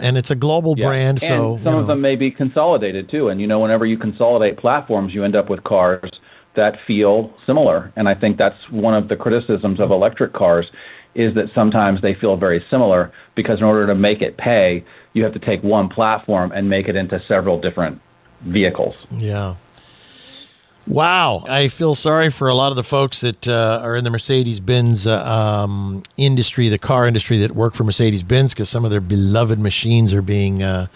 [0.00, 0.86] and it's a global Yeah.
[0.86, 1.20] brand.
[1.20, 3.28] So some you of them may be consolidated too.
[3.28, 6.10] And you know, whenever you consolidate platforms, you end up with cars
[6.54, 7.92] that feel similar.
[7.96, 10.70] And I think that's one of the criticisms of electric cars
[11.14, 15.24] is that sometimes they feel very similar because in order to make it pay, you
[15.24, 18.00] have to take one platform and make it into several different
[18.42, 18.94] vehicles.
[19.10, 19.54] Yeah.
[20.86, 21.44] Wow.
[21.48, 24.58] I feel sorry for a lot of the folks that uh, are in the Mercedes
[24.60, 28.90] Benz uh, um, industry, the car industry that work for Mercedes Benz, because some of
[28.90, 30.86] their beloved machines are being uh,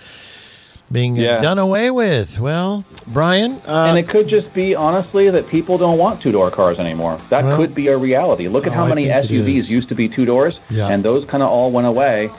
[0.90, 1.40] being uh, Yeah.
[1.40, 2.38] done away with.
[2.40, 6.50] Well, Brian, uh, and it could just be honestly that people don't want two door
[6.50, 7.18] cars anymore.
[7.30, 8.48] That Well- could be a reality.
[8.48, 10.88] Look at Oh, how many SUVs used to be two doors, Yeah.
[10.88, 12.30] and those kind of all went away,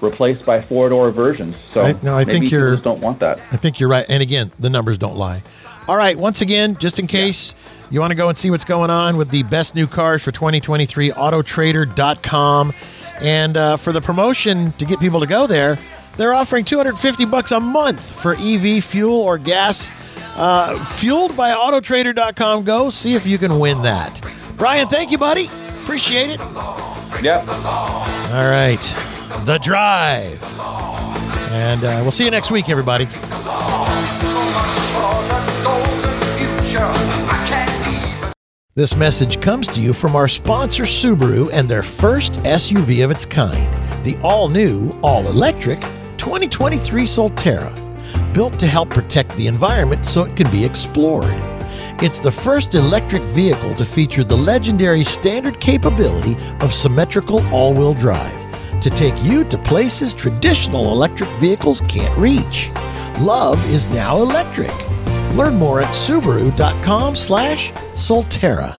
[0.00, 1.54] replaced by four door versions.
[1.72, 3.38] So I- no, I maybe think you're- just don't want that.
[3.52, 4.06] I think you're right.
[4.08, 5.42] And again, the numbers don't lie.
[5.88, 7.54] All right, once again, just in case
[7.90, 10.30] you want to go and see what's going on with the best new cars for
[10.30, 12.72] 2023, autotrader.com.
[13.20, 15.78] And uh, for the promotion to get people to go there,
[16.16, 19.90] they're offering 250 bucks a month for EV fuel or gas
[20.36, 22.64] uh, fueled by autotrader.com.
[22.64, 24.20] Go see if you can win that.
[24.56, 25.50] Brian, thank you, buddy.
[25.82, 26.40] Appreciate it.
[27.22, 27.48] Yep.
[27.48, 28.80] All right,
[29.44, 30.42] The Drive.
[31.52, 33.06] And uh, we'll see you next week, everybody.
[38.74, 43.26] This message comes to you from our sponsor Subaru and their first SUV of its
[43.26, 43.66] kind,
[44.06, 45.82] the all new, all electric
[46.16, 47.74] 2023 Solterra.
[48.32, 51.34] Built to help protect the environment so it can be explored.
[52.02, 57.92] It's the first electric vehicle to feature the legendary standard capability of symmetrical all wheel
[57.92, 62.70] drive to take you to places traditional electric vehicles can't reach.
[63.20, 64.72] Love is now electric.
[65.32, 68.76] Learn more at Subaru.com slash Solterra.